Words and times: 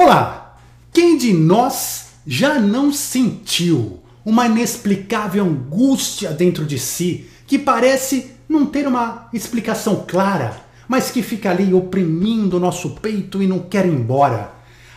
Olá! 0.00 0.56
Quem 0.92 1.18
de 1.18 1.32
nós 1.32 2.10
já 2.24 2.60
não 2.60 2.92
sentiu 2.92 3.98
uma 4.24 4.46
inexplicável 4.46 5.44
angústia 5.44 6.30
dentro 6.30 6.64
de 6.64 6.78
si 6.78 7.28
que 7.48 7.58
parece 7.58 8.30
não 8.48 8.64
ter 8.64 8.86
uma 8.86 9.28
explicação 9.32 10.04
clara, 10.06 10.56
mas 10.86 11.10
que 11.10 11.20
fica 11.20 11.50
ali 11.50 11.74
oprimindo 11.74 12.58
o 12.58 12.60
nosso 12.60 12.90
peito 12.90 13.42
e 13.42 13.48
não 13.48 13.58
quer 13.58 13.86
ir 13.86 13.92
embora? 13.92 14.52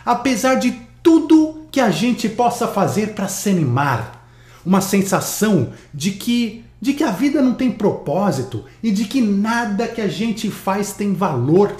Apesar 0.06 0.54
de 0.54 0.70
tudo 1.02 1.66
que 1.72 1.80
a 1.80 1.90
gente 1.90 2.28
possa 2.28 2.68
fazer 2.68 3.08
para 3.08 3.26
se 3.26 3.50
animar, 3.50 4.24
uma 4.64 4.80
sensação 4.80 5.72
de 5.92 6.12
que 6.12 6.64
de 6.80 6.92
que 6.92 7.02
a 7.02 7.10
vida 7.10 7.42
não 7.42 7.54
tem 7.54 7.72
propósito 7.72 8.66
e 8.80 8.92
de 8.92 9.06
que 9.06 9.20
nada 9.20 9.88
que 9.88 10.00
a 10.00 10.08
gente 10.08 10.48
faz 10.48 10.92
tem 10.92 11.12
valor. 11.12 11.74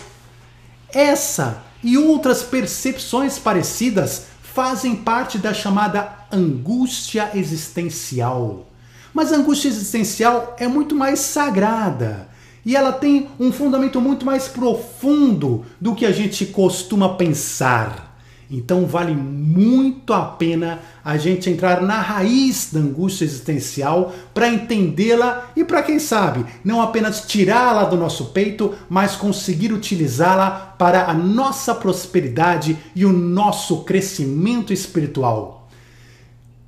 Essa 0.92 1.70
e 1.82 1.98
outras 1.98 2.42
percepções 2.42 3.38
parecidas 3.38 4.26
fazem 4.42 4.94
parte 4.94 5.38
da 5.38 5.54
chamada 5.54 6.12
angústia 6.30 7.30
existencial. 7.34 8.66
Mas 9.12 9.32
a 9.32 9.36
angústia 9.36 9.68
existencial 9.68 10.56
é 10.58 10.68
muito 10.68 10.94
mais 10.94 11.20
sagrada 11.20 12.28
e 12.64 12.76
ela 12.76 12.92
tem 12.92 13.28
um 13.40 13.50
fundamento 13.50 14.00
muito 14.00 14.24
mais 14.24 14.48
profundo 14.48 15.64
do 15.80 15.94
que 15.94 16.06
a 16.06 16.12
gente 16.12 16.46
costuma 16.46 17.16
pensar. 17.16 18.11
Então 18.52 18.84
vale 18.84 19.14
muito 19.14 20.12
a 20.12 20.20
pena 20.26 20.80
a 21.02 21.16
gente 21.16 21.48
entrar 21.48 21.80
na 21.80 21.98
raiz 21.98 22.68
da 22.70 22.80
angústia 22.80 23.24
existencial 23.24 24.12
para 24.34 24.46
entendê-la 24.46 25.50
e 25.56 25.64
para 25.64 25.82
quem 25.82 25.98
sabe 25.98 26.44
não 26.62 26.82
apenas 26.82 27.22
tirá-la 27.22 27.84
do 27.84 27.96
nosso 27.96 28.26
peito, 28.26 28.74
mas 28.90 29.16
conseguir 29.16 29.72
utilizá-la 29.72 30.74
para 30.78 31.06
a 31.06 31.14
nossa 31.14 31.74
prosperidade 31.74 32.76
e 32.94 33.06
o 33.06 33.12
nosso 33.12 33.84
crescimento 33.84 34.70
espiritual. 34.70 35.66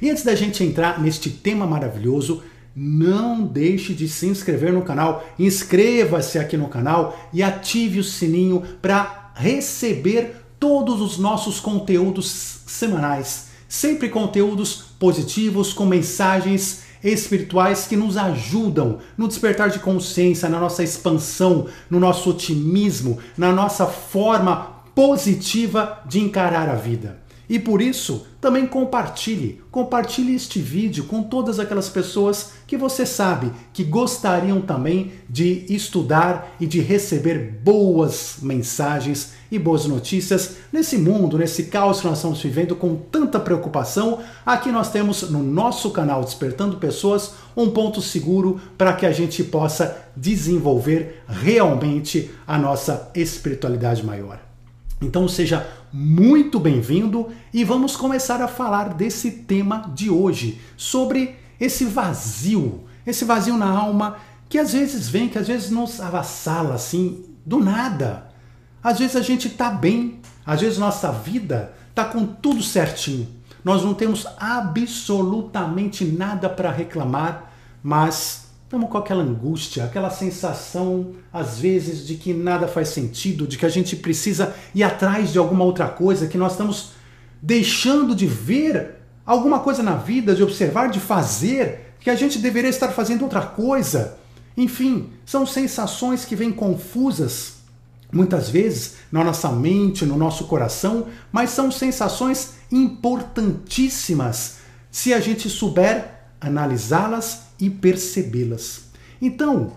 E 0.00 0.10
antes 0.10 0.24
da 0.24 0.34
gente 0.34 0.62
entrar 0.62 1.00
neste 1.00 1.30
tema 1.30 1.66
maravilhoso, 1.66 2.42
não 2.74 3.46
deixe 3.46 3.94
de 3.94 4.06
se 4.06 4.26
inscrever 4.26 4.72
no 4.72 4.82
canal, 4.82 5.26
inscreva-se 5.38 6.38
aqui 6.38 6.56
no 6.56 6.68
canal 6.68 7.18
e 7.32 7.42
ative 7.42 8.00
o 8.00 8.04
sininho 8.04 8.62
para 8.82 9.32
receber 9.34 10.42
todos 10.60 11.00
os 11.00 11.18
nossos 11.18 11.58
conteúdos 11.58 12.60
semanais. 12.66 13.46
Sempre 13.68 14.08
conteúdos 14.08 14.74
positivos 14.98 15.72
com 15.72 15.86
mensagens 15.86 16.82
espirituais 17.02 17.86
que 17.86 17.96
nos 17.96 18.16
ajudam 18.16 18.98
no 19.16 19.28
despertar 19.28 19.70
de 19.70 19.78
consciência, 19.78 20.48
na 20.48 20.60
nossa 20.60 20.82
expansão, 20.82 21.66
no 21.88 22.00
nosso 22.00 22.30
otimismo, 22.30 23.18
na 23.36 23.52
nossa 23.52 23.86
forma 23.86 24.82
positiva 24.94 26.02
de 26.06 26.20
encarar 26.20 26.68
a 26.68 26.74
vida. 26.74 27.25
E 27.48 27.58
por 27.58 27.80
isso, 27.80 28.26
também 28.40 28.66
compartilhe. 28.66 29.60
Compartilhe 29.70 30.34
este 30.34 30.60
vídeo 30.60 31.04
com 31.04 31.22
todas 31.22 31.60
aquelas 31.60 31.88
pessoas 31.88 32.52
que 32.66 32.76
você 32.76 33.06
sabe 33.06 33.52
que 33.72 33.84
gostariam 33.84 34.60
também 34.60 35.12
de 35.28 35.64
estudar 35.68 36.56
e 36.58 36.66
de 36.66 36.80
receber 36.80 37.60
boas 37.62 38.38
mensagens 38.42 39.34
e 39.50 39.58
boas 39.58 39.86
notícias 39.86 40.56
nesse 40.72 40.98
mundo, 40.98 41.38
nesse 41.38 41.64
caos 41.64 42.00
que 42.00 42.06
nós 42.06 42.18
estamos 42.18 42.42
vivendo 42.42 42.74
com 42.74 42.96
tanta 42.96 43.38
preocupação. 43.38 44.20
Aqui 44.44 44.72
nós 44.72 44.90
temos 44.90 45.30
no 45.30 45.42
nosso 45.42 45.90
canal 45.90 46.24
Despertando 46.24 46.78
Pessoas 46.78 47.34
um 47.56 47.70
ponto 47.70 48.02
seguro 48.02 48.60
para 48.76 48.92
que 48.92 49.06
a 49.06 49.12
gente 49.12 49.44
possa 49.44 49.96
desenvolver 50.16 51.22
realmente 51.28 52.30
a 52.46 52.58
nossa 52.58 53.10
espiritualidade 53.14 54.04
maior. 54.04 54.40
Então 55.00 55.28
seja 55.28 55.66
muito 55.98 56.60
bem-vindo 56.60 57.30
e 57.54 57.64
vamos 57.64 57.96
começar 57.96 58.42
a 58.42 58.48
falar 58.48 58.92
desse 58.92 59.30
tema 59.30 59.90
de 59.94 60.10
hoje, 60.10 60.60
sobre 60.76 61.36
esse 61.58 61.86
vazio, 61.86 62.84
esse 63.06 63.24
vazio 63.24 63.56
na 63.56 63.70
alma 63.70 64.18
que 64.46 64.58
às 64.58 64.74
vezes 64.74 65.08
vem, 65.08 65.26
que 65.26 65.38
às 65.38 65.48
vezes 65.48 65.70
nos 65.70 65.98
avassala 65.98 66.74
assim, 66.74 67.24
do 67.46 67.58
nada. 67.60 68.28
Às 68.84 68.98
vezes 68.98 69.16
a 69.16 69.22
gente 69.22 69.48
está 69.48 69.70
bem, 69.70 70.20
às 70.44 70.60
vezes 70.60 70.76
nossa 70.76 71.10
vida 71.10 71.72
está 71.88 72.04
com 72.04 72.26
tudo 72.26 72.62
certinho. 72.62 73.26
Nós 73.64 73.82
não 73.82 73.94
temos 73.94 74.26
absolutamente 74.38 76.04
nada 76.04 76.46
para 76.46 76.70
reclamar, 76.70 77.50
mas 77.82 78.45
Estamos 78.66 78.90
com 78.90 78.98
aquela 78.98 79.22
angústia, 79.22 79.84
aquela 79.84 80.10
sensação, 80.10 81.12
às 81.32 81.56
vezes, 81.56 82.04
de 82.04 82.16
que 82.16 82.34
nada 82.34 82.66
faz 82.66 82.88
sentido, 82.88 83.46
de 83.46 83.56
que 83.56 83.64
a 83.64 83.68
gente 83.68 83.94
precisa 83.94 84.56
ir 84.74 84.82
atrás 84.82 85.30
de 85.30 85.38
alguma 85.38 85.64
outra 85.64 85.86
coisa, 85.86 86.26
que 86.26 86.36
nós 86.36 86.50
estamos 86.50 86.90
deixando 87.40 88.12
de 88.12 88.26
ver 88.26 88.96
alguma 89.24 89.60
coisa 89.60 89.84
na 89.84 89.94
vida, 89.94 90.34
de 90.34 90.42
observar, 90.42 90.90
de 90.90 90.98
fazer, 90.98 91.94
que 92.00 92.10
a 92.10 92.16
gente 92.16 92.40
deveria 92.40 92.68
estar 92.68 92.88
fazendo 92.88 93.22
outra 93.22 93.42
coisa. 93.42 94.18
Enfim, 94.56 95.10
são 95.24 95.46
sensações 95.46 96.24
que 96.24 96.34
vêm 96.34 96.50
confusas, 96.50 97.58
muitas 98.10 98.50
vezes, 98.50 98.96
na 99.12 99.22
nossa 99.22 99.48
mente, 99.52 100.04
no 100.04 100.16
nosso 100.16 100.48
coração, 100.48 101.06
mas 101.30 101.50
são 101.50 101.70
sensações 101.70 102.54
importantíssimas 102.72 104.56
se 104.90 105.14
a 105.14 105.20
gente 105.20 105.48
souber 105.48 106.16
analisá-las 106.40 107.45
e 107.58 107.70
percebê-las. 107.70 108.86
Então, 109.20 109.72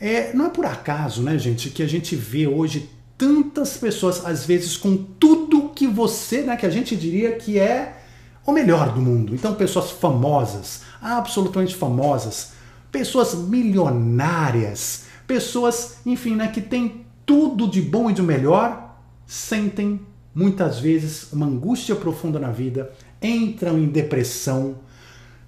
é, 0.00 0.32
não 0.32 0.46
é 0.46 0.50
por 0.50 0.66
acaso, 0.66 1.22
né, 1.22 1.38
gente, 1.38 1.70
que 1.70 1.82
a 1.82 1.86
gente 1.86 2.14
vê 2.14 2.46
hoje 2.46 2.90
tantas 3.16 3.76
pessoas, 3.76 4.24
às 4.24 4.44
vezes, 4.44 4.76
com 4.76 4.96
tudo 4.96 5.70
que 5.70 5.86
você, 5.86 6.42
né, 6.42 6.56
que 6.56 6.66
a 6.66 6.70
gente 6.70 6.96
diria 6.96 7.32
que 7.32 7.58
é 7.58 8.02
o 8.46 8.52
melhor 8.52 8.92
do 8.92 9.00
mundo. 9.00 9.34
Então, 9.34 9.54
pessoas 9.54 9.90
famosas, 9.90 10.82
absolutamente 11.00 11.74
famosas, 11.74 12.52
pessoas 12.90 13.34
milionárias, 13.34 15.04
pessoas, 15.26 15.96
enfim, 16.04 16.36
né, 16.36 16.48
que 16.48 16.60
têm 16.60 17.04
tudo 17.24 17.68
de 17.68 17.80
bom 17.80 18.10
e 18.10 18.12
de 18.12 18.22
melhor, 18.22 18.98
sentem 19.26 20.00
muitas 20.34 20.78
vezes 20.78 21.32
uma 21.32 21.46
angústia 21.46 21.94
profunda 21.94 22.38
na 22.38 22.50
vida, 22.50 22.92
entram 23.22 23.78
em 23.78 23.86
depressão, 23.86 24.76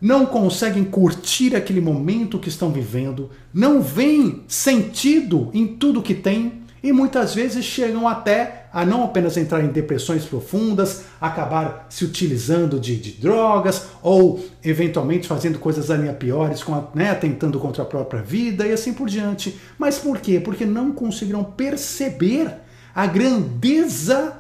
não 0.00 0.26
conseguem 0.26 0.84
curtir 0.84 1.56
aquele 1.56 1.80
momento 1.80 2.38
que 2.38 2.48
estão 2.48 2.70
vivendo, 2.70 3.30
não 3.52 3.80
veem 3.80 4.44
sentido 4.46 5.50
em 5.54 5.66
tudo 5.66 6.02
que 6.02 6.14
têm 6.14 6.64
e 6.82 6.92
muitas 6.92 7.34
vezes 7.34 7.64
chegam 7.64 8.06
até 8.06 8.66
a 8.72 8.84
não 8.84 9.02
apenas 9.02 9.36
entrar 9.36 9.64
em 9.64 9.68
depressões 9.68 10.24
profundas, 10.24 11.04
acabar 11.20 11.86
se 11.88 12.04
utilizando 12.04 12.78
de, 12.78 12.96
de 12.96 13.12
drogas 13.12 13.86
ou 14.02 14.44
eventualmente 14.62 15.26
fazendo 15.26 15.58
coisas 15.58 15.90
ainda 15.90 16.12
piores, 16.12 16.62
a, 16.68 16.84
né, 16.94 17.18
contra 17.58 17.82
a 17.82 17.86
própria 17.86 18.22
vida 18.22 18.66
e 18.66 18.72
assim 18.72 18.92
por 18.92 19.08
diante. 19.08 19.58
Mas 19.78 19.98
por 19.98 20.20
quê? 20.20 20.38
Porque 20.38 20.64
não 20.66 20.92
conseguiram 20.92 21.42
perceber 21.42 22.54
a 22.94 23.06
grandeza 23.06 24.38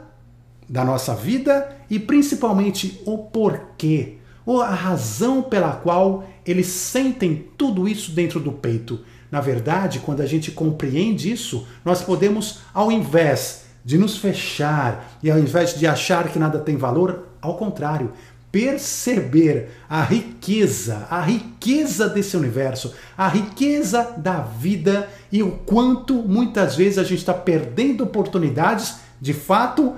da 0.68 0.84
nossa 0.84 1.14
vida 1.14 1.76
e 1.88 1.98
principalmente 1.98 3.00
o 3.06 3.18
porquê 3.18 4.15
ou 4.46 4.62
a 4.62 4.70
razão 4.70 5.42
pela 5.42 5.72
qual 5.72 6.24
eles 6.46 6.68
sentem 6.68 7.48
tudo 7.58 7.88
isso 7.88 8.12
dentro 8.12 8.38
do 8.38 8.52
peito. 8.52 9.00
Na 9.30 9.40
verdade, 9.40 9.98
quando 9.98 10.20
a 10.20 10.26
gente 10.26 10.52
compreende 10.52 11.30
isso, 11.30 11.66
nós 11.84 12.00
podemos, 12.00 12.60
ao 12.72 12.92
invés 12.92 13.64
de 13.84 13.98
nos 13.98 14.16
fechar 14.16 15.18
e 15.22 15.30
ao 15.30 15.38
invés 15.38 15.76
de 15.76 15.86
achar 15.86 16.28
que 16.28 16.38
nada 16.38 16.60
tem 16.60 16.76
valor, 16.76 17.26
ao 17.42 17.56
contrário, 17.56 18.12
perceber 18.50 19.68
a 19.88 20.02
riqueza, 20.02 21.06
a 21.10 21.20
riqueza 21.20 22.08
desse 22.08 22.36
universo, 22.36 22.94
a 23.18 23.28
riqueza 23.28 24.14
da 24.16 24.40
vida 24.40 25.08
e 25.30 25.42
o 25.42 25.52
quanto 25.52 26.14
muitas 26.14 26.74
vezes 26.74 26.98
a 26.98 27.04
gente 27.04 27.18
está 27.18 27.34
perdendo 27.34 28.04
oportunidades, 28.04 28.96
de 29.20 29.34
fato, 29.34 29.94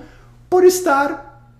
por 0.50 0.64
estar 0.64 1.52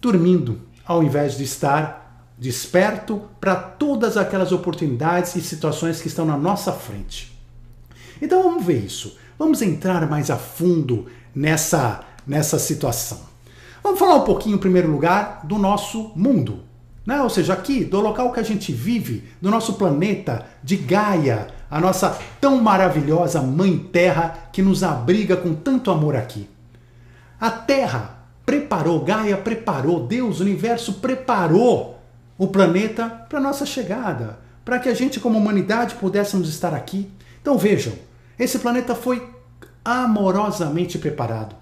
dormindo, 0.00 0.60
ao 0.86 1.02
invés 1.02 1.36
de 1.36 1.44
estar 1.44 2.01
desperto 2.42 3.22
para 3.40 3.54
todas 3.54 4.16
aquelas 4.16 4.50
oportunidades 4.50 5.36
e 5.36 5.40
situações 5.40 6.02
que 6.02 6.08
estão 6.08 6.24
na 6.24 6.36
nossa 6.36 6.72
frente. 6.72 7.32
Então 8.20 8.42
vamos 8.42 8.66
ver 8.66 8.84
isso. 8.84 9.16
Vamos 9.38 9.62
entrar 9.62 10.10
mais 10.10 10.28
a 10.28 10.36
fundo 10.36 11.06
nessa, 11.32 12.00
nessa 12.26 12.58
situação. 12.58 13.20
Vamos 13.80 13.98
falar 13.98 14.16
um 14.16 14.24
pouquinho, 14.24 14.56
em 14.56 14.60
primeiro 14.60 14.90
lugar, 14.90 15.42
do 15.44 15.56
nosso 15.56 16.10
mundo. 16.16 16.64
Né? 17.06 17.20
Ou 17.22 17.30
seja, 17.30 17.52
aqui, 17.52 17.84
do 17.84 18.00
local 18.00 18.32
que 18.32 18.40
a 18.40 18.44
gente 18.44 18.72
vive, 18.72 19.22
do 19.40 19.48
nosso 19.48 19.74
planeta, 19.74 20.44
de 20.64 20.76
Gaia, 20.76 21.46
a 21.70 21.80
nossa 21.80 22.18
tão 22.40 22.60
maravilhosa 22.60 23.40
Mãe 23.40 23.78
Terra 23.78 24.48
que 24.52 24.62
nos 24.62 24.82
abriga 24.82 25.36
com 25.36 25.54
tanto 25.54 25.92
amor 25.92 26.16
aqui. 26.16 26.48
A 27.40 27.50
Terra 27.50 28.26
preparou, 28.44 29.00
Gaia 29.04 29.36
preparou, 29.36 30.06
Deus, 30.06 30.40
o 30.40 30.42
universo 30.42 30.94
preparou 30.94 32.01
o 32.38 32.48
planeta 32.48 33.08
para 33.28 33.40
nossa 33.40 33.66
chegada, 33.66 34.38
para 34.64 34.78
que 34.78 34.88
a 34.88 34.94
gente, 34.94 35.20
como 35.20 35.38
humanidade, 35.38 35.94
pudéssemos 35.96 36.48
estar 36.48 36.74
aqui. 36.74 37.10
Então 37.40 37.58
vejam, 37.58 37.92
esse 38.38 38.58
planeta 38.58 38.94
foi 38.94 39.28
amorosamente 39.84 40.98
preparado. 40.98 41.56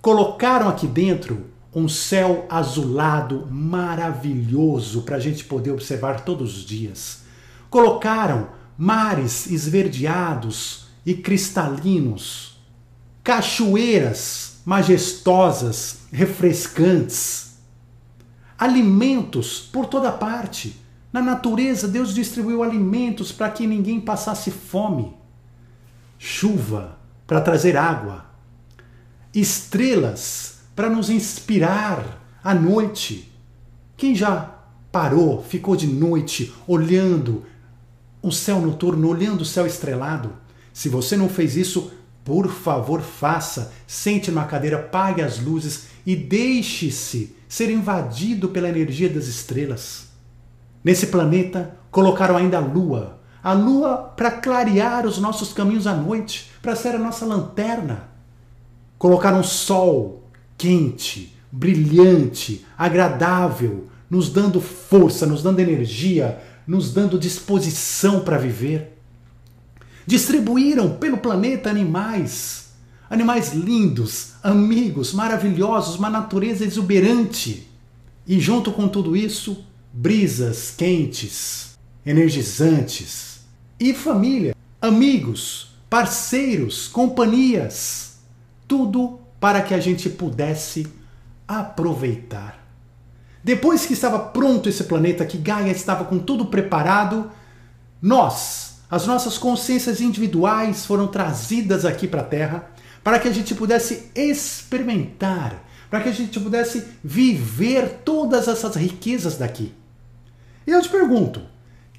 Colocaram 0.00 0.68
aqui 0.68 0.86
dentro 0.86 1.46
um 1.74 1.88
céu 1.88 2.46
azulado 2.50 3.46
maravilhoso 3.50 5.02
para 5.02 5.16
a 5.16 5.20
gente 5.20 5.44
poder 5.44 5.70
observar 5.70 6.20
todos 6.20 6.56
os 6.56 6.64
dias. 6.64 7.22
Colocaram 7.70 8.48
mares 8.76 9.46
esverdeados 9.46 10.86
e 11.06 11.14
cristalinos, 11.14 12.58
cachoeiras 13.24 14.60
majestosas, 14.64 16.00
refrescantes, 16.12 17.51
alimentos 18.62 19.58
por 19.58 19.86
toda 19.86 20.12
parte. 20.12 20.80
Na 21.12 21.20
natureza, 21.20 21.88
Deus 21.88 22.14
distribuiu 22.14 22.62
alimentos 22.62 23.32
para 23.32 23.50
que 23.50 23.66
ninguém 23.66 24.00
passasse 24.00 24.52
fome, 24.52 25.16
chuva 26.16 26.96
para 27.26 27.40
trazer 27.40 27.76
água, 27.76 28.24
estrelas 29.34 30.60
para 30.76 30.88
nos 30.88 31.10
inspirar 31.10 32.22
à 32.42 32.54
noite. 32.54 33.32
Quem 33.96 34.14
já 34.14 34.54
parou, 34.92 35.42
ficou 35.42 35.74
de 35.74 35.88
noite 35.88 36.54
olhando 36.64 37.44
o 38.22 38.30
céu 38.30 38.60
noturno, 38.60 39.08
olhando 39.08 39.40
o 39.40 39.44
céu 39.44 39.66
estrelado? 39.66 40.34
Se 40.72 40.88
você 40.88 41.16
não 41.16 41.28
fez 41.28 41.56
isso, 41.56 41.90
por 42.24 42.48
favor, 42.48 43.00
faça. 43.00 43.72
Sente 43.88 44.30
numa 44.30 44.44
cadeira, 44.44 44.78
pague 44.78 45.20
as 45.20 45.40
luzes 45.40 45.91
e 46.04 46.16
deixe-se 46.16 47.36
ser 47.48 47.70
invadido 47.70 48.48
pela 48.48 48.68
energia 48.68 49.08
das 49.08 49.26
estrelas. 49.26 50.08
Nesse 50.82 51.08
planeta, 51.08 51.76
colocaram 51.90 52.36
ainda 52.36 52.58
a 52.58 52.60
lua. 52.60 53.20
A 53.42 53.52
lua 53.52 53.96
para 54.16 54.30
clarear 54.30 55.06
os 55.06 55.18
nossos 55.18 55.52
caminhos 55.52 55.86
à 55.86 55.94
noite, 55.94 56.50
para 56.60 56.76
ser 56.76 56.94
a 56.94 56.98
nossa 56.98 57.24
lanterna. 57.24 58.08
Colocaram 58.98 59.40
o 59.40 59.44
sol 59.44 60.22
quente, 60.56 61.36
brilhante, 61.50 62.64
agradável, 62.78 63.88
nos 64.08 64.28
dando 64.28 64.60
força, 64.60 65.26
nos 65.26 65.42
dando 65.42 65.60
energia, 65.60 66.40
nos 66.66 66.92
dando 66.92 67.18
disposição 67.18 68.20
para 68.20 68.38
viver. 68.38 68.96
Distribuíram 70.06 70.96
pelo 70.96 71.18
planeta 71.18 71.70
animais, 71.70 72.61
animais 73.12 73.52
lindos, 73.52 74.32
amigos, 74.42 75.12
maravilhosos, 75.12 75.96
uma 75.96 76.08
natureza 76.08 76.64
exuberante. 76.64 77.68
E 78.26 78.40
junto 78.40 78.72
com 78.72 78.88
tudo 78.88 79.14
isso, 79.14 79.66
brisas 79.92 80.72
quentes, 80.74 81.78
energizantes. 82.06 83.40
E 83.78 83.92
família, 83.92 84.56
amigos, 84.80 85.74
parceiros, 85.90 86.88
companhias. 86.88 88.16
Tudo 88.66 89.20
para 89.38 89.60
que 89.60 89.74
a 89.74 89.78
gente 89.78 90.08
pudesse 90.08 90.86
aproveitar. 91.46 92.66
Depois 93.44 93.84
que 93.84 93.92
estava 93.92 94.18
pronto 94.18 94.70
esse 94.70 94.84
planeta, 94.84 95.26
que 95.26 95.36
Gaia 95.36 95.70
estava 95.70 96.06
com 96.06 96.18
tudo 96.18 96.46
preparado, 96.46 97.30
nós, 98.00 98.78
as 98.90 99.06
nossas 99.06 99.36
consciências 99.36 100.00
individuais 100.00 100.86
foram 100.86 101.08
trazidas 101.08 101.84
aqui 101.84 102.08
para 102.08 102.22
a 102.22 102.24
Terra 102.24 102.72
para 103.02 103.18
que 103.18 103.28
a 103.28 103.32
gente 103.32 103.54
pudesse 103.54 104.10
experimentar, 104.14 105.68
para 105.90 106.00
que 106.00 106.08
a 106.08 106.12
gente 106.12 106.38
pudesse 106.38 106.84
viver 107.02 108.00
todas 108.04 108.48
essas 108.48 108.76
riquezas 108.76 109.36
daqui. 109.36 109.72
E 110.66 110.70
eu 110.70 110.80
te 110.80 110.88
pergunto: 110.88 111.42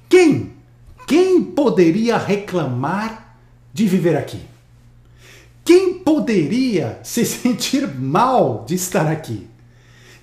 quem, 0.08 0.54
quem 1.06 1.42
poderia 1.42 2.16
reclamar 2.16 3.38
de 3.72 3.86
viver 3.86 4.16
aqui? 4.16 4.40
Quem 5.64 5.94
poderia 5.94 7.00
se 7.02 7.24
sentir 7.26 7.88
mal 7.88 8.64
de 8.66 8.74
estar 8.74 9.06
aqui? 9.06 9.48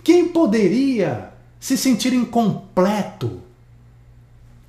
Quem 0.03 0.27
poderia 0.29 1.31
se 1.59 1.77
sentir 1.77 2.13
incompleto? 2.13 3.41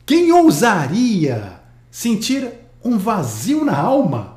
Quem 0.05 0.33
ousaria 0.33 1.61
sentir 1.91 2.53
um 2.85 2.99
vazio 2.99 3.65
na 3.65 3.79
alma, 3.79 4.32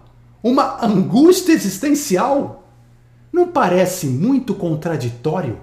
uma 0.45 0.85
angústia 0.85 1.53
existencial. 1.53 2.69
Não 3.33 3.47
parece 3.47 4.05
muito 4.05 4.53
contraditório? 4.53 5.59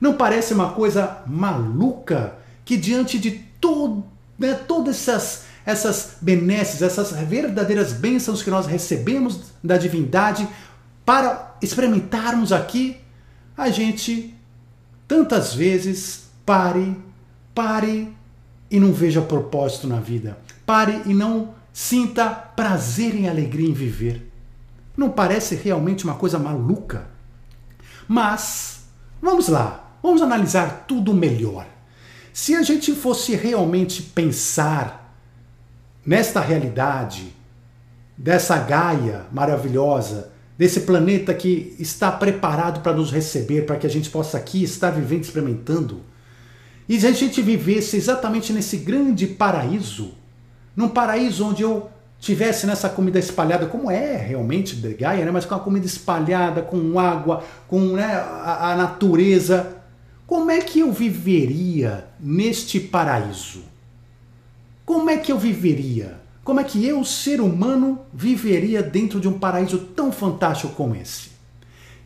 Não 0.00 0.14
parece 0.14 0.54
uma 0.54 0.70
coisa 0.72 1.18
maluca 1.26 2.38
que 2.64 2.78
diante 2.78 3.18
de 3.18 3.32
todo, 3.60 4.02
né, 4.38 4.54
todas 4.54 4.96
essas, 4.96 5.44
essas 5.66 6.16
benesses, 6.22 6.80
essas 6.80 7.12
verdadeiras 7.12 7.92
bênçãos 7.92 8.42
que 8.42 8.48
nós 8.50 8.66
recebemos 8.66 9.52
da 9.62 9.76
divindade 9.76 10.48
para 11.04 11.54
experimentarmos 11.60 12.50
aqui, 12.50 12.96
a 13.54 13.68
gente 13.68 14.34
tantas 15.06 15.52
vezes 15.52 16.30
pare, 16.46 16.96
pare 17.54 18.10
e 18.70 18.80
não 18.80 18.90
veja 18.90 19.20
propósito 19.20 19.86
na 19.86 20.00
vida. 20.00 20.38
Pare 20.64 21.02
e 21.04 21.12
não 21.12 21.60
sinta 21.72 22.28
prazer 22.30 23.14
e 23.14 23.28
alegria 23.28 23.68
em 23.68 23.72
viver. 23.72 24.30
Não 24.96 25.10
parece 25.10 25.54
realmente 25.54 26.04
uma 26.04 26.14
coisa 26.14 26.38
maluca? 26.38 27.06
Mas, 28.06 28.84
vamos 29.20 29.48
lá, 29.48 29.96
vamos 30.02 30.20
analisar 30.20 30.84
tudo 30.86 31.14
melhor. 31.14 31.66
Se 32.32 32.54
a 32.54 32.62
gente 32.62 32.94
fosse 32.94 33.34
realmente 33.34 34.02
pensar 34.02 35.16
nesta 36.04 36.40
realidade, 36.40 37.34
dessa 38.16 38.58
Gaia 38.58 39.26
maravilhosa, 39.32 40.32
desse 40.58 40.80
planeta 40.80 41.32
que 41.32 41.74
está 41.78 42.12
preparado 42.12 42.80
para 42.80 42.92
nos 42.92 43.10
receber, 43.10 43.66
para 43.66 43.76
que 43.76 43.86
a 43.86 43.90
gente 43.90 44.10
possa 44.10 44.36
aqui 44.36 44.62
estar 44.62 44.90
vivendo, 44.90 45.24
experimentando, 45.24 46.02
e 46.88 47.00
se 47.00 47.06
a 47.06 47.12
gente 47.12 47.40
vivesse 47.40 47.96
exatamente 47.96 48.52
nesse 48.52 48.76
grande 48.76 49.26
paraíso, 49.26 50.14
num 50.74 50.88
paraíso 50.88 51.46
onde 51.46 51.62
eu 51.62 51.90
tivesse 52.18 52.66
nessa 52.66 52.88
comida 52.88 53.18
espalhada, 53.18 53.66
como 53.66 53.90
é 53.90 54.16
realmente 54.16 54.76
de 54.76 54.94
Gaia, 54.94 55.24
né? 55.24 55.30
mas 55.30 55.44
com 55.44 55.54
a 55.54 55.60
comida 55.60 55.84
espalhada, 55.84 56.62
com 56.62 56.98
água, 56.98 57.42
com 57.66 57.80
né, 57.94 58.04
a, 58.04 58.72
a 58.72 58.76
natureza, 58.76 59.76
como 60.26 60.50
é 60.50 60.60
que 60.60 60.80
eu 60.80 60.92
viveria 60.92 62.06
neste 62.20 62.78
paraíso? 62.78 63.64
Como 64.86 65.10
é 65.10 65.16
que 65.16 65.32
eu 65.32 65.38
viveria? 65.38 66.20
Como 66.44 66.60
é 66.60 66.64
que 66.64 66.86
eu, 66.86 67.04
ser 67.04 67.40
humano, 67.40 68.00
viveria 68.12 68.82
dentro 68.82 69.20
de 69.20 69.28
um 69.28 69.38
paraíso 69.38 69.78
tão 69.78 70.12
fantástico 70.12 70.74
como 70.74 70.94
esse? 70.94 71.30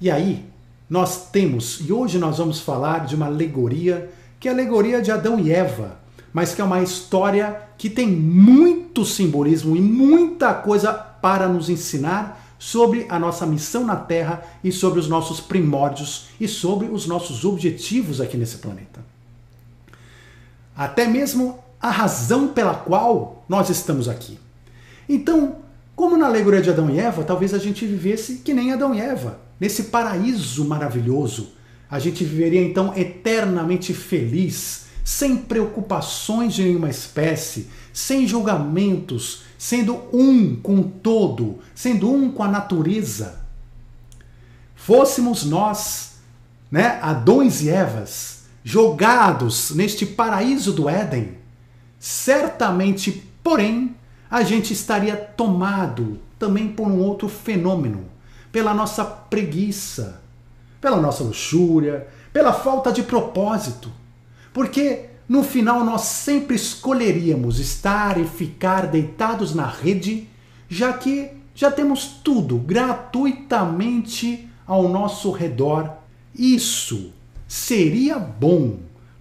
E 0.01 0.11
aí, 0.11 0.45
nós 0.89 1.31
temos, 1.31 1.81
e 1.87 1.93
hoje 1.93 2.19
nós 2.19 2.39
vamos 2.39 2.61
falar 2.61 3.07
de 3.07 3.15
uma 3.15 3.27
alegoria 3.27 4.11
que 4.39 4.49
é 4.49 4.51
a 4.51 4.55
alegoria 4.55 5.01
de 5.01 5.11
Adão 5.11 5.39
e 5.39 5.51
Eva, 5.51 5.99
mas 6.37 6.55
que 6.55 6.61
é 6.61 6.65
uma 6.65 6.83
história 6.83 7.63
que 7.79 7.89
tem 7.89 8.07
muito 8.07 9.07
simbolismo 9.07 9.75
e 9.75 9.81
muita 9.81 10.53
coisa 10.53 10.93
para 10.93 11.49
nos 11.49 11.71
ensinar 11.71 12.55
sobre 12.59 13.07
a 13.09 13.19
nossa 13.19 13.47
missão 13.47 13.87
na 13.87 13.97
Terra 13.97 14.45
e 14.63 14.71
sobre 14.71 15.01
os 15.01 15.09
nossos 15.09 15.41
primórdios 15.41 16.27
e 16.39 16.47
sobre 16.47 16.89
os 16.89 17.07
nossos 17.07 17.47
objetivos 17.47 18.21
aqui 18.21 18.37
nesse 18.37 18.59
planeta. 18.59 19.01
Até 20.77 21.07
mesmo 21.07 21.59
a 21.81 21.89
razão 21.89 22.49
pela 22.49 22.75
qual 22.75 23.43
nós 23.49 23.71
estamos 23.71 24.07
aqui. 24.07 24.39
Então, 25.09 25.57
como 25.95 26.19
na 26.19 26.27
alegoria 26.27 26.61
de 26.61 26.69
Adão 26.69 26.91
e 26.91 27.01
Eva, 27.01 27.25
talvez 27.25 27.55
a 27.55 27.59
gente 27.59 27.87
vivesse 27.87 28.41
que 28.45 28.53
nem 28.53 28.75
Adão 28.75 28.95
e 28.95 29.01
Eva, 29.01 29.41
nesse 29.59 29.85
paraíso 29.85 30.67
maravilhoso, 30.67 31.57
A 31.89 32.01
gente 32.01 32.25
viveria 32.25 32.61
então 32.61 32.93
eternamente 32.97 33.95
feliz, 33.95 34.86
sem 35.07 35.37
preocupações 35.37 36.53
de 36.53 36.65
nenhuma 36.65 36.91
espécie, 36.91 37.71
sem 37.93 38.27
julgamentos, 38.27 39.45
sendo 39.57 40.03
um 40.13 40.57
com 40.57 40.81
o 40.81 40.85
todo, 40.85 41.61
sendo 41.77 42.11
um 42.13 42.29
com 42.29 42.43
a 42.43 42.49
natureza. 42.49 43.41
Fôssemos 44.75 45.45
nós, 45.45 46.17
né, 46.69 46.99
Adões 47.01 47.63
e 47.63 47.69
Evas, 47.69 48.47
jogados 48.65 49.71
neste 49.71 50.05
paraíso 50.05 50.73
do 50.73 50.89
Éden, 50.89 51.39
certamente, 52.01 53.31
porém, 53.45 53.95
a 54.29 54.43
gente 54.43 54.73
estaria 54.73 55.15
tomado 55.15 56.19
também 56.37 56.67
por 56.67 56.89
um 56.89 56.99
outro 56.99 57.29
fenômeno, 57.29 58.07
pela 58.51 58.75
nossa 58.75 59.05
preguiça, 59.05 60.21
pela 60.81 61.01
nossa 61.01 61.23
luxúria, 61.23 62.09
pela 62.33 62.53
falta 62.53 62.91
de 62.91 63.05
propósito. 63.05 63.89
Porque 64.57 65.11
no 65.29 65.43
final 65.43 65.85
nós 65.85 66.01
sempre 66.01 66.57
escolheríamos 66.57 67.61
estar 67.61 68.19
e 68.19 68.25
ficar 68.25 68.87
deitados 68.87 69.55
na 69.55 69.67
rede, 69.67 70.27
já 70.67 70.95
que 70.95 71.31
já 71.55 71.71
temos 71.71 72.07
tudo 72.25 72.57
gratuitamente 72.57 74.49
ao 74.67 74.89
nosso 74.89 75.31
redor. 75.31 75.99
Isso 76.35 77.13
seria 77.47 78.19
bom 78.19 78.79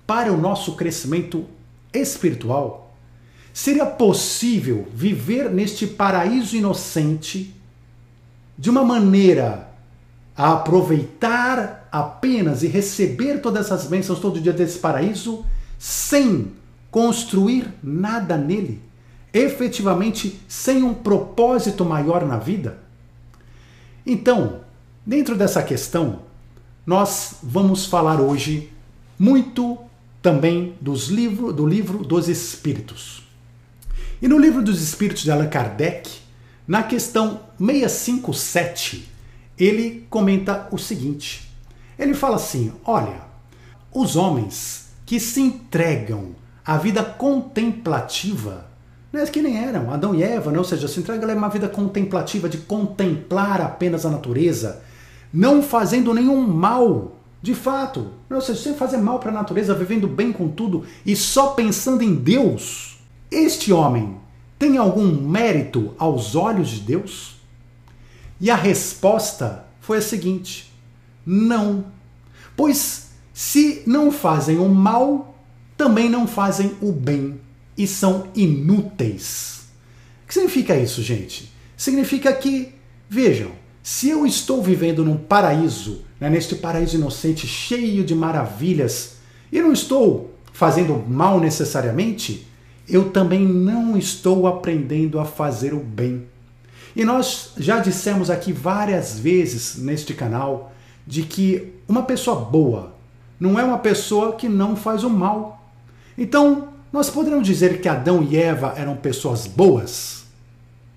para 0.07 0.31
o 0.31 0.37
nosso 0.37 0.77
crescimento 0.77 1.43
espiritual? 1.93 2.95
Seria 3.53 3.85
possível 3.85 4.87
viver 4.93 5.49
neste 5.49 5.85
paraíso 5.85 6.55
inocente 6.55 7.53
de 8.57 8.69
uma 8.69 8.85
maneira 8.85 9.69
a 10.33 10.53
aproveitar 10.53 11.84
apenas 11.95 12.61
e 12.61 12.67
receber 12.67 13.39
todas 13.39 13.65
essas 13.65 13.87
bênçãos 13.87 14.19
todo 14.19 14.41
dia 14.41 14.51
desse 14.51 14.79
paraíso 14.79 15.45
sem 15.79 16.51
construir 16.91 17.73
nada 17.81 18.35
nele, 18.35 18.81
efetivamente 19.33 20.41
sem 20.45 20.83
um 20.83 20.93
propósito 20.93 21.85
maior 21.85 22.25
na 22.25 22.37
vida? 22.37 22.79
Então, 24.05 24.59
dentro 25.05 25.37
dessa 25.37 25.63
questão, 25.63 26.23
nós 26.85 27.37
vamos 27.41 27.85
falar 27.85 28.19
hoje 28.19 28.69
muito 29.17 29.77
também 30.21 30.75
dos 30.81 31.07
livro, 31.07 31.53
do 31.53 31.65
livro 31.65 31.99
dos 31.99 32.27
Espíritos. 32.27 33.23
E 34.21 34.27
no 34.27 34.37
livro 34.37 34.61
dos 34.61 34.81
Espíritos 34.81 35.23
de 35.23 35.31
Allan 35.31 35.47
Kardec, 35.47 36.09
na 36.67 36.83
questão 36.83 37.39
657, 37.57 39.07
ele 39.57 40.05
comenta 40.09 40.67
o 40.71 40.77
seguinte: 40.77 41.44
ele 41.97 42.13
fala 42.13 42.35
assim, 42.35 42.73
olha, 42.85 43.21
os 43.93 44.15
homens 44.15 44.89
que 45.05 45.19
se 45.19 45.41
entregam 45.41 46.35
à 46.65 46.77
vida 46.77 47.03
contemplativa, 47.03 48.65
não 49.13 49.21
é 49.21 49.25
que 49.27 49.41
nem 49.41 49.57
eram 49.57 49.91
Adão 49.91 50.13
e 50.13 50.23
Eva, 50.23 50.51
né? 50.51 50.57
ou 50.57 50.63
seja, 50.63 50.87
se 50.87 50.99
entregam 50.99 51.29
a 51.29 51.33
uma 51.33 51.49
vida 51.49 51.69
contemplativa 51.69 52.49
de 52.49 52.57
contemplar 52.57 53.61
apenas 53.61 54.05
a 54.05 54.09
natureza, 54.09 54.81
não 55.33 55.61
fazendo 55.61 56.13
nenhum 56.13 56.45
mal, 56.45 57.15
de 57.41 57.53
fato, 57.53 58.07
ou 58.29 58.41
seja, 58.41 58.61
sem 58.61 58.73
fazer 58.73 58.97
mal 58.97 59.19
para 59.19 59.29
a 59.29 59.33
natureza, 59.33 59.75
vivendo 59.75 60.07
bem 60.07 60.33
com 60.33 60.47
tudo 60.47 60.83
e 61.05 61.15
só 61.15 61.49
pensando 61.49 62.01
em 62.01 62.15
Deus, 62.15 62.99
este 63.29 63.71
homem 63.71 64.17
tem 64.57 64.77
algum 64.77 65.05
mérito 65.05 65.93
aos 65.97 66.35
olhos 66.35 66.69
de 66.69 66.79
Deus? 66.81 67.35
E 68.39 68.49
a 68.49 68.55
resposta 68.55 69.65
foi 69.79 69.99
a 69.99 70.01
seguinte: 70.01 70.64
não. 71.25 71.85
Pois 72.55 73.05
se 73.33 73.83
não 73.85 74.11
fazem 74.11 74.59
o 74.59 74.69
mal, 74.69 75.37
também 75.75 76.09
não 76.09 76.25
fazem 76.25 76.71
o 76.81 76.91
bem 76.91 77.39
e 77.77 77.85
são 77.85 78.29
inúteis. 78.33 79.65
O 80.23 80.27
que 80.27 80.33
significa 80.33 80.77
isso, 80.77 81.03
gente? 81.03 81.51
Significa 81.75 82.31
que, 82.31 82.73
vejam, 83.09 83.51
se 83.83 84.09
eu 84.09 84.25
estou 84.25 84.63
vivendo 84.63 85.03
num 85.03 85.17
paraíso, 85.17 86.05
né, 86.19 86.29
neste 86.29 86.55
paraíso 86.55 86.95
inocente 86.95 87.45
cheio 87.45 88.05
de 88.05 88.15
maravilhas, 88.15 89.17
e 89.51 89.61
não 89.61 89.73
estou 89.73 90.33
fazendo 90.53 91.03
mal 91.07 91.39
necessariamente, 91.39 92.47
eu 92.87 93.09
também 93.09 93.45
não 93.45 93.97
estou 93.97 94.47
aprendendo 94.47 95.19
a 95.19 95.25
fazer 95.25 95.73
o 95.73 95.79
bem. 95.79 96.25
E 96.95 97.03
nós 97.03 97.51
já 97.57 97.79
dissemos 97.79 98.29
aqui 98.29 98.53
várias 98.53 99.19
vezes 99.19 99.75
neste 99.75 100.13
canal 100.13 100.73
de 101.05 101.23
que 101.23 101.73
uma 101.87 102.03
pessoa 102.03 102.37
boa 102.37 102.93
não 103.39 103.59
é 103.59 103.63
uma 103.63 103.77
pessoa 103.77 104.33
que 104.33 104.47
não 104.47 104.75
faz 104.75 105.03
o 105.03 105.09
mal. 105.09 105.63
Então, 106.17 106.69
nós 106.91 107.09
poderíamos 107.09 107.45
dizer 107.47 107.81
que 107.81 107.89
Adão 107.89 108.23
e 108.23 108.37
Eva 108.37 108.73
eram 108.77 108.95
pessoas 108.95 109.45
boas? 109.45 110.25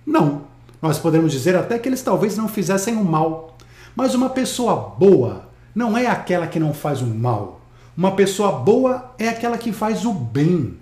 Não. 0.05 0.43
Nós 0.81 0.97
podemos 0.97 1.31
dizer 1.31 1.55
até 1.55 1.77
que 1.77 1.89
eles 1.89 2.01
talvez 2.01 2.37
não 2.37 2.47
fizessem 2.47 2.95
o 2.95 3.03
mal. 3.03 3.57
Mas 3.95 4.15
uma 4.15 4.29
pessoa 4.29 4.95
boa 4.97 5.49
não 5.75 5.97
é 5.97 6.07
aquela 6.07 6.47
que 6.47 6.59
não 6.59 6.73
faz 6.73 7.01
o 7.01 7.05
mal. 7.05 7.59
Uma 7.95 8.15
pessoa 8.15 8.53
boa 8.53 9.13
é 9.17 9.27
aquela 9.27 9.57
que 9.57 9.73
faz 9.73 10.05
o 10.05 10.13
bem. 10.13 10.77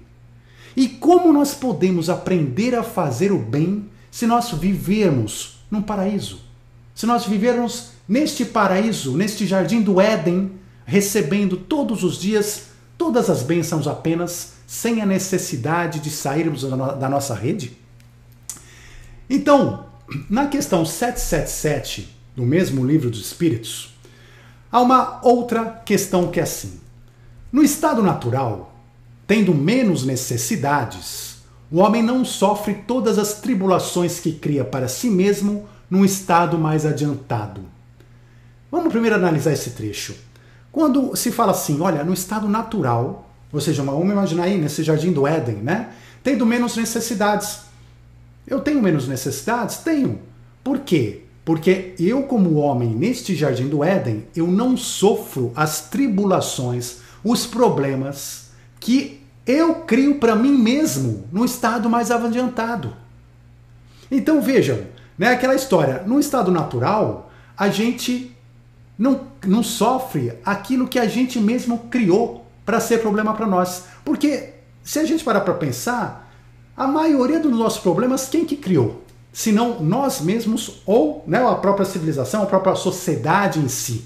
E 0.75 0.87
como 0.87 1.33
nós 1.33 1.55
podemos 1.55 2.11
aprender 2.11 2.75
a 2.75 2.83
fazer 2.83 3.31
o 3.31 3.39
bem 3.39 3.89
se 4.11 4.27
nós 4.27 4.51
vivermos 4.51 5.57
num 5.71 5.81
paraíso? 5.81 6.46
Se 6.97 7.05
nós 7.05 7.27
vivermos 7.27 7.89
neste 8.09 8.43
paraíso, 8.43 9.15
neste 9.15 9.45
jardim 9.45 9.83
do 9.83 10.01
Éden, 10.01 10.53
recebendo 10.83 11.55
todos 11.55 12.03
os 12.03 12.17
dias 12.17 12.69
todas 12.97 13.29
as 13.29 13.43
bênçãos 13.43 13.87
apenas, 13.87 14.53
sem 14.65 14.99
a 14.99 15.05
necessidade 15.05 15.99
de 15.99 16.09
sairmos 16.09 16.63
da 16.63 17.07
nossa 17.07 17.35
rede? 17.35 17.77
Então, 19.29 19.85
na 20.27 20.47
questão 20.47 20.83
777 20.83 22.17
do 22.35 22.41
mesmo 22.43 22.83
livro 22.83 23.11
dos 23.11 23.21
Espíritos, 23.21 23.95
há 24.71 24.81
uma 24.81 25.21
outra 25.23 25.65
questão 25.85 26.31
que 26.31 26.39
é 26.39 26.43
assim: 26.43 26.79
no 27.51 27.61
estado 27.61 28.01
natural, 28.01 28.73
Tendo 29.27 29.53
menos 29.53 30.05
necessidades, 30.05 31.39
o 31.69 31.79
homem 31.79 32.01
não 32.01 32.23
sofre 32.23 32.73
todas 32.87 33.19
as 33.19 33.41
tribulações 33.41 34.21
que 34.21 34.31
cria 34.31 34.63
para 34.63 34.87
si 34.87 35.09
mesmo 35.09 35.67
num 35.89 36.03
estado 36.03 36.57
mais 36.57 36.85
adiantado. 36.85 37.61
Vamos 38.71 38.91
primeiro 38.91 39.15
analisar 39.15 39.53
esse 39.53 39.71
trecho. 39.71 40.15
Quando 40.71 41.15
se 41.15 41.31
fala 41.31 41.51
assim, 41.51 41.79
olha, 41.81 42.03
no 42.03 42.13
estado 42.13 42.47
natural, 42.47 43.29
ou 43.51 43.61
seja, 43.61 43.81
vamos 43.81 44.09
imaginar 44.09 44.43
aí 44.43 44.57
nesse 44.57 44.83
jardim 44.83 45.11
do 45.11 45.25
Éden, 45.25 45.55
né? 45.55 45.89
Tendo 46.21 46.45
menos 46.45 46.75
necessidades. 46.75 47.61
Eu 48.45 48.59
tenho 48.59 48.81
menos 48.81 49.07
necessidades? 49.07 49.77
Tenho. 49.77 50.19
Por 50.63 50.79
quê? 50.79 51.23
Porque 51.45 51.95
eu, 51.97 52.23
como 52.23 52.55
homem, 52.55 52.89
neste 52.89 53.33
jardim 53.33 53.69
do 53.69 53.83
Éden, 53.83 54.25
eu 54.35 54.47
não 54.47 54.75
sofro 54.75 55.53
as 55.55 55.89
tribulações, 55.89 56.97
os 57.23 57.45
problemas 57.45 58.49
que 58.79 59.21
eu 59.45 59.75
crio 59.75 60.15
para 60.15 60.35
mim 60.35 60.51
mesmo 60.51 61.23
no 61.31 61.45
estado 61.45 61.89
mais 61.89 62.11
adiantado. 62.11 62.93
Então 64.11 64.41
vejam, 64.41 64.79
né, 65.17 65.29
aquela 65.29 65.55
história, 65.55 66.03
no 66.05 66.19
estado 66.19 66.51
natural, 66.51 67.31
a 67.57 67.69
gente 67.69 68.35
não, 68.97 69.21
não 69.45 69.63
sofre 69.63 70.33
aquilo 70.45 70.87
que 70.87 70.99
a 70.99 71.07
gente 71.07 71.39
mesmo 71.39 71.79
criou 71.89 72.45
para 72.65 72.79
ser 72.79 72.99
problema 72.99 73.33
para 73.33 73.47
nós. 73.47 73.85
Porque 74.03 74.53
se 74.83 74.99
a 74.99 75.05
gente 75.05 75.23
parar 75.23 75.41
para 75.41 75.53
pensar, 75.53 76.31
a 76.75 76.87
maioria 76.87 77.39
dos 77.39 77.51
nossos 77.51 77.79
problemas, 77.79 78.27
quem 78.29 78.45
que 78.45 78.55
criou? 78.55 79.03
Se 79.33 79.51
não 79.51 79.81
nós 79.81 80.21
mesmos 80.21 80.81
ou 80.85 81.23
né, 81.27 81.43
a 81.43 81.55
própria 81.55 81.85
civilização, 81.85 82.43
a 82.43 82.47
própria 82.47 82.75
sociedade 82.75 83.59
em 83.59 83.67
si. 83.67 84.05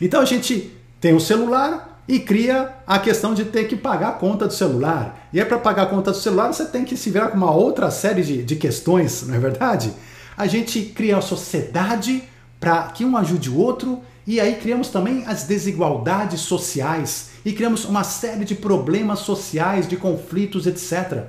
Então 0.00 0.20
a 0.20 0.24
gente 0.24 0.76
tem 1.00 1.14
o 1.14 1.20
celular, 1.20 1.90
e 2.10 2.18
cria 2.18 2.74
a 2.84 2.98
questão 2.98 3.32
de 3.32 3.44
ter 3.44 3.68
que 3.68 3.76
pagar 3.76 4.08
a 4.08 4.12
conta 4.12 4.48
do 4.48 4.52
celular. 4.52 5.19
E 5.32 5.40
é 5.40 5.44
para 5.44 5.58
pagar 5.58 5.84
a 5.84 5.86
conta 5.86 6.10
do 6.10 6.16
celular 6.16 6.52
você 6.52 6.64
tem 6.64 6.84
que 6.84 6.96
se 6.96 7.10
virar 7.10 7.28
com 7.28 7.36
uma 7.36 7.52
outra 7.52 7.90
série 7.90 8.22
de, 8.22 8.42
de 8.42 8.56
questões, 8.56 9.22
não 9.26 9.34
é 9.34 9.38
verdade? 9.38 9.92
A 10.36 10.46
gente 10.46 10.82
cria 10.82 11.18
a 11.18 11.20
sociedade 11.20 12.24
para 12.58 12.84
que 12.88 13.04
um 13.04 13.16
ajude 13.16 13.48
o 13.48 13.56
outro 13.56 14.00
e 14.26 14.40
aí 14.40 14.56
criamos 14.56 14.88
também 14.88 15.24
as 15.26 15.44
desigualdades 15.44 16.40
sociais 16.40 17.30
e 17.44 17.52
criamos 17.52 17.84
uma 17.84 18.04
série 18.04 18.44
de 18.44 18.54
problemas 18.54 19.20
sociais, 19.20 19.88
de 19.88 19.96
conflitos, 19.96 20.66
etc. 20.66 21.24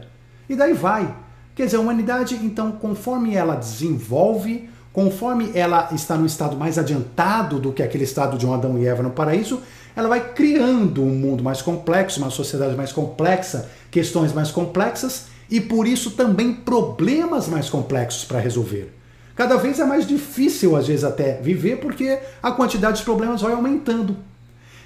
E 0.49 0.55
daí 0.55 0.73
vai. 0.73 1.15
Quer 1.55 1.65
dizer, 1.65 1.77
a 1.77 1.81
humanidade, 1.81 2.35
então, 2.35 2.71
conforme 2.71 3.35
ela 3.35 3.55
desenvolve, 3.55 4.69
conforme 4.91 5.51
ela 5.53 5.89
está 5.93 6.15
no 6.15 6.25
estado 6.25 6.57
mais 6.57 6.77
adiantado 6.77 7.59
do 7.59 7.71
que 7.71 7.83
aquele 7.83 8.03
estado 8.03 8.37
de 8.37 8.45
um 8.45 8.53
Adão 8.53 8.77
e 8.77 8.85
Eva 8.85 9.03
no 9.03 9.11
paraíso, 9.11 9.61
ela 9.95 10.07
vai 10.07 10.33
criando 10.33 11.03
um 11.03 11.13
mundo 11.15 11.43
mais 11.43 11.61
complexo, 11.61 12.19
uma 12.19 12.29
sociedade 12.29 12.75
mais 12.75 12.91
complexa, 12.91 13.69
questões 13.91 14.33
mais 14.33 14.49
complexas 14.49 15.25
e 15.49 15.59
por 15.59 15.85
isso 15.85 16.11
também 16.11 16.53
problemas 16.53 17.47
mais 17.47 17.69
complexos 17.69 18.23
para 18.23 18.39
resolver. 18.39 18.93
Cada 19.35 19.57
vez 19.57 19.79
é 19.79 19.85
mais 19.85 20.07
difícil, 20.07 20.75
às 20.75 20.87
vezes, 20.87 21.03
até 21.03 21.41
viver, 21.41 21.77
porque 21.77 22.19
a 22.41 22.51
quantidade 22.51 22.99
de 22.99 23.03
problemas 23.03 23.41
vai 23.41 23.53
aumentando. 23.53 24.15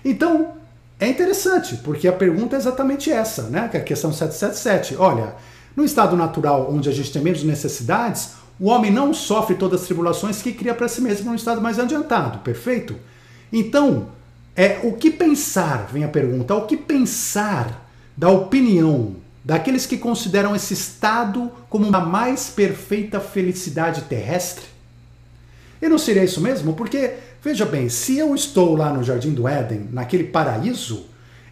Então, 0.04 0.54
é 1.00 1.08
interessante, 1.08 1.78
porque 1.78 2.08
a 2.08 2.14
pergunta 2.14 2.56
é 2.56 2.60
exatamente 2.60 3.12
essa, 3.12 3.44
né? 3.44 3.68
Que 3.68 3.78
é 3.78 3.80
a 3.80 3.84
questão 3.84 4.12
777. 4.12 4.96
Olha, 4.98 5.36
no 5.76 5.84
estado 5.84 6.16
natural, 6.16 6.70
onde 6.72 6.90
a 6.90 6.92
gente 6.92 7.12
tem 7.12 7.22
menos 7.22 7.44
necessidades, 7.44 8.34
o 8.60 8.70
homem 8.70 8.92
não 8.92 9.14
sofre 9.14 9.56
todas 9.56 9.82
as 9.82 9.88
tribulações 9.88 10.42
que 10.42 10.54
cria 10.54 10.74
para 10.74 10.88
si 10.88 11.02
mesmo 11.02 11.30
num 11.30 11.36
estado 11.36 11.62
mais 11.62 11.78
adiantado, 11.78 12.40
perfeito? 12.40 12.96
Então, 13.52 14.08
é 14.56 14.80
o 14.84 14.94
que 14.94 15.12
pensar, 15.12 15.90
vem 15.92 16.04
a 16.04 16.08
pergunta, 16.08 16.56
o 16.56 16.66
que 16.66 16.78
pensar 16.78 17.85
da 18.16 18.30
opinião 18.30 19.16
daqueles 19.44 19.86
que 19.86 19.98
consideram 19.98 20.56
esse 20.56 20.74
estado 20.74 21.52
como 21.70 21.96
a 21.96 22.00
mais 22.00 22.50
perfeita 22.50 23.20
felicidade 23.20 24.04
terrestre? 24.04 24.66
E 25.82 25.90
não 25.90 25.98
seria 25.98 26.24
isso 26.24 26.42
mesmo? 26.42 26.74
Porque, 26.74 27.14
veja 27.44 27.66
bem, 27.66 27.90
se 27.90 28.18
eu 28.18 28.34
estou 28.34 28.76
lá 28.76 28.92
no 28.92 29.04
Jardim 29.04 29.34
do 29.34 29.48
Éden, 29.48 29.90
naquele 29.92 30.24
paraíso, 30.24 31.06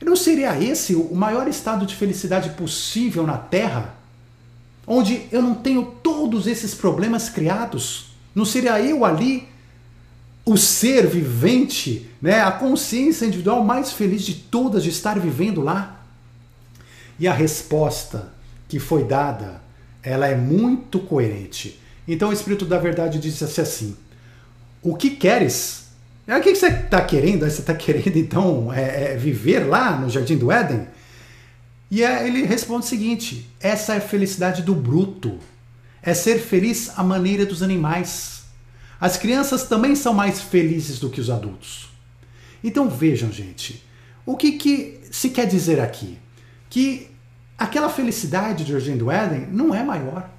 não 0.03 0.15
seria 0.15 0.61
esse 0.61 0.95
o 0.95 1.13
maior 1.15 1.47
estado 1.47 1.85
de 1.85 1.95
felicidade 1.95 2.49
possível 2.51 3.25
na 3.25 3.37
Terra? 3.37 3.95
Onde 4.85 5.27
eu 5.31 5.41
não 5.41 5.55
tenho 5.55 5.83
todos 6.03 6.45
esses 6.45 6.73
problemas 6.73 7.29
criados? 7.29 8.07
Não 8.35 8.43
seria 8.43 8.81
eu 8.81 9.05
ali 9.05 9.47
o 10.45 10.57
ser 10.57 11.07
vivente, 11.07 12.09
né, 12.21 12.41
a 12.41 12.51
consciência 12.51 13.25
individual 13.25 13.63
mais 13.63 13.93
feliz 13.93 14.23
de 14.23 14.33
todas 14.33 14.83
de 14.83 14.89
estar 14.89 15.17
vivendo 15.17 15.61
lá? 15.61 16.02
E 17.23 17.27
a 17.27 17.31
resposta 17.31 18.33
que 18.67 18.79
foi 18.79 19.05
dada, 19.05 19.61
ela 20.03 20.27
é 20.27 20.35
muito 20.35 20.99
coerente. 20.99 21.79
Então 22.05 22.27
o 22.27 22.33
Espírito 22.33 22.65
da 22.65 22.77
Verdade 22.77 23.17
disse 23.17 23.45
assim: 23.45 23.95
O 24.81 24.93
que 24.93 25.11
queres? 25.11 25.85
É, 26.27 26.37
o 26.37 26.41
que 26.41 26.53
você 26.53 26.67
está 26.67 26.99
querendo? 26.99 27.49
Você 27.49 27.61
está 27.61 27.73
querendo 27.73 28.17
então 28.17 28.73
é, 28.73 29.13
é, 29.13 29.15
viver 29.15 29.59
lá 29.59 29.97
no 29.97 30.09
Jardim 30.09 30.35
do 30.35 30.51
Éden? 30.51 30.85
E 31.89 32.03
é, 32.03 32.27
ele 32.27 32.43
responde 32.43 32.85
o 32.85 32.89
seguinte: 32.89 33.49
essa 33.57 33.93
é 33.93 33.99
a 33.99 34.01
felicidade 34.01 34.61
do 34.61 34.75
bruto. 34.75 35.39
É 36.01 36.13
ser 36.13 36.39
feliz 36.39 36.91
à 36.97 37.05
maneira 37.05 37.45
dos 37.45 37.63
animais. 37.63 38.43
As 38.99 39.15
crianças 39.15 39.63
também 39.63 39.95
são 39.95 40.13
mais 40.13 40.41
felizes 40.41 40.99
do 40.99 41.09
que 41.09 41.21
os 41.21 41.29
adultos. 41.29 41.89
Então 42.61 42.89
vejam, 42.89 43.31
gente, 43.31 43.81
o 44.25 44.35
que, 44.35 44.51
que 44.51 44.99
se 45.09 45.29
quer 45.29 45.47
dizer 45.47 45.79
aqui? 45.79 46.17
Que 46.69 47.12
aquela 47.63 47.89
felicidade 47.89 48.63
de 48.63 48.73
Jardim 48.73 48.97
do 48.97 49.09
Éden 49.09 49.47
não 49.51 49.73
é 49.73 49.83
maior. 49.83 50.29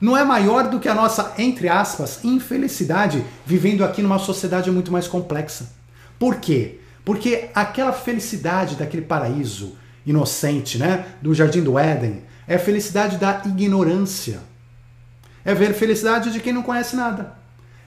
Não 0.00 0.16
é 0.16 0.24
maior 0.24 0.68
do 0.68 0.80
que 0.80 0.88
a 0.88 0.94
nossa, 0.94 1.34
entre 1.38 1.68
aspas, 1.68 2.24
infelicidade 2.24 3.24
vivendo 3.46 3.84
aqui 3.84 4.02
numa 4.02 4.18
sociedade 4.18 4.70
muito 4.70 4.90
mais 4.90 5.06
complexa. 5.06 5.70
Por 6.18 6.36
quê? 6.36 6.80
Porque 7.04 7.50
aquela 7.54 7.92
felicidade 7.92 8.76
daquele 8.76 9.02
paraíso 9.02 9.76
inocente, 10.06 10.78
né, 10.78 11.06
do 11.20 11.34
Jardim 11.34 11.62
do 11.62 11.78
Éden, 11.78 12.22
é 12.46 12.56
a 12.56 12.58
felicidade 12.58 13.18
da 13.18 13.42
ignorância. 13.44 14.40
É 15.44 15.52
a 15.52 15.74
felicidade 15.74 16.32
de 16.32 16.40
quem 16.40 16.52
não 16.52 16.62
conhece 16.62 16.96
nada. 16.96 17.34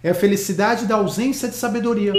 É 0.04 0.12
a 0.12 0.16
felicidade 0.16 0.86
da 0.86 0.96
ausência 0.96 1.50
de 1.50 1.56
sabedoria. 1.56 2.14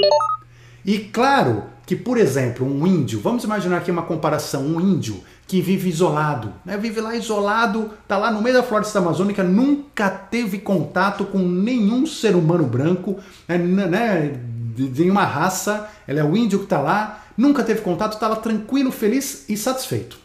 E 0.85 0.99
claro 0.99 1.65
que, 1.87 1.97
por 1.97 2.19
exemplo, 2.19 2.67
um 2.67 2.87
índio, 2.87 3.21
vamos 3.21 3.45
imaginar 3.45 3.79
aqui 3.79 3.91
uma 3.91 4.03
comparação, 4.03 4.63
um 4.63 4.81
índio 4.81 5.23
que 5.47 5.63
vive 5.63 5.89
isolado, 5.89 6.53
né? 6.65 6.77
vive 6.77 7.01
lá 7.01 7.17
isolado, 7.17 7.91
tá 8.07 8.19
lá 8.19 8.31
no 8.31 8.43
meio 8.43 8.57
da 8.57 8.63
floresta 8.63 8.99
amazônica, 8.99 9.43
nunca 9.43 10.11
teve 10.11 10.59
contato 10.59 11.25
com 11.25 11.39
nenhum 11.39 12.07
ser 12.07 12.37
humano 12.37 12.65
branco, 12.65 13.17
né? 13.49 13.57
né 13.57 14.41
de 14.77 15.01
nenhuma 15.01 15.25
raça, 15.25 15.89
ele 16.07 16.21
é 16.21 16.25
o 16.25 16.37
índio 16.37 16.59
que 16.59 16.67
está 16.67 16.81
lá, 16.81 17.25
nunca 17.37 17.65
teve 17.65 17.81
contato, 17.81 18.13
está 18.13 18.29
lá 18.29 18.37
tranquilo, 18.37 18.93
feliz 18.93 19.47
e 19.49 19.57
satisfeito. 19.57 20.19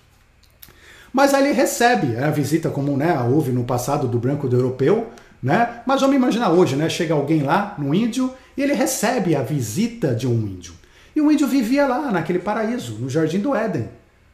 Mas 1.14 1.34
aí 1.34 1.46
ele 1.46 1.54
recebe 1.54 2.18
a 2.18 2.30
visita 2.30 2.70
como 2.70 2.98
né, 2.98 3.18
houve 3.22 3.52
no 3.52 3.64
passado 3.64 4.08
do 4.08 4.20
branco 4.20 4.50
do 4.50 4.56
europeu, 4.56 5.12
né? 5.42 5.82
Mas 5.86 6.02
vamos 6.02 6.16
imaginar 6.16 6.50
hoje, 6.50 6.76
né? 6.76 6.90
Chega 6.90 7.14
alguém 7.14 7.44
lá, 7.44 7.76
no 7.78 7.94
índio, 7.94 8.34
e 8.56 8.62
ele 8.62 8.74
recebe 8.74 9.36
a 9.36 9.42
visita 9.42 10.14
de 10.14 10.28
um 10.28 10.34
índio. 10.34 10.74
E 11.16 11.22
o 11.22 11.32
índio 11.32 11.48
vivia 11.48 11.86
lá, 11.88 12.12
naquele 12.12 12.40
paraíso, 12.40 12.94
no 12.94 13.10
Jardim 13.10 13.40
do 13.40 13.56
Éden, 13.56 13.90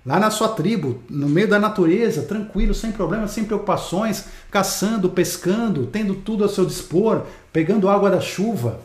lá 0.06 0.20
na 0.20 0.32
sua 0.32 0.50
tribo, 0.50 1.04
no 1.10 1.28
meio 1.28 1.48
da 1.48 1.60
natureza, 1.60 2.24
tranquilo, 2.24 2.74
sem 2.74 2.92
problemas, 2.92 3.32
sem 3.32 3.44
preocupações, 3.44 4.26
caçando, 4.50 5.10
pescando, 5.10 5.88
tendo 5.88 6.16
tudo 6.16 6.46
a 6.46 6.50
seu 6.50 6.66
dispor, 6.66 7.24
pegando 7.52 7.90
água 7.90 8.10
da 8.10 8.22
chuva. 8.22 8.82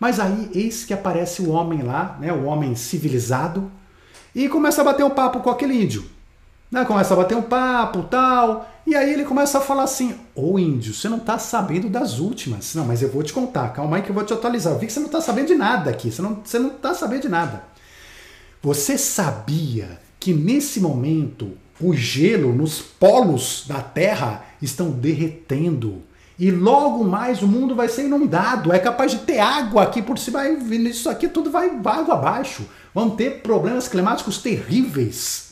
Mas 0.00 0.18
aí, 0.18 0.50
eis 0.54 0.84
que 0.84 0.94
aparece 0.94 1.42
o 1.42 1.50
homem 1.50 1.82
lá, 1.82 2.16
né, 2.20 2.32
o 2.32 2.44
homem 2.44 2.74
civilizado, 2.74 3.70
e 4.34 4.48
começa 4.48 4.80
a 4.80 4.84
bater 4.84 5.04
um 5.04 5.10
papo 5.10 5.40
com 5.40 5.50
aquele 5.50 5.74
índio. 5.74 6.13
Né, 6.70 6.84
começa 6.84 7.14
a 7.14 7.16
bater 7.16 7.36
um 7.36 7.42
papo 7.42 8.02
tal, 8.04 8.68
e 8.86 8.94
aí 8.94 9.12
ele 9.12 9.24
começa 9.24 9.58
a 9.58 9.60
falar 9.60 9.84
assim: 9.84 10.14
Ô 10.34 10.58
índio, 10.58 10.92
você 10.92 11.08
não 11.08 11.18
tá 11.18 11.38
sabendo 11.38 11.88
das 11.88 12.18
últimas. 12.18 12.74
Não, 12.74 12.84
mas 12.84 13.00
eu 13.00 13.08
vou 13.08 13.22
te 13.22 13.32
contar, 13.32 13.68
calma 13.68 13.96
aí 13.96 14.02
que 14.02 14.10
eu 14.10 14.14
vou 14.14 14.24
te 14.24 14.32
atualizar. 14.32 14.72
Eu 14.72 14.78
vi 14.78 14.86
que 14.86 14.92
você 14.92 15.00
não 15.00 15.08
tá 15.08 15.20
sabendo 15.20 15.48
de 15.48 15.54
nada 15.54 15.90
aqui, 15.90 16.10
você 16.10 16.20
não, 16.20 16.40
você 16.44 16.58
não 16.58 16.70
tá 16.70 16.92
sabendo 16.94 17.22
de 17.22 17.28
nada. 17.28 17.62
Você 18.62 18.98
sabia 18.98 20.00
que 20.18 20.32
nesse 20.32 20.80
momento 20.80 21.52
o 21.80 21.92
gelo 21.94 22.52
nos 22.54 22.80
polos 22.80 23.64
da 23.68 23.80
Terra 23.80 24.44
estão 24.60 24.90
derretendo? 24.90 26.02
E 26.38 26.50
logo 26.50 27.04
mais 27.04 27.42
o 27.42 27.46
mundo 27.46 27.74
vai 27.74 27.88
ser 27.88 28.06
inundado. 28.06 28.72
É 28.72 28.78
capaz 28.78 29.12
de 29.12 29.18
ter 29.18 29.38
água 29.38 29.82
aqui 29.82 30.02
por 30.02 30.18
cima. 30.18 30.48
Isso 30.48 31.08
aqui 31.08 31.28
tudo 31.28 31.50
vai 31.50 31.70
água 31.84 32.14
abaixo. 32.14 32.66
Vão 32.92 33.10
ter 33.10 33.42
problemas 33.42 33.86
climáticos 33.86 34.38
terríveis. 34.38 35.43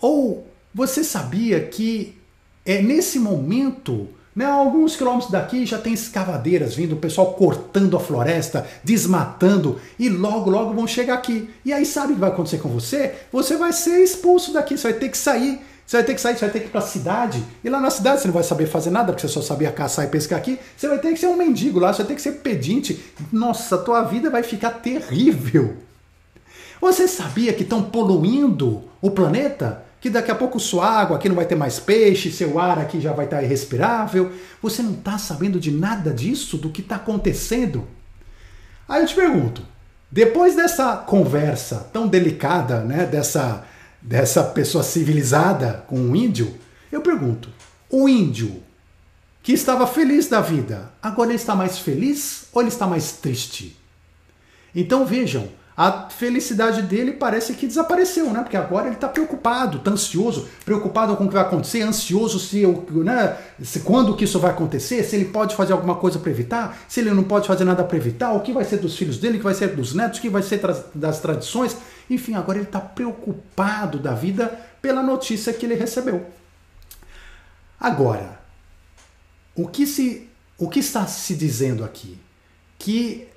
Ou 0.00 0.46
você 0.74 1.02
sabia 1.02 1.60
que 1.60 2.16
é 2.64 2.80
nesse 2.80 3.18
momento, 3.18 4.08
né, 4.34 4.44
alguns 4.44 4.96
quilômetros 4.96 5.30
daqui 5.30 5.66
já 5.66 5.78
tem 5.78 5.92
escavadeiras 5.92 6.74
vindo, 6.74 6.92
o 6.92 6.98
pessoal 6.98 7.34
cortando 7.34 7.96
a 7.96 8.00
floresta, 8.00 8.66
desmatando 8.84 9.80
e 9.98 10.08
logo, 10.08 10.50
logo 10.50 10.74
vão 10.74 10.86
chegar 10.86 11.14
aqui. 11.14 11.50
E 11.64 11.72
aí 11.72 11.84
sabe 11.84 12.12
o 12.12 12.14
que 12.14 12.20
vai 12.20 12.30
acontecer 12.30 12.58
com 12.58 12.68
você? 12.68 13.14
Você 13.32 13.56
vai 13.56 13.72
ser 13.72 14.02
expulso 14.02 14.52
daqui, 14.52 14.76
você 14.76 14.90
vai 14.90 14.98
ter 14.98 15.08
que 15.08 15.18
sair. 15.18 15.60
Você 15.90 15.96
vai 15.96 16.06
ter 16.06 16.14
que 16.14 16.20
sair, 16.20 16.34
você 16.34 16.44
vai 16.44 16.50
ter 16.50 16.60
que 16.60 16.66
ir 16.66 16.70
para 16.70 16.78
a 16.78 16.84
cidade. 16.84 17.42
E 17.64 17.68
lá 17.68 17.80
na 17.80 17.90
cidade 17.90 18.20
você 18.20 18.28
não 18.28 18.34
vai 18.34 18.44
saber 18.44 18.66
fazer 18.66 18.90
nada, 18.90 19.12
porque 19.12 19.26
você 19.26 19.34
só 19.34 19.42
sabia 19.42 19.72
caçar 19.72 20.04
e 20.04 20.08
pescar 20.08 20.38
aqui. 20.38 20.56
Você 20.76 20.86
vai 20.86 21.00
ter 21.00 21.12
que 21.12 21.18
ser 21.18 21.26
um 21.26 21.36
mendigo 21.36 21.80
lá, 21.80 21.92
você 21.92 22.04
vai 22.04 22.10
ter 22.10 22.14
que 22.14 22.22
ser 22.22 22.34
pedinte. 22.34 23.02
Nossa, 23.32 23.76
tua 23.76 24.02
vida 24.02 24.30
vai 24.30 24.44
ficar 24.44 24.70
terrível. 24.70 25.78
Você 26.80 27.08
sabia 27.08 27.52
que 27.52 27.64
estão 27.64 27.82
poluindo 27.82 28.84
o 29.02 29.10
planeta? 29.10 29.84
Que 30.00 30.08
daqui 30.08 30.30
a 30.30 30.34
pouco 30.34 30.58
sua 30.58 30.88
água 30.88 31.16
aqui 31.16 31.28
não 31.28 31.36
vai 31.36 31.44
ter 31.44 31.56
mais 31.56 31.78
peixe, 31.78 32.32
seu 32.32 32.58
ar 32.58 32.78
aqui 32.78 33.00
já 33.00 33.12
vai 33.12 33.26
estar 33.26 33.42
irrespirável. 33.42 34.32
Você 34.62 34.82
não 34.82 34.92
está 34.92 35.18
sabendo 35.18 35.60
de 35.60 35.70
nada 35.70 36.12
disso, 36.12 36.56
do 36.56 36.70
que 36.70 36.80
está 36.80 36.96
acontecendo? 36.96 37.86
Aí 38.88 39.02
eu 39.02 39.06
te 39.06 39.14
pergunto, 39.14 39.62
depois 40.10 40.56
dessa 40.56 40.96
conversa 40.96 41.88
tão 41.92 42.08
delicada, 42.08 42.80
né, 42.80 43.04
dessa, 43.04 43.64
dessa 44.00 44.42
pessoa 44.42 44.82
civilizada 44.82 45.84
com 45.86 45.96
um 45.96 46.16
índio, 46.16 46.54
eu 46.90 47.02
pergunto, 47.02 47.50
o 47.90 48.08
índio 48.08 48.62
que 49.42 49.52
estava 49.52 49.86
feliz 49.86 50.28
da 50.28 50.40
vida, 50.40 50.90
agora 51.02 51.30
ele 51.30 51.36
está 51.36 51.54
mais 51.54 51.78
feliz 51.78 52.46
ou 52.52 52.62
ele 52.62 52.68
está 52.68 52.86
mais 52.86 53.12
triste? 53.12 53.76
Então 54.74 55.04
vejam, 55.04 55.48
a 55.82 56.10
felicidade 56.10 56.82
dele 56.82 57.12
parece 57.12 57.54
que 57.54 57.66
desapareceu, 57.66 58.30
né? 58.30 58.42
Porque 58.42 58.56
agora 58.58 58.84
ele 58.84 58.96
está 58.96 59.08
preocupado, 59.08 59.78
está 59.78 59.90
ansioso, 59.90 60.46
preocupado 60.62 61.16
com 61.16 61.24
o 61.24 61.26
que 61.26 61.32
vai 61.32 61.42
acontecer, 61.42 61.80
ansioso 61.80 62.38
se, 62.38 62.60
eu, 62.60 62.86
né, 63.02 63.38
se 63.62 63.80
quando 63.80 64.14
que 64.14 64.24
isso 64.24 64.38
vai 64.38 64.50
acontecer, 64.50 65.02
se 65.02 65.16
ele 65.16 65.24
pode 65.24 65.56
fazer 65.56 65.72
alguma 65.72 65.94
coisa 65.94 66.18
para 66.18 66.30
evitar, 66.30 66.78
se 66.86 67.00
ele 67.00 67.10
não 67.12 67.22
pode 67.22 67.46
fazer 67.46 67.64
nada 67.64 67.82
para 67.82 67.96
evitar, 67.96 68.30
o 68.34 68.40
que 68.40 68.52
vai 68.52 68.62
ser 68.62 68.76
dos 68.76 68.94
filhos 68.94 69.16
dele, 69.16 69.36
o 69.36 69.38
que 69.38 69.44
vai 69.44 69.54
ser 69.54 69.74
dos 69.74 69.94
netos, 69.94 70.18
o 70.18 70.20
que 70.20 70.28
vai 70.28 70.42
ser 70.42 70.58
tra 70.58 70.84
das 70.94 71.18
tradições. 71.18 71.74
Enfim, 72.10 72.34
agora 72.34 72.58
ele 72.58 72.66
está 72.66 72.78
preocupado 72.78 73.98
da 73.98 74.12
vida 74.12 74.60
pela 74.82 75.02
notícia 75.02 75.50
que 75.50 75.64
ele 75.64 75.76
recebeu. 75.76 76.26
Agora, 77.80 78.38
o 79.54 79.66
que, 79.66 79.86
se, 79.86 80.28
o 80.58 80.68
que 80.68 80.80
está 80.80 81.06
se 81.06 81.34
dizendo 81.34 81.82
aqui? 81.82 82.18
Que 82.78 83.28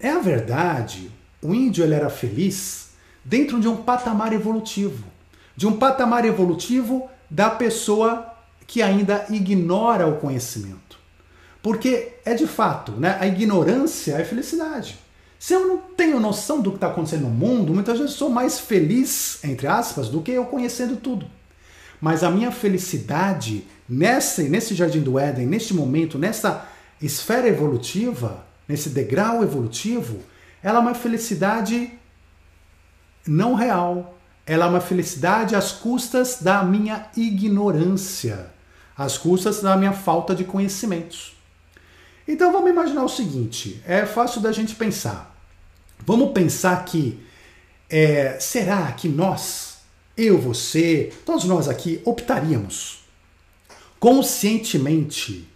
é 0.00 0.10
a 0.10 0.18
verdade 0.18 1.12
o 1.44 1.54
índio 1.54 1.84
ele 1.84 1.94
era 1.94 2.08
feliz 2.08 2.88
dentro 3.22 3.60
de 3.60 3.68
um 3.68 3.76
patamar 3.76 4.32
evolutivo, 4.32 5.04
de 5.54 5.66
um 5.66 5.74
patamar 5.74 6.24
evolutivo 6.24 7.08
da 7.28 7.50
pessoa 7.50 8.32
que 8.66 8.80
ainda 8.80 9.26
ignora 9.28 10.06
o 10.06 10.16
conhecimento. 10.16 10.98
Porque 11.62 12.14
é 12.24 12.32
de 12.32 12.46
fato, 12.46 12.92
né, 12.92 13.18
a 13.20 13.26
ignorância 13.26 14.14
é 14.14 14.24
felicidade. 14.24 14.98
Se 15.38 15.52
eu 15.52 15.66
não 15.66 15.76
tenho 15.76 16.18
noção 16.18 16.62
do 16.62 16.70
que 16.70 16.78
está 16.78 16.86
acontecendo 16.86 17.24
no 17.24 17.30
mundo, 17.30 17.74
muitas 17.74 17.98
vezes 17.98 18.14
sou 18.14 18.30
mais 18.30 18.58
feliz, 18.58 19.44
entre 19.44 19.66
aspas, 19.66 20.08
do 20.08 20.22
que 20.22 20.30
eu 20.30 20.46
conhecendo 20.46 20.96
tudo. 20.96 21.26
Mas 22.00 22.24
a 22.24 22.30
minha 22.30 22.50
felicidade 22.50 23.66
nesse, 23.86 24.44
nesse 24.44 24.74
jardim 24.74 25.00
do 25.00 25.18
Éden, 25.18 25.46
neste 25.46 25.74
momento, 25.74 26.18
nessa 26.18 26.66
esfera 27.02 27.46
evolutiva, 27.46 28.46
nesse 28.66 28.88
degrau 28.88 29.42
evolutivo, 29.42 30.20
ela 30.64 30.78
é 30.78 30.80
uma 30.80 30.94
felicidade 30.94 31.92
não 33.26 33.52
real. 33.54 34.18
Ela 34.46 34.64
é 34.64 34.68
uma 34.68 34.80
felicidade 34.80 35.54
às 35.54 35.72
custas 35.72 36.38
da 36.40 36.64
minha 36.64 37.06
ignorância, 37.14 38.50
às 38.96 39.18
custas 39.18 39.60
da 39.60 39.76
minha 39.76 39.92
falta 39.92 40.34
de 40.34 40.44
conhecimentos. 40.44 41.36
Então 42.26 42.50
vamos 42.50 42.70
imaginar 42.70 43.04
o 43.04 43.08
seguinte: 43.08 43.82
é 43.86 44.06
fácil 44.06 44.40
da 44.40 44.52
gente 44.52 44.74
pensar. 44.74 45.34
Vamos 46.06 46.32
pensar 46.32 46.82
que 46.86 47.22
é, 47.88 48.38
será 48.40 48.90
que 48.92 49.08
nós, 49.08 49.78
eu, 50.16 50.38
você, 50.38 51.12
todos 51.26 51.44
nós 51.44 51.68
aqui, 51.68 52.00
optaríamos 52.06 53.04
conscientemente 54.00 55.46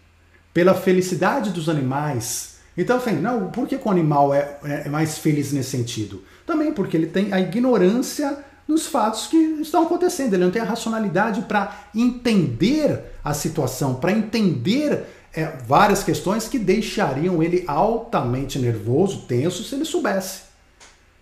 pela 0.53 0.75
felicidade 0.75 1.51
dos 1.51 1.69
animais? 1.69 2.58
Então, 2.79 2.97
assim, 2.99 3.15
não, 3.15 3.51
por 3.51 3.67
que 3.67 3.75
o 3.75 3.91
animal 3.91 4.33
é, 4.33 4.57
é 4.63 4.89
mais 4.89 5.19
feliz 5.19 5.53
nesse 5.53 5.71
sentido? 5.71 6.23
Também 6.47 6.73
porque 6.73 6.97
ele 6.97 7.09
tem 7.09 7.33
a 7.33 7.41
ignorância 7.41 8.39
dos 8.69 8.87
fatos 8.87 9.27
que 9.27 9.37
estão 9.37 9.83
acontecendo. 9.83 10.35
Ele 10.35 10.45
não 10.45 10.53
tem 10.53 10.63
a 10.63 10.65
racionalidade 10.65 11.43
para 11.43 11.89
entender 11.93 13.03
a 13.25 13.35
situação, 13.35 13.97
para 13.97 14.13
entender 14.13 15.07
é, 15.35 15.47
várias 15.67 16.05
questões 16.05 16.47
que 16.47 16.57
deixariam 16.57 17.43
ele 17.43 17.65
altamente 17.67 18.61
nervoso, 18.61 19.23
tenso, 19.27 19.65
se 19.65 19.75
ele 19.75 19.85
soubesse. 19.85 20.43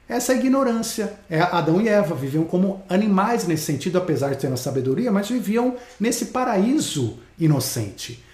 Essa 0.06 0.32
é 0.32 0.36
a 0.36 0.38
ignorância. 0.38 1.14
É, 1.30 1.40
Adão 1.40 1.80
e 1.80 1.88
Eva 1.88 2.14
viviam 2.14 2.44
como 2.44 2.82
animais 2.86 3.46
nesse 3.46 3.64
sentido, 3.64 3.96
apesar 3.96 4.28
de 4.28 4.36
terem 4.36 4.52
a 4.52 4.58
sabedoria, 4.58 5.10
mas 5.10 5.30
viviam 5.30 5.76
nesse 5.98 6.26
paraíso 6.26 7.18
inocente. 7.38 8.25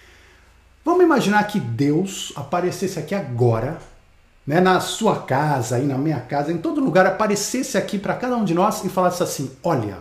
Vamos 0.85 1.05
imaginar 1.05 1.45
que 1.45 1.61
Deus 1.61 2.33
aparecesse 2.35 2.99
aqui 2.99 3.15
agora 3.15 3.79
né, 4.45 4.61
na 4.61 4.81
sua 4.81 5.21
casa, 5.21 5.77
aí 5.77 5.87
na 5.87 5.97
minha 5.97 6.21
casa, 6.21 6.53
em 6.53 6.59
todo 6.59 6.81
lugar, 6.81 7.07
aparecesse 7.07 7.79
aqui 7.79 7.99
para 7.99 8.15
cada 8.15 8.37
um 8.37 8.45
de 8.45 8.53
nós 8.53 8.85
e 8.85 8.89
falasse 8.89 9.23
assim: 9.23 9.53
Olha, 9.63 9.99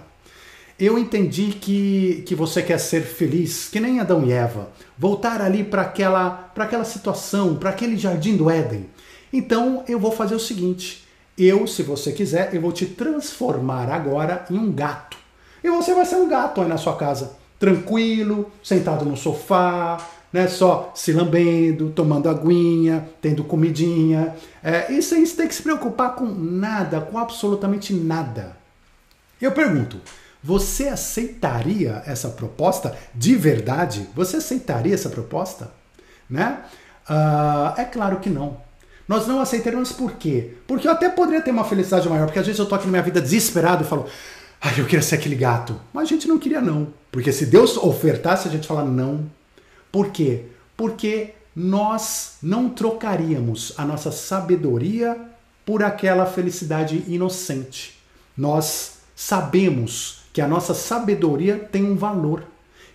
eu 0.80 0.98
entendi 0.98 1.52
que, 1.52 2.24
que 2.26 2.34
você 2.34 2.64
quer 2.64 2.80
ser 2.80 3.02
feliz, 3.02 3.70
que 3.70 3.80
nem 3.80 4.00
Adão 4.00 4.26
e 4.26 4.32
Eva, 4.32 4.70
voltar 4.98 5.40
ali 5.40 5.64
para 5.64 5.84
aquela, 5.84 6.52
aquela 6.56 6.84
situação, 6.84 7.56
para 7.56 7.70
aquele 7.70 7.96
jardim 7.96 8.36
do 8.36 8.50
Éden. 8.50 8.90
Então 9.32 9.84
eu 9.88 10.00
vou 10.00 10.12
fazer 10.12 10.34
o 10.34 10.40
seguinte: 10.40 11.08
eu, 11.38 11.68
se 11.68 11.84
você 11.84 12.12
quiser, 12.12 12.56
eu 12.56 12.62
vou 12.62 12.72
te 12.72 12.88
transformar 12.88 13.88
agora 13.88 14.46
em 14.50 14.58
um 14.58 14.72
gato. 14.72 15.18
E 15.64 15.70
você 15.70 15.94
vai 15.94 16.08
ser 16.08 16.16
um 16.16 16.28
gato 16.28 16.60
aí 16.60 16.68
na 16.68 16.78
sua 16.78 16.96
casa, 16.96 17.34
tranquilo, 17.60 18.52
sentado 18.64 19.06
no 19.06 19.16
sofá, 19.16 20.00
né, 20.32 20.48
só 20.48 20.92
se 20.96 21.12
lambendo, 21.12 21.90
tomando 21.90 22.30
aguinha, 22.30 23.10
tendo 23.22 23.44
comidinha, 23.44 24.36
é, 24.64 24.92
e 24.92 25.02
sem 25.02 25.26
ter 25.26 25.48
que 25.48 25.56
se 25.56 25.62
preocupar 25.62 26.16
com 26.16 26.26
nada, 26.26 27.02
com 27.02 27.18
absolutamente 27.18 27.94
nada. 27.94 28.56
Eu 29.42 29.52
pergunto, 29.52 30.00
você 30.44 30.88
aceitaria 30.88 32.02
essa 32.06 32.30
proposta 32.30 32.96
de 33.14 33.36
verdade? 33.36 34.08
Você 34.16 34.38
aceitaria 34.38 34.94
essa 34.94 35.10
proposta? 35.10 35.72
Né? 36.30 36.60
Uh, 37.10 37.80
é 37.80 37.86
claro 37.86 38.20
que 38.20 38.30
não. 38.30 38.58
Nós 39.08 39.28
não 39.28 39.42
aceitaremos 39.42 39.92
por 39.92 40.14
quê? 40.14 40.54
Porque 40.66 40.88
eu 40.88 40.92
até 40.92 41.10
poderia 41.10 41.42
ter 41.42 41.52
uma 41.52 41.66
felicidade 41.66 42.08
maior, 42.08 42.26
porque 42.26 42.40
às 42.40 42.46
vezes 42.46 42.60
eu 42.60 42.66
tô 42.66 42.76
aqui 42.76 42.86
na 42.86 42.92
minha 42.92 43.04
vida 43.04 43.20
desesperado 43.20 43.84
e 43.84 43.88
falo, 43.88 44.06
ai, 44.62 44.74
eu 44.80 44.86
queria 44.86 45.02
ser 45.02 45.16
aquele 45.16 45.36
gato. 45.36 45.80
Mas 45.94 46.04
a 46.04 46.08
gente 46.08 46.28
não 46.28 46.40
queria 46.40 46.62
não. 46.62 46.94
Porque 47.12 47.32
se 47.32 47.46
Deus 47.46 47.76
ofertasse, 47.76 48.48
a 48.48 48.52
gente 48.52 48.68
fala 48.68 48.86
não, 48.86 49.30
por 49.92 50.10
quê? 50.12 50.46
Porque 50.78 51.34
nós 51.56 52.38
não 52.42 52.70
trocaríamos 52.70 53.74
a 53.78 53.86
nossa 53.86 54.12
sabedoria 54.12 55.18
por 55.66 55.84
aquela 55.84 56.26
felicidade 56.26 57.04
inocente. 57.08 58.00
Nós 58.38 59.00
sabemos 59.16 60.22
que 60.34 60.42
a 60.42 60.48
nossa 60.48 60.74
sabedoria 60.74 61.58
tem 61.58 61.84
um 61.84 61.96
valor. 61.96 62.44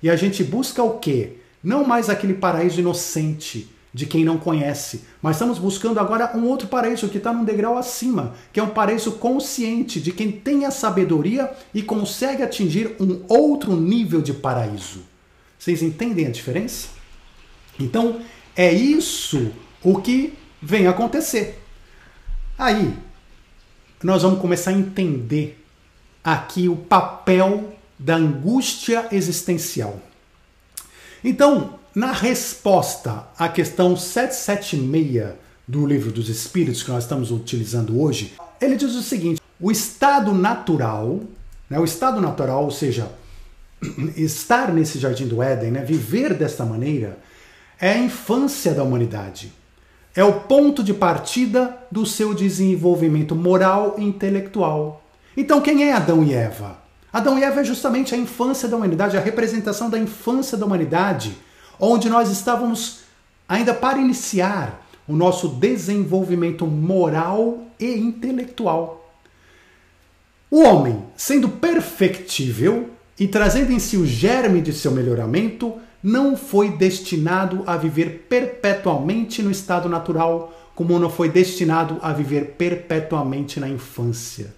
E 0.03 0.11
a 0.11 0.17
gente 0.17 0.43
busca 0.43 0.83
o 0.83 0.99
quê? 0.99 1.35
Não 1.63 1.85
mais 1.85 2.09
aquele 2.09 2.35
paraíso 2.35 2.81
inocente 2.81 3.69
de 3.93 4.05
quem 4.05 4.25
não 4.25 4.37
conhece, 4.37 5.05
mas 5.23 5.37
estamos 5.37 5.59
buscando 5.59 5.99
agora 5.99 6.37
um 6.37 6.45
outro 6.45 6.69
paraíso 6.69 7.09
que 7.09 7.17
está 7.17 7.33
num 7.33 7.45
degrau 7.45 7.79
acima, 7.79 8.35
que 8.53 8.61
é 8.61 8.63
um 8.63 8.69
paraíso 8.69 9.13
consciente 9.13 10.01
de 10.01 10.13
quem 10.13 10.31
tem 10.31 10.67
a 10.67 10.71
sabedoria 10.71 11.51
e 11.73 11.83
consegue 11.83 12.43
atingir 12.43 12.95
um 13.01 13.23
outro 13.27 13.75
nível 13.75 14.21
de 14.21 14.35
paraíso. 14.35 15.01
Vocês 15.67 15.83
entendem 15.83 16.27
a 16.27 16.31
diferença? 16.31 16.91
Então, 17.77 18.21
é 18.55 18.73
isso 18.73 19.51
o 19.83 20.01
que 20.01 20.39
vem 20.63 20.87
acontecer. 20.87 21.61
Aí, 22.57 22.97
nós 24.01 24.23
vamos 24.23 24.41
começar 24.41 24.71
a 24.71 24.75
entender 24.75 25.61
aqui 26.23 26.69
o 26.69 26.77
papel 26.77 27.77
da 27.99 28.15
angústia 28.15 29.09
existencial. 29.11 30.01
Então, 31.25 31.81
na 31.93 32.13
resposta 32.13 33.27
à 33.37 33.49
questão 33.49 33.97
776 33.97 35.35
do 35.67 35.85
Livro 35.85 36.13
dos 36.13 36.29
Espíritos, 36.29 36.85
que 36.85 36.93
nós 36.93 37.03
estamos 37.03 37.33
utilizando 37.33 38.01
hoje, 38.01 38.35
ele 38.61 38.77
diz 38.77 38.95
o 38.95 39.03
seguinte: 39.03 39.43
o 39.59 39.73
estado 39.73 40.33
natural, 40.33 41.23
né, 41.69 41.77
o 41.77 41.85
estado 41.85 42.21
natural, 42.21 42.63
ou 42.63 42.71
seja, 42.71 43.11
estar 44.17 44.73
nesse 44.73 44.99
jardim 44.99 45.27
do 45.27 45.43
Éden, 45.43 45.71
né, 45.71 45.85
viver 45.85 46.35
desta 46.35 46.65
maneira, 46.65 47.19
é 47.81 47.93
a 47.93 47.99
infância 47.99 48.73
da 48.73 48.83
humanidade. 48.83 49.53
É 50.15 50.25
o 50.25 50.41
ponto 50.41 50.83
de 50.83 50.95
partida 50.95 51.77
do 51.91 52.07
seu 52.07 52.33
desenvolvimento 52.33 53.35
moral 53.35 53.97
e 53.99 54.03
intelectual. 54.03 55.03
Então, 55.37 55.61
quem 55.61 55.85
é 55.85 55.93
Adão 55.93 56.25
e 56.25 56.33
Eva? 56.33 56.79
Adão 57.13 57.39
e 57.39 57.45
Eva 57.45 57.61
é 57.61 57.65
justamente 57.65 58.15
a 58.15 58.19
infância 58.19 58.69
da 58.69 58.77
humanidade, 58.77 59.17
a 59.17 59.21
representação 59.21 59.91
da 59.91 59.99
infância 59.99 60.57
da 60.57 60.65
humanidade, 60.65 61.37
onde 61.79 62.09
nós 62.09 62.31
estávamos 62.31 63.01
ainda 63.47 63.75
para 63.75 63.99
iniciar 63.99 64.87
o 65.07 65.15
nosso 65.15 65.49
desenvolvimento 65.49 66.67
moral 66.67 67.65
e 67.79 67.95
intelectual. 67.95 69.13
O 70.51 70.63
homem, 70.63 71.05
sendo 71.17 71.49
perfectível 71.49 72.91
e 73.19 73.27
trazendo 73.27 73.73
em 73.73 73.79
si 73.79 73.97
o 73.97 74.07
germe 74.07 74.61
de 74.61 74.73
seu 74.73 74.93
melhoramento, 74.93 75.75
não 76.03 76.37
foi 76.37 76.71
destinado 76.71 77.63
a 77.67 77.77
viver 77.77 78.27
perpetuamente 78.29 79.43
no 79.43 79.51
estado 79.51 79.89
natural, 79.89 80.71
como 80.75 80.99
não 80.99 81.11
foi 81.11 81.29
destinado 81.29 81.99
a 82.03 82.13
viver 82.13 82.55
perpetuamente 82.59 83.59
na 83.59 83.69
infância. 83.69 84.55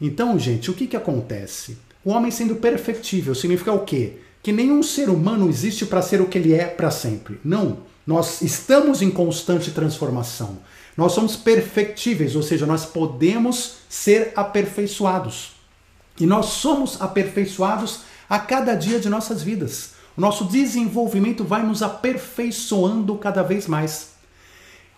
Então, 0.00 0.38
gente, 0.38 0.70
o 0.70 0.74
que, 0.74 0.86
que 0.86 0.96
acontece? 0.96 1.76
O 2.02 2.10
homem 2.10 2.30
sendo 2.30 2.56
perfectível 2.56 3.34
significa 3.34 3.72
o 3.72 3.84
quê? 3.84 4.14
Que 4.42 4.50
nenhum 4.50 4.82
ser 4.82 5.10
humano 5.10 5.48
existe 5.48 5.84
para 5.84 6.00
ser 6.00 6.22
o 6.22 6.26
que 6.26 6.38
ele 6.38 6.54
é 6.54 6.64
para 6.64 6.90
sempre. 6.90 7.38
Não. 7.44 7.78
Nós 8.06 8.40
estamos 8.40 9.02
em 9.02 9.10
constante 9.10 9.70
transformação. 9.70 10.58
Nós 10.96 11.12
somos 11.12 11.36
perfectíveis, 11.36 12.34
ou 12.34 12.42
seja, 12.42 12.64
nós 12.64 12.86
podemos 12.86 13.74
ser 13.88 14.32
aperfeiçoados. 14.34 15.59
E 16.20 16.26
nós 16.26 16.46
somos 16.46 17.00
aperfeiçoados 17.00 18.00
a 18.28 18.38
cada 18.38 18.74
dia 18.74 19.00
de 19.00 19.08
nossas 19.08 19.42
vidas. 19.42 19.92
O 20.16 20.20
nosso 20.20 20.44
desenvolvimento 20.44 21.42
vai 21.44 21.62
nos 21.62 21.82
aperfeiçoando 21.82 23.16
cada 23.16 23.42
vez 23.42 23.66
mais. 23.66 24.10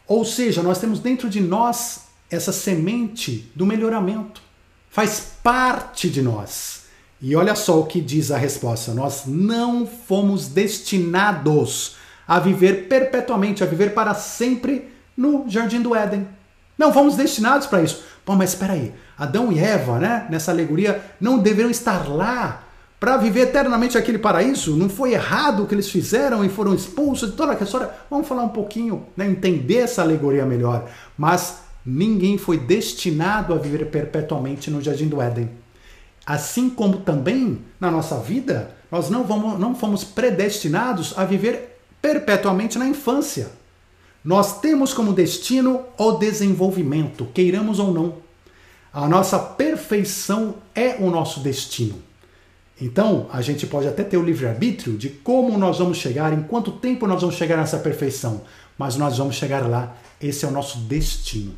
Ou 0.06 0.24
seja, 0.24 0.62
nós 0.62 0.78
temos 0.78 0.98
dentro 0.98 1.30
de 1.30 1.40
nós 1.40 2.02
essa 2.30 2.52
semente 2.52 3.50
do 3.54 3.64
melhoramento. 3.64 4.42
Faz 4.90 5.32
parte 5.42 6.10
de 6.10 6.20
nós. 6.20 6.82
E 7.20 7.36
olha 7.36 7.54
só 7.54 7.80
o 7.80 7.86
que 7.86 8.00
diz 8.00 8.30
a 8.30 8.36
resposta: 8.36 8.92
nós 8.92 9.22
não 9.26 9.86
fomos 9.86 10.48
destinados 10.48 11.96
a 12.26 12.40
viver 12.40 12.88
perpetuamente, 12.88 13.62
a 13.62 13.66
viver 13.66 13.94
para 13.94 14.14
sempre 14.14 14.92
no 15.16 15.48
jardim 15.48 15.80
do 15.80 15.94
Éden. 15.94 16.26
Não 16.76 16.92
fomos 16.92 17.16
destinados 17.16 17.66
para 17.66 17.82
isso. 17.82 18.02
Pô, 18.24 18.34
mas 18.34 18.50
espera 18.50 18.74
aí, 18.74 18.94
Adão 19.18 19.52
e 19.52 19.58
Eva, 19.58 19.98
né, 19.98 20.26
nessa 20.30 20.52
alegoria, 20.52 21.02
não 21.20 21.38
deveriam 21.38 21.70
estar 21.70 22.08
lá 22.08 22.62
para 23.00 23.16
viver 23.16 23.40
eternamente 23.40 23.98
aquele 23.98 24.18
paraíso? 24.18 24.76
Não 24.76 24.88
foi 24.88 25.12
errado 25.12 25.62
o 25.64 25.66
que 25.66 25.74
eles 25.74 25.90
fizeram 25.90 26.44
e 26.44 26.48
foram 26.48 26.72
expulsos 26.72 27.32
de 27.32 27.36
toda 27.36 27.52
aquela 27.52 27.66
história? 27.66 27.90
Vamos 28.08 28.28
falar 28.28 28.44
um 28.44 28.50
pouquinho, 28.50 29.06
né, 29.16 29.26
entender 29.26 29.78
essa 29.78 30.02
alegoria 30.02 30.46
melhor. 30.46 30.88
Mas 31.18 31.62
ninguém 31.84 32.38
foi 32.38 32.58
destinado 32.58 33.52
a 33.52 33.58
viver 33.58 33.86
perpetuamente 33.86 34.70
no 34.70 34.80
Jardim 34.80 35.08
do 35.08 35.20
Éden. 35.20 35.50
Assim 36.24 36.70
como 36.70 36.98
também 36.98 37.62
na 37.80 37.90
nossa 37.90 38.18
vida, 38.18 38.70
nós 38.88 39.10
não, 39.10 39.24
vamos, 39.24 39.58
não 39.58 39.74
fomos 39.74 40.04
predestinados 40.04 41.14
a 41.16 41.24
viver 41.24 41.80
perpetuamente 42.00 42.78
na 42.78 42.86
infância. 42.86 43.50
Nós 44.24 44.60
temos 44.60 44.94
como 44.94 45.12
destino 45.12 45.82
o 45.98 46.12
desenvolvimento, 46.12 47.26
queiramos 47.34 47.78
ou 47.78 47.92
não. 47.92 48.14
A 48.92 49.08
nossa 49.08 49.38
perfeição 49.38 50.56
é 50.74 50.96
o 50.98 51.10
nosso 51.10 51.40
destino. 51.40 51.96
Então, 52.80 53.26
a 53.32 53.40
gente 53.42 53.66
pode 53.66 53.86
até 53.88 54.02
ter 54.04 54.16
o 54.16 54.24
livre-arbítrio 54.24 54.96
de 54.96 55.08
como 55.08 55.56
nós 55.56 55.78
vamos 55.78 55.98
chegar, 55.98 56.32
em 56.32 56.42
quanto 56.42 56.72
tempo 56.72 57.06
nós 57.06 57.20
vamos 57.20 57.36
chegar 57.36 57.56
nessa 57.56 57.78
perfeição, 57.78 58.42
mas 58.76 58.96
nós 58.96 59.18
vamos 59.18 59.36
chegar 59.36 59.68
lá. 59.68 59.96
Esse 60.20 60.44
é 60.44 60.48
o 60.48 60.52
nosso 60.52 60.78
destino. 60.78 61.54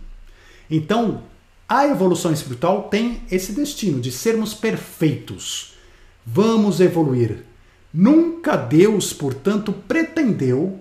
Então, 0.70 1.22
A 1.68 1.86
evolução 1.86 2.32
espiritual 2.32 2.84
tem 2.84 3.22
esse 3.30 3.52
destino 3.52 4.00
de 4.00 4.12
sermos 4.12 4.52
perfeitos. 4.52 5.74
Vamos 6.24 6.78
evoluir. 6.78 7.42
Nunca 7.92 8.56
Deus, 8.56 9.12
portanto, 9.12 9.72
pretendeu, 9.72 10.80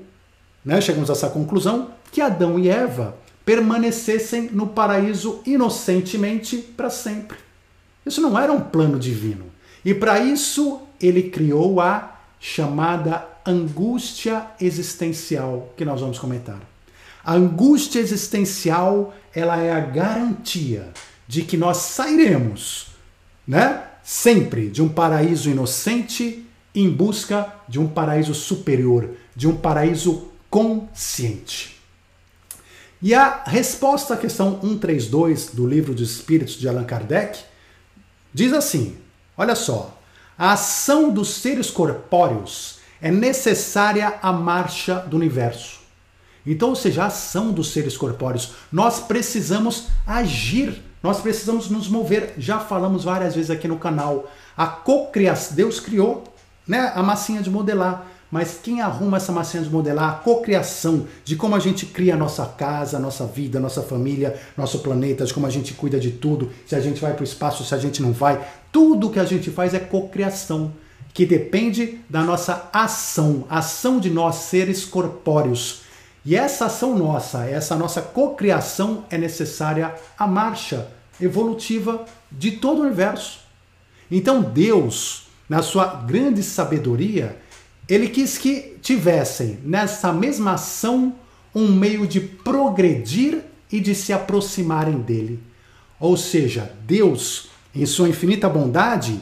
né, 0.63 0.79
chegamos 0.81 1.09
a 1.09 1.13
essa 1.13 1.29
conclusão, 1.29 1.89
que 2.11 2.21
Adão 2.21 2.59
e 2.59 2.69
Eva 2.69 3.15
permanecessem 3.45 4.49
no 4.51 4.67
paraíso 4.67 5.41
inocentemente 5.45 6.57
para 6.57 6.89
sempre. 6.89 7.37
Isso 8.05 8.21
não 8.21 8.37
era 8.37 8.51
um 8.51 8.61
plano 8.61 8.97
divino. 8.97 9.45
E 9.83 9.93
para 9.93 10.19
isso 10.19 10.81
ele 11.01 11.23
criou 11.23 11.81
a 11.81 12.19
chamada 12.39 13.25
angústia 13.45 14.47
existencial, 14.59 15.73
que 15.75 15.83
nós 15.83 15.99
vamos 15.99 16.19
comentar. 16.19 16.59
A 17.23 17.33
angústia 17.33 17.99
existencial, 17.99 19.13
ela 19.33 19.57
é 19.57 19.71
a 19.71 19.79
garantia 19.79 20.89
de 21.27 21.41
que 21.43 21.55
nós 21.55 21.77
sairemos, 21.77 22.87
né? 23.47 23.83
Sempre 24.03 24.69
de 24.69 24.81
um 24.81 24.89
paraíso 24.89 25.49
inocente 25.49 26.45
em 26.75 26.89
busca 26.89 27.53
de 27.67 27.79
um 27.79 27.87
paraíso 27.87 28.33
superior, 28.33 29.11
de 29.33 29.47
um 29.47 29.55
paraíso 29.55 30.32
consciente. 30.53 31.81
E 33.01 33.11
a 33.15 33.41
resposta 33.43 34.13
à 34.13 34.17
questão 34.17 34.61
132 34.61 35.47
do 35.47 35.65
livro 35.65 35.95
dos 35.95 36.11
Espíritos 36.11 36.53
de 36.53 36.69
Allan 36.69 36.83
Kardec 36.83 37.39
diz 38.31 38.53
assim: 38.53 38.95
olha 39.35 39.55
só, 39.55 39.99
a 40.37 40.51
ação 40.51 41.09
dos 41.09 41.29
seres 41.29 41.71
corpóreos 41.71 42.77
é 43.01 43.09
necessária 43.09 44.19
à 44.21 44.31
marcha 44.31 44.99
do 44.99 45.17
universo. 45.17 45.79
Então, 46.45 46.69
ou 46.69 46.75
seja, 46.75 47.05
a 47.05 47.07
ação 47.07 47.51
dos 47.51 47.71
seres 47.71 47.97
corpóreos, 47.97 48.53
nós 48.71 48.99
precisamos 48.99 49.87
agir, 50.05 50.83
nós 51.01 51.19
precisamos 51.19 51.67
nos 51.67 51.87
mover. 51.87 52.35
Já 52.37 52.59
falamos 52.59 53.03
várias 53.03 53.33
vezes 53.33 53.49
aqui 53.49 53.67
no 53.67 53.79
canal. 53.79 54.31
A 54.55 54.67
cocriação, 54.67 55.55
Deus 55.55 55.79
criou 55.79 56.23
né, 56.67 56.91
a 56.93 57.01
massinha 57.01 57.41
de 57.41 57.49
modelar, 57.49 58.05
mas 58.33 58.59
quem 58.63 58.81
arruma 58.81 59.17
essa 59.17 59.31
massinha 59.31 59.61
de 59.61 59.69
modelar, 59.69 60.09
a 60.09 60.15
cocriação 60.15 61.05
de 61.23 61.35
como 61.35 61.55
a 61.55 61.59
gente 61.59 61.85
cria 61.85 62.15
a 62.15 62.17
nossa 62.17 62.43
casa, 62.47 62.97
a 62.97 62.99
nossa 62.99 63.27
vida, 63.27 63.59
a 63.59 63.61
nossa 63.61 63.83
família, 63.83 64.41
nosso 64.57 64.79
planeta, 64.79 65.23
de 65.23 65.31
como 65.31 65.45
a 65.45 65.51
gente 65.51 65.75
cuida 65.75 65.99
de 65.99 66.09
tudo, 66.09 66.49
se 66.65 66.75
a 66.75 66.79
gente 66.79 66.99
vai 66.99 67.13
para 67.13 67.21
o 67.21 67.23
espaço, 67.23 67.63
se 67.63 67.75
a 67.75 67.77
gente 67.77 68.01
não 68.01 68.11
vai, 68.11 68.43
tudo 68.71 69.11
que 69.11 69.19
a 69.19 69.23
gente 69.23 69.51
faz 69.51 69.75
é 69.75 69.79
cocriação 69.79 70.73
que 71.13 71.27
depende 71.27 71.99
da 72.09 72.23
nossa 72.23 72.71
ação, 72.73 73.45
ação 73.47 73.99
de 73.99 74.09
nós 74.09 74.37
seres 74.37 74.83
corpóreos. 74.83 75.81
E 76.25 76.35
essa 76.35 76.65
ação 76.65 76.97
nossa, 76.97 77.45
essa 77.45 77.75
nossa 77.75 78.01
cocriação 78.01 79.05
é 79.11 79.17
necessária 79.19 79.93
à 80.17 80.25
marcha 80.25 80.87
evolutiva 81.21 82.03
de 82.31 82.53
todo 82.53 82.79
o 82.79 82.85
universo. 82.87 83.41
Então 84.09 84.41
Deus, 84.41 85.27
na 85.47 85.61
sua 85.61 85.85
grande 85.85 86.41
sabedoria, 86.41 87.42
ele 87.93 88.07
quis 88.09 88.37
que 88.37 88.77
tivessem 88.81 89.59
nessa 89.63 90.11
mesma 90.11 90.53
ação 90.53 91.15
um 91.53 91.71
meio 91.71 92.07
de 92.07 92.19
progredir 92.19 93.43
e 93.71 93.79
de 93.79 93.93
se 93.93 94.11
aproximarem 94.11 94.99
dele. 94.99 95.39
Ou 95.99 96.17
seja, 96.17 96.75
Deus, 96.85 97.49
em 97.73 97.85
sua 97.85 98.09
infinita 98.09 98.49
bondade, 98.49 99.19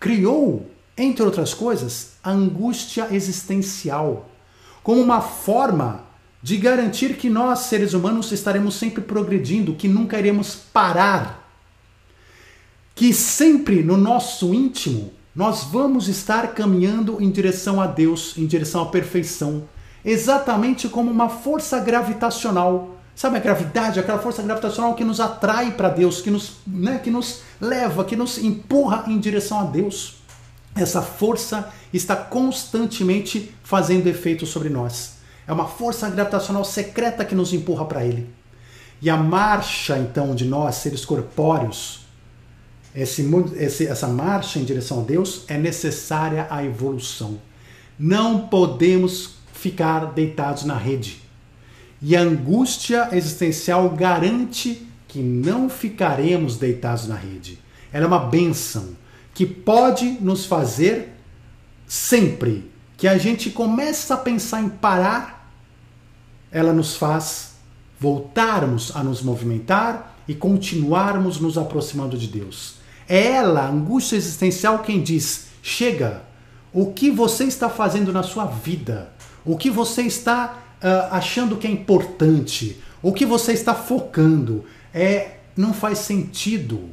criou 0.00 0.70
entre 0.96 1.24
outras 1.24 1.52
coisas, 1.52 2.12
a 2.22 2.30
angústia 2.30 3.08
existencial, 3.10 4.30
como 4.82 5.00
uma 5.00 5.20
forma 5.20 6.04
de 6.42 6.56
garantir 6.56 7.16
que 7.16 7.28
nós, 7.30 7.60
seres 7.60 7.94
humanos, 7.94 8.30
estaremos 8.30 8.74
sempre 8.74 9.02
progredindo, 9.02 9.74
que 9.74 9.88
nunca 9.88 10.18
iremos 10.18 10.54
parar. 10.54 11.42
Que 12.94 13.12
sempre 13.12 13.82
no 13.82 13.96
nosso 13.96 14.54
íntimo 14.54 15.12
nós 15.34 15.64
vamos 15.64 16.06
estar 16.08 16.54
caminhando 16.54 17.20
em 17.20 17.28
direção 17.28 17.80
a 17.80 17.88
Deus, 17.88 18.38
em 18.38 18.46
direção 18.46 18.82
à 18.82 18.86
perfeição, 18.86 19.64
exatamente 20.04 20.88
como 20.88 21.10
uma 21.10 21.28
força 21.28 21.80
gravitacional. 21.80 22.90
Sabe 23.16 23.36
a 23.36 23.40
gravidade, 23.40 23.98
aquela 23.98 24.18
força 24.18 24.42
gravitacional 24.42 24.94
que 24.94 25.02
nos 25.02 25.18
atrai 25.18 25.72
para 25.72 25.88
Deus, 25.88 26.20
que 26.20 26.30
nos, 26.30 26.58
né, 26.64 27.00
que 27.02 27.10
nos 27.10 27.40
leva, 27.60 28.04
que 28.04 28.14
nos 28.14 28.38
empurra 28.38 29.04
em 29.08 29.18
direção 29.18 29.58
a 29.58 29.64
Deus. 29.64 30.22
Essa 30.74 31.02
força 31.02 31.68
está 31.92 32.14
constantemente 32.14 33.52
fazendo 33.64 34.06
efeito 34.06 34.46
sobre 34.46 34.68
nós. 34.68 35.14
É 35.48 35.52
uma 35.52 35.66
força 35.66 36.08
gravitacional 36.08 36.64
secreta 36.64 37.24
que 37.24 37.34
nos 37.34 37.52
empurra 37.52 37.84
para 37.84 38.04
ele. 38.04 38.28
E 39.02 39.10
a 39.10 39.16
marcha, 39.16 39.98
então, 39.98 40.34
de 40.34 40.44
nós, 40.44 40.76
seres 40.76 41.04
corpóreos, 41.04 42.03
esse, 42.94 43.28
esse, 43.56 43.86
essa 43.86 44.06
marcha 44.06 44.58
em 44.58 44.64
direção 44.64 45.00
a 45.00 45.02
Deus 45.02 45.44
é 45.48 45.58
necessária 45.58 46.46
à 46.48 46.64
evolução. 46.64 47.38
Não 47.98 48.46
podemos 48.46 49.36
ficar 49.52 50.12
deitados 50.12 50.64
na 50.64 50.76
rede. 50.76 51.22
E 52.00 52.14
a 52.14 52.20
angústia 52.20 53.08
existencial 53.12 53.90
garante 53.90 54.86
que 55.08 55.20
não 55.20 55.68
ficaremos 55.68 56.56
deitados 56.56 57.08
na 57.08 57.16
rede. 57.16 57.58
Ela 57.92 58.04
é 58.04 58.08
uma 58.08 58.18
benção 58.18 58.90
que 59.32 59.46
pode 59.46 60.04
nos 60.20 60.44
fazer 60.44 61.14
sempre 61.86 62.70
que 62.96 63.08
a 63.08 63.18
gente 63.18 63.50
começa 63.50 64.14
a 64.14 64.16
pensar 64.16 64.62
em 64.62 64.68
parar, 64.68 65.50
ela 66.50 66.72
nos 66.72 66.96
faz 66.96 67.54
voltarmos 67.98 68.94
a 68.94 69.02
nos 69.02 69.22
movimentar 69.22 70.16
e 70.28 70.34
continuarmos 70.34 71.40
nos 71.40 71.58
aproximando 71.58 72.16
de 72.16 72.28
Deus. 72.28 72.83
É 73.08 73.32
ela, 73.32 73.68
angústia 73.68 74.16
existencial, 74.16 74.80
quem 74.80 75.02
diz: 75.02 75.46
chega, 75.62 76.22
o 76.72 76.92
que 76.92 77.10
você 77.10 77.44
está 77.44 77.68
fazendo 77.68 78.12
na 78.12 78.22
sua 78.22 78.46
vida, 78.46 79.12
o 79.44 79.56
que 79.56 79.70
você 79.70 80.02
está 80.02 80.58
uh, 80.82 81.14
achando 81.14 81.56
que 81.56 81.66
é 81.66 81.70
importante, 81.70 82.80
o 83.02 83.12
que 83.12 83.24
você 83.24 83.52
está 83.52 83.74
focando, 83.74 84.64
é 84.92 85.36
não 85.56 85.72
faz 85.72 85.98
sentido. 85.98 86.90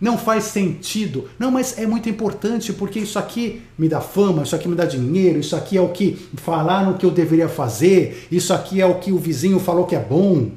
Não 0.00 0.16
faz 0.16 0.44
sentido. 0.44 1.28
Não, 1.38 1.50
mas 1.50 1.76
é 1.76 1.84
muito 1.84 2.08
importante 2.08 2.72
porque 2.72 3.00
isso 3.00 3.18
aqui 3.18 3.62
me 3.76 3.88
dá 3.88 4.00
fama, 4.00 4.44
isso 4.44 4.54
aqui 4.54 4.68
me 4.68 4.76
dá 4.76 4.84
dinheiro, 4.84 5.40
isso 5.40 5.56
aqui 5.56 5.76
é 5.76 5.80
o 5.80 5.88
que 5.88 6.28
falaram 6.36 6.94
que 6.94 7.04
eu 7.04 7.10
deveria 7.10 7.48
fazer, 7.48 8.28
isso 8.30 8.54
aqui 8.54 8.80
é 8.80 8.86
o 8.86 9.00
que 9.00 9.10
o 9.10 9.18
vizinho 9.18 9.58
falou 9.58 9.86
que 9.86 9.96
é 9.96 10.00
bom. 10.00 10.52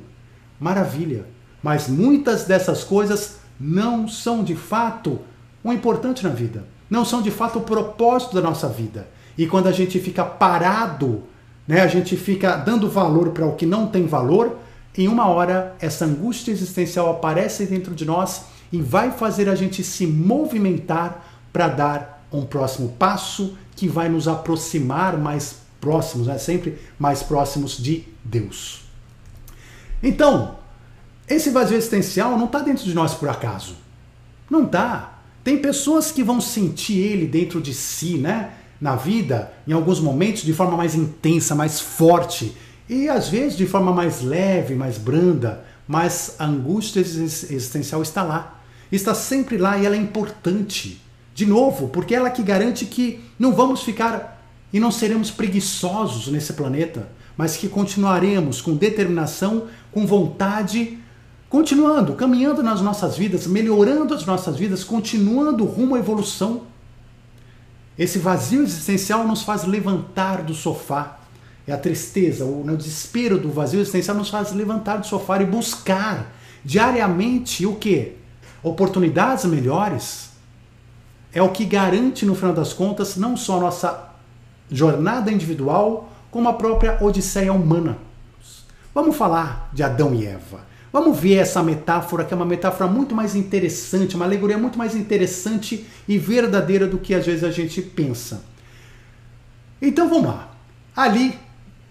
Maravilha. 0.60 1.26
Mas 1.64 1.88
muitas 1.88 2.44
dessas 2.44 2.84
coisas 2.84 3.41
não 3.62 4.08
são 4.08 4.44
de 4.44 4.56
fato 4.56 5.20
o 5.64 5.72
importante 5.72 6.24
na 6.24 6.32
vida. 6.32 6.66
Não 6.90 7.06
são 7.06 7.22
de 7.22 7.30
fato 7.30 7.60
o 7.60 7.62
propósito 7.62 8.34
da 8.34 8.42
nossa 8.42 8.68
vida. 8.68 9.08
E 9.38 9.46
quando 9.46 9.68
a 9.68 9.72
gente 9.72 10.00
fica 10.00 10.26
parado, 10.26 11.24
né, 11.68 11.82
a 11.82 11.88
gente 11.88 12.18
fica 12.18 12.56
dando 12.56 12.90
valor 12.90 13.30
para 13.30 13.46
o 13.46 13.56
que 13.56 13.66
não 13.66 13.88
tem 13.88 14.08
valor, 14.08 14.58
em 14.98 15.08
uma 15.08 15.28
hora 15.28 15.76
essa 15.80 16.06
angústia 16.06 16.52
existencial 16.52 17.10
aparece 17.12 17.66
dentro 17.66 17.94
de 17.94 18.04
nós 18.04 18.46
e 18.74 18.82
vai 18.82 19.12
fazer 19.12 19.48
a 19.48 19.56
gente 19.56 19.84
se 19.84 20.08
movimentar 20.08 21.26
para 21.54 21.68
dar 21.68 22.26
um 22.32 22.44
próximo 22.44 22.90
passo 22.98 23.56
que 23.76 23.88
vai 23.88 24.10
nos 24.10 24.28
aproximar 24.28 25.18
mais 25.18 25.58
próximos, 25.80 26.28
né? 26.28 26.38
sempre 26.38 26.78
mais 26.98 27.22
próximos 27.22 27.78
de 27.78 28.06
Deus. 28.24 28.84
Então, 30.02 30.56
esse 31.34 31.50
vazio 31.50 31.78
existencial 31.78 32.38
não 32.38 32.46
está 32.46 32.60
dentro 32.60 32.84
de 32.84 32.94
nós 32.94 33.14
por 33.14 33.30
acaso. 33.30 33.76
Não 34.50 34.66
está. 34.66 35.20
Tem 35.44 35.58
pessoas 35.58 36.12
que 36.12 36.24
vão 36.24 36.40
sentir 36.40 37.00
ele 37.00 37.26
dentro 37.26 37.62
de 37.62 37.74
si, 37.74 38.18
né? 38.18 38.52
Na 38.80 38.96
vida, 38.96 39.54
em 39.68 39.74
alguns 39.74 40.00
momentos, 40.00 40.44
de 40.44 40.54
forma 40.54 40.76
mais 40.76 40.96
intensa, 40.96 41.54
mais 41.54 41.80
forte. 41.80 42.56
E 42.90 43.08
às 43.08 43.30
vezes 43.30 43.58
de 43.58 43.66
forma 43.66 43.94
mais 43.94 44.22
leve, 44.22 44.76
mais 44.76 44.98
branda. 44.98 45.64
Mas 45.88 46.36
a 46.40 46.46
angústia 46.46 47.00
existencial 47.00 48.02
está 48.02 48.24
lá 48.24 48.62
está 48.92 49.16
sempre 49.16 49.58
lá 49.58 49.78
e 49.78 49.86
ela 49.86 49.96
é 49.96 50.00
importante. 50.00 51.02
De 51.34 51.46
novo, 51.46 51.88
porque 51.88 52.14
ela 52.14 52.30
que 52.30 52.44
garante 52.44 52.86
que 52.86 53.22
não 53.40 53.54
vamos 53.54 53.82
ficar 53.84 54.44
e 54.72 54.80
não 54.80 54.92
seremos 54.92 55.32
preguiçosos 55.32 56.28
nesse 56.28 56.54
planeta, 56.54 57.10
mas 57.38 57.56
que 57.56 57.70
continuaremos 57.70 58.62
com 58.62 58.76
determinação, 58.76 59.68
com 59.92 60.06
vontade, 60.06 61.00
continuando, 61.52 62.16
caminhando 62.16 62.64
nas 62.64 62.82
nossas 62.82 63.16
vidas, 63.16 63.46
melhorando 63.46 64.16
as 64.16 64.26
nossas 64.26 64.58
vidas, 64.58 64.84
continuando 64.84 65.66
rumo 65.66 65.96
à 65.96 66.00
evolução. 66.00 66.64
Esse 68.00 68.18
vazio 68.18 68.64
existencial 68.64 69.28
nos 69.28 69.44
faz 69.44 69.66
levantar 69.66 70.42
do 70.42 70.56
sofá. 70.56 71.20
É 71.68 71.74
a 71.74 71.78
tristeza, 71.78 72.46
o 72.46 72.64
desespero 72.76 73.38
do 73.38 73.52
vazio 73.52 73.82
existencial 73.82 74.18
nos 74.18 74.30
faz 74.30 74.52
levantar 74.54 74.98
do 74.98 75.06
sofá 75.06 75.40
e 75.40 75.46
buscar 75.46 76.34
diariamente 76.66 77.68
o 77.68 77.76
que? 77.76 78.16
oportunidades 78.64 79.46
melhores, 79.46 80.30
é 81.34 81.42
o 81.42 81.50
que 81.50 81.66
garante, 81.66 82.26
no 82.26 82.36
final 82.36 82.54
das 82.54 82.74
contas, 82.74 83.16
não 83.16 83.36
só 83.36 83.58
a 83.58 83.62
nossa 83.62 84.10
jornada 84.70 85.32
individual, 85.32 86.10
como 86.30 86.48
a 86.48 86.54
própria 86.54 86.98
odisseia 87.02 87.52
humana. 87.52 87.98
Vamos 88.94 89.16
falar 89.16 89.70
de 89.74 89.82
Adão 89.82 90.14
e 90.14 90.26
Eva. 90.26 90.72
Vamos 90.92 91.18
ver 91.18 91.36
essa 91.36 91.64
metáfora, 91.64 92.26
que 92.26 92.34
é 92.34 92.38
uma 92.38 92.46
metáfora 92.46 92.90
muito 92.90 93.16
mais 93.16 93.34
interessante, 93.34 94.16
uma 94.16 94.26
alegoria 94.26 94.58
muito 94.58 94.78
mais 94.78 94.94
interessante 94.94 95.86
e 96.06 96.18
verdadeira 96.18 96.86
do 96.86 96.98
que 96.98 97.14
às 97.14 97.26
vezes 97.26 97.46
a 97.46 97.52
gente 97.52 97.82
pensa. 97.82 98.44
Então 99.82 100.10
vamos 100.10 100.26
lá. 100.26 100.52
Ali, 100.94 101.40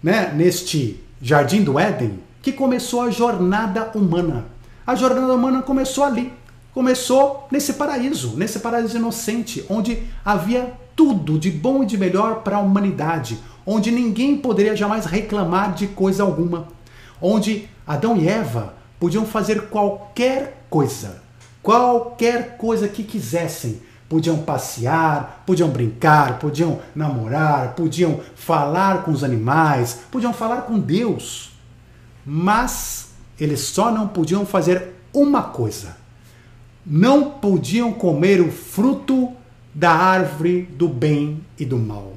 né, 0.03 0.31
neste 0.35 1.03
Jardim 1.19 1.63
do 1.63 1.79
Éden, 1.79 2.19
que 2.43 2.51
começou 2.51 3.01
a 3.01 3.09
jornada 3.09 3.91
humana. 3.95 4.45
A 4.85 4.93
jornada 4.93 5.33
humana 5.33 5.63
começou 5.63 6.03
ali. 6.03 6.31
Começou 6.71 7.47
nesse 7.51 7.73
paraíso, 7.73 8.37
nesse 8.37 8.59
paraíso 8.59 8.97
inocente, 8.97 9.65
onde 9.67 10.03
havia 10.23 10.73
tudo 10.95 11.39
de 11.39 11.49
bom 11.49 11.81
e 11.81 11.87
de 11.87 11.97
melhor 11.97 12.43
para 12.43 12.57
a 12.57 12.61
humanidade, 12.61 13.39
onde 13.65 13.89
ninguém 13.89 14.37
poderia 14.37 14.75
jamais 14.75 15.05
reclamar 15.05 15.73
de 15.73 15.87
coisa 15.87 16.23
alguma, 16.23 16.67
onde 17.19 17.67
Adão 17.85 18.15
e 18.15 18.27
Eva 18.27 18.80
podiam 19.01 19.25
fazer 19.25 19.63
qualquer 19.63 20.63
coisa, 20.69 21.23
qualquer 21.63 22.55
coisa 22.55 22.87
que 22.87 23.03
quisessem. 23.03 23.81
Podiam 24.07 24.43
passear, 24.43 25.41
podiam 25.43 25.69
brincar, 25.69 26.37
podiam 26.37 26.81
namorar, 26.93 27.73
podiam 27.75 28.19
falar 28.35 29.03
com 29.03 29.09
os 29.11 29.23
animais, 29.23 30.01
podiam 30.11 30.31
falar 30.31 30.63
com 30.63 30.77
Deus. 30.77 31.53
Mas 32.23 33.13
eles 33.39 33.61
só 33.61 33.89
não 33.89 34.07
podiam 34.07 34.45
fazer 34.45 34.93
uma 35.11 35.41
coisa: 35.41 35.97
não 36.85 37.31
podiam 37.31 37.91
comer 37.93 38.39
o 38.39 38.51
fruto 38.51 39.31
da 39.73 39.91
árvore 39.91 40.63
do 40.63 40.87
bem 40.87 41.43
e 41.57 41.65
do 41.65 41.79
mal. 41.79 42.13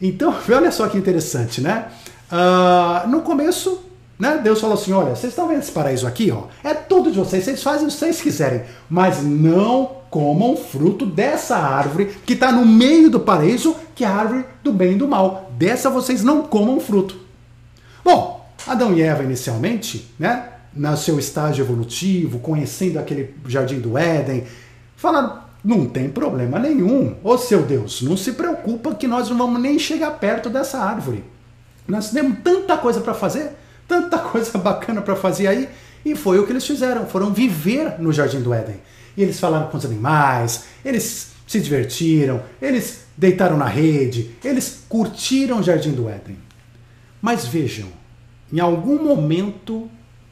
Então, 0.00 0.34
olha 0.48 0.72
só 0.72 0.88
que 0.88 0.96
interessante, 0.96 1.60
né? 1.60 1.88
Uh, 2.30 3.06
no 3.08 3.20
começo, 3.20 3.83
né, 4.24 4.40
Deus 4.42 4.60
falou 4.60 4.74
assim: 4.74 4.92
olha, 4.92 5.14
vocês 5.14 5.32
estão 5.32 5.46
vendo 5.46 5.60
esse 5.60 5.70
paraíso 5.70 6.06
aqui, 6.06 6.30
ó? 6.30 6.44
É 6.62 6.72
tudo 6.72 7.12
de 7.12 7.18
vocês, 7.18 7.44
vocês 7.44 7.62
fazem 7.62 7.86
o 7.86 7.90
que 7.90 7.96
vocês 7.96 8.22
quiserem, 8.22 8.62
mas 8.88 9.22
não 9.22 10.04
comam 10.08 10.56
fruto 10.56 11.04
dessa 11.04 11.56
árvore 11.56 12.16
que 12.24 12.32
está 12.32 12.50
no 12.50 12.64
meio 12.64 13.10
do 13.10 13.20
paraíso, 13.20 13.76
que 13.94 14.04
é 14.04 14.06
a 14.06 14.14
árvore 14.14 14.44
do 14.62 14.72
bem 14.72 14.92
e 14.92 14.98
do 14.98 15.06
mal. 15.06 15.50
Dessa 15.58 15.90
vocês 15.90 16.24
não 16.24 16.42
comam 16.42 16.80
fruto. 16.80 17.16
Bom, 18.04 18.48
Adão 18.66 18.94
e 18.94 19.02
Eva 19.02 19.22
inicialmente, 19.22 20.10
né, 20.18 20.48
no 20.72 20.96
seu 20.96 21.18
estágio 21.18 21.62
evolutivo, 21.62 22.38
conhecendo 22.38 22.98
aquele 22.98 23.34
jardim 23.46 23.80
do 23.80 23.98
Éden, 23.98 24.44
falaram: 24.96 25.40
não 25.62 25.86
tem 25.86 26.08
problema 26.08 26.58
nenhum. 26.58 27.16
Ô 27.22 27.36
seu 27.36 27.62
Deus, 27.62 28.00
não 28.00 28.16
se 28.16 28.32
preocupa 28.32 28.94
que 28.94 29.06
nós 29.06 29.28
não 29.28 29.36
vamos 29.36 29.60
nem 29.60 29.78
chegar 29.78 30.12
perto 30.12 30.48
dessa 30.48 30.78
árvore. 30.78 31.24
Nós 31.86 32.10
temos 32.10 32.38
tanta 32.42 32.76
coisa 32.78 33.00
para 33.00 33.12
fazer, 33.12 33.52
tanta 33.86 34.18
coisa 34.18 34.58
bacana 34.58 35.02
para 35.02 35.16
fazer 35.16 35.46
aí. 35.46 35.68
E 36.04 36.14
foi 36.14 36.38
o 36.38 36.46
que 36.46 36.52
eles 36.52 36.66
fizeram, 36.66 37.06
foram 37.06 37.32
viver 37.32 37.98
no 37.98 38.12
Jardim 38.12 38.40
do 38.40 38.52
Éden. 38.52 38.76
E 39.16 39.22
eles 39.22 39.40
falaram 39.40 39.68
com 39.68 39.76
os 39.76 39.84
animais, 39.84 40.64
eles 40.84 41.32
se 41.46 41.60
divertiram, 41.60 42.42
eles 42.60 43.04
deitaram 43.16 43.56
na 43.56 43.66
rede, 43.66 44.30
eles 44.44 44.84
curtiram 44.88 45.60
o 45.60 45.62
Jardim 45.62 45.92
do 45.92 46.08
Éden. 46.08 46.36
Mas 47.22 47.46
vejam, 47.46 47.88
em 48.52 48.60
algum 48.60 49.02
momento 49.02 49.88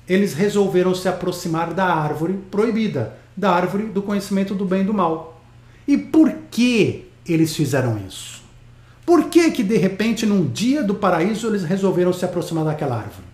eles 0.09 0.35
resolveram 0.35 0.95
se 0.95 1.09
aproximar 1.09 1.73
da 1.73 1.87
árvore 1.87 2.39
proibida 2.51 3.17
da 3.37 3.51
árvore 3.51 3.85
do 3.85 4.03
conhecimento 4.03 4.55
do 4.55 4.65
bem 4.65 4.83
e 4.83 4.85
do 4.85 4.95
mal. 4.95 5.41
E 5.87 5.97
por 5.97 6.31
que 6.51 7.09
eles 7.27 7.57
fizeram 7.57 7.99
isso? 8.07 8.43
Por 9.05 9.25
que 9.25 9.51
que 9.51 9.63
de 9.63 9.77
repente 9.77 10.27
num 10.27 10.47
dia 10.49 10.83
do 10.83 10.95
paraíso 10.95 11.49
eles 11.49 11.65
resolveram 11.65 12.13
se 12.13 12.25
aproximar 12.25 12.65
daquela 12.65 12.97
árvore? 12.97 13.32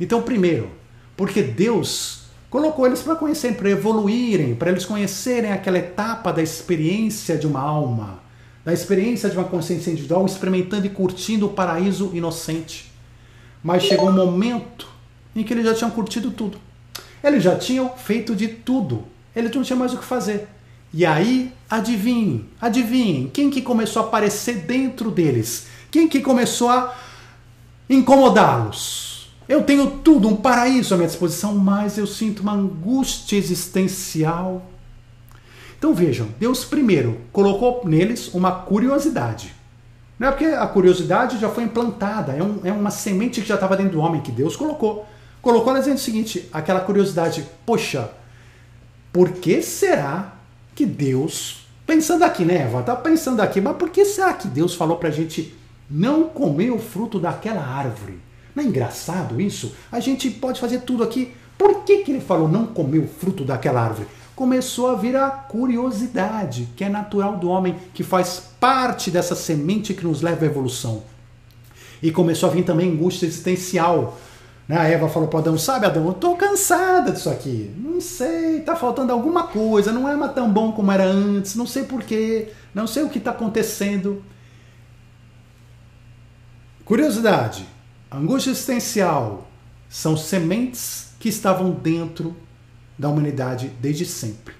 Então, 0.00 0.22
primeiro, 0.22 0.70
porque 1.16 1.42
Deus 1.42 2.26
colocou 2.50 2.86
eles 2.86 3.00
para 3.02 3.16
conhecerem, 3.16 3.56
para 3.56 3.70
evoluírem, 3.70 4.54
para 4.54 4.70
eles 4.70 4.84
conhecerem 4.84 5.52
aquela 5.52 5.78
etapa 5.78 6.32
da 6.32 6.42
experiência 6.42 7.36
de 7.36 7.46
uma 7.46 7.60
alma, 7.60 8.20
da 8.64 8.72
experiência 8.72 9.28
de 9.28 9.36
uma 9.36 9.44
consciência 9.44 9.90
individual, 9.90 10.26
experimentando 10.26 10.86
e 10.86 10.90
curtindo 10.90 11.46
o 11.46 11.50
paraíso 11.50 12.10
inocente. 12.14 12.92
Mas 13.62 13.82
chegou 13.82 14.10
um 14.10 14.12
momento 14.12 14.88
em 15.34 15.42
que 15.42 15.52
eles 15.52 15.64
já 15.64 15.74
tinham 15.74 15.90
curtido 15.90 16.30
tudo. 16.30 16.58
Eles 17.22 17.42
já 17.42 17.56
tinham 17.56 17.90
feito 17.96 18.34
de 18.34 18.48
tudo. 18.48 19.04
Eles 19.34 19.54
não 19.54 19.62
tinham 19.62 19.78
mais 19.78 19.92
o 19.92 19.98
que 19.98 20.04
fazer. 20.04 20.48
E 20.92 21.04
aí, 21.04 21.52
adivinhem, 21.68 22.46
adivinhem, 22.60 23.28
quem 23.32 23.50
que 23.50 23.60
começou 23.60 24.02
a 24.02 24.06
aparecer 24.06 24.60
dentro 24.60 25.10
deles? 25.10 25.66
Quem 25.90 26.08
que 26.08 26.20
começou 26.20 26.70
a 26.70 26.96
incomodá-los? 27.90 29.15
Eu 29.48 29.62
tenho 29.62 29.98
tudo, 29.98 30.28
um 30.28 30.36
paraíso 30.36 30.94
à 30.94 30.96
minha 30.96 31.08
disposição, 31.08 31.54
mas 31.54 31.98
eu 31.98 32.06
sinto 32.06 32.40
uma 32.40 32.52
angústia 32.52 33.36
existencial. 33.36 34.66
Então 35.78 35.94
vejam, 35.94 36.28
Deus 36.38 36.64
primeiro 36.64 37.20
colocou 37.32 37.82
neles 37.84 38.32
uma 38.34 38.50
curiosidade. 38.50 39.54
Não 40.18 40.28
é 40.28 40.30
porque 40.30 40.46
a 40.46 40.66
curiosidade 40.66 41.38
já 41.38 41.48
foi 41.48 41.64
implantada, 41.64 42.32
é, 42.32 42.42
um, 42.42 42.60
é 42.64 42.72
uma 42.72 42.90
semente 42.90 43.40
que 43.40 43.46
já 43.46 43.54
estava 43.54 43.76
dentro 43.76 43.92
do 43.92 44.00
homem 44.00 44.20
que 44.20 44.32
Deus 44.32 44.56
colocou 44.56 45.06
colocou 45.46 45.72
na 45.72 45.78
dizendo 45.78 45.94
o 45.94 46.00
seguinte, 46.00 46.48
aquela 46.52 46.80
curiosidade, 46.80 47.46
poxa, 47.64 48.10
por 49.12 49.30
que 49.30 49.62
será 49.62 50.32
que 50.74 50.84
Deus, 50.84 51.68
pensando 51.86 52.24
aqui, 52.24 52.44
né, 52.44 52.62
Eva, 52.62 52.82
tá 52.82 52.96
pensando 52.96 53.40
aqui, 53.40 53.60
mas 53.60 53.76
por 53.76 53.90
que 53.90 54.04
será 54.04 54.32
que 54.32 54.48
Deus 54.48 54.74
falou 54.74 54.96
pra 54.96 55.08
gente 55.08 55.54
não 55.88 56.24
comer 56.24 56.72
o 56.72 56.80
fruto 56.80 57.20
daquela 57.20 57.64
árvore? 57.64 58.18
Não 58.56 58.64
é 58.64 58.66
engraçado 58.66 59.38
isso? 59.38 59.74
A 59.92 60.00
gente 60.00 60.30
pode 60.30 60.58
fazer 60.58 60.80
tudo 60.80 61.02
aqui. 61.02 61.34
Por 61.58 61.84
que, 61.84 61.98
que 61.98 62.10
ele 62.10 62.22
falou 62.22 62.48
não 62.48 62.66
comer 62.66 63.00
o 63.00 63.06
fruto 63.06 63.44
daquela 63.44 63.82
árvore? 63.82 64.08
Começou 64.34 64.88
a 64.88 64.94
vir 64.94 65.14
a 65.14 65.28
curiosidade, 65.28 66.66
que 66.74 66.82
é 66.82 66.88
natural 66.88 67.36
do 67.36 67.50
homem, 67.50 67.76
que 67.92 68.02
faz 68.02 68.42
parte 68.58 69.10
dessa 69.10 69.34
semente 69.34 69.92
que 69.92 70.04
nos 70.06 70.22
leva 70.22 70.46
à 70.46 70.48
evolução. 70.48 71.02
E 72.02 72.10
começou 72.10 72.48
a 72.48 72.52
vir 72.52 72.64
também 72.64 72.90
angústia 72.90 73.26
existencial, 73.26 74.18
né? 74.66 74.78
A 74.78 74.84
Eva 74.84 75.08
falou 75.08 75.28
para 75.28 75.40
Adão: 75.40 75.58
Sabe, 75.58 75.84
Adão, 75.84 76.04
eu 76.06 76.12
estou 76.12 76.34
cansada 76.36 77.12
disso 77.12 77.28
aqui. 77.28 77.70
Não 77.76 78.00
sei, 78.00 78.58
está 78.58 78.74
faltando 78.74 79.12
alguma 79.12 79.48
coisa, 79.48 79.92
não 79.92 80.08
é 80.08 80.16
mais 80.16 80.32
tão 80.32 80.50
bom 80.50 80.72
como 80.72 80.90
era 80.90 81.04
antes, 81.04 81.54
não 81.54 81.66
sei 81.66 81.84
porquê, 81.84 82.48
não 82.74 82.86
sei 82.86 83.02
o 83.02 83.08
que 83.08 83.18
está 83.18 83.32
acontecendo. 83.32 84.22
Curiosidade, 86.84 87.66
angústia 88.10 88.50
existencial 88.50 89.48
são 89.88 90.16
sementes 90.16 91.14
que 91.18 91.28
estavam 91.28 91.70
dentro 91.70 92.36
da 92.98 93.08
humanidade 93.08 93.70
desde 93.80 94.06
sempre. 94.06 94.54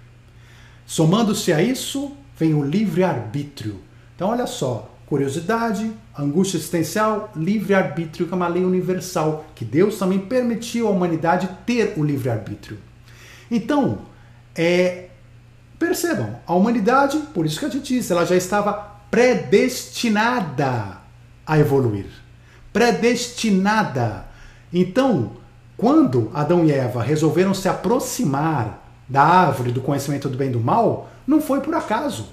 Somando-se 0.84 1.52
a 1.52 1.62
isso, 1.62 2.12
vem 2.36 2.54
o 2.54 2.62
livre-arbítrio. 2.62 3.80
Então, 4.14 4.28
olha 4.28 4.46
só, 4.46 4.94
curiosidade, 5.06 5.90
angústia 6.16 6.58
existencial, 6.58 7.30
livre-arbítrio, 7.34 8.26
que 8.26 8.32
é 8.32 8.36
uma 8.36 8.48
lei 8.48 8.64
universal, 8.64 9.46
que 9.54 9.64
Deus 9.64 9.98
também 9.98 10.18
permitiu 10.18 10.88
à 10.88 10.90
humanidade 10.90 11.48
ter 11.64 11.94
o 11.96 12.04
livre-arbítrio. 12.04 12.78
Então, 13.50 14.00
é, 14.54 15.08
percebam, 15.78 16.40
a 16.46 16.54
humanidade, 16.54 17.18
por 17.34 17.46
isso 17.46 17.58
que 17.58 17.66
a 17.66 17.68
gente 17.68 17.94
disse, 17.94 18.12
ela 18.12 18.24
já 18.24 18.36
estava 18.36 18.72
predestinada 19.10 20.98
a 21.46 21.58
evoluir. 21.58 22.25
Predestinada. 22.76 24.26
Então, 24.72 25.32
quando 25.76 26.30
Adão 26.34 26.64
e 26.64 26.72
Eva 26.72 27.02
resolveram 27.02 27.54
se 27.54 27.68
aproximar 27.68 28.86
da 29.08 29.22
árvore 29.22 29.72
do 29.72 29.80
conhecimento 29.80 30.28
do 30.28 30.36
bem 30.36 30.48
e 30.48 30.52
do 30.52 30.60
mal, 30.60 31.08
não 31.26 31.40
foi 31.40 31.60
por 31.60 31.74
acaso. 31.74 32.28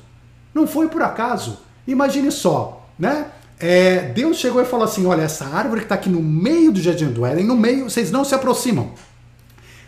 Não 0.54 0.68
foi 0.68 0.88
por 0.88 1.02
acaso 1.02 1.60
Imagine 1.88 2.32
só, 2.32 2.88
né? 2.98 3.28
É, 3.60 4.00
Deus 4.10 4.38
chegou 4.38 4.62
e 4.62 4.66
falou 4.66 4.86
assim: 4.86 5.06
olha, 5.06 5.24
essa 5.24 5.46
árvore 5.46 5.82
que 5.82 5.86
está 5.86 5.96
aqui 5.96 6.10
no 6.10 6.22
meio 6.22 6.72
do 6.72 6.82
jardim 6.82 7.08
do 7.08 7.26
Éden, 7.26 7.46
no 7.46 7.58
meio, 7.58 7.90
vocês 7.90 8.10
não 8.12 8.24
se 8.24 8.34
aproximam. 8.34 8.92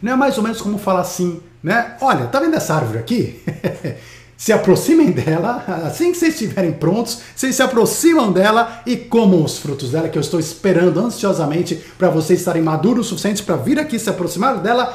Não 0.02 0.12
é 0.12 0.16
mais 0.16 0.38
ou 0.38 0.44
menos 0.44 0.62
como 0.62 0.78
falar 0.78 1.02
assim, 1.02 1.42
né? 1.64 1.96
Olha, 2.02 2.28
tá 2.28 2.40
vendo 2.40 2.56
essa 2.56 2.76
árvore 2.76 3.00
aqui? 3.00 3.42
se 4.38 4.52
aproximem 4.52 5.12
dela, 5.12 5.64
assim 5.86 6.12
que 6.12 6.18
vocês 6.18 6.34
estiverem 6.34 6.74
prontos, 6.74 7.22
vocês 7.36 7.56
se 7.56 7.64
aproximam 7.64 8.32
dela 8.32 8.82
e 8.86 8.98
comam 8.98 9.44
os 9.44 9.58
frutos 9.58 9.92
dela, 9.92 10.10
que 10.10 10.18
eu 10.18 10.22
estou 10.22 10.40
esperando 10.40 11.00
ansiosamente 11.00 11.76
para 11.98 12.10
vocês 12.10 12.40
estarem 12.40 12.62
maduros 12.62 13.08
o 13.08 13.10
suficiente 13.10 13.44
para 13.44 13.56
vir 13.56 13.80
aqui 13.80 13.98
se 13.98 14.10
aproximar 14.10 14.60
dela 14.60 14.94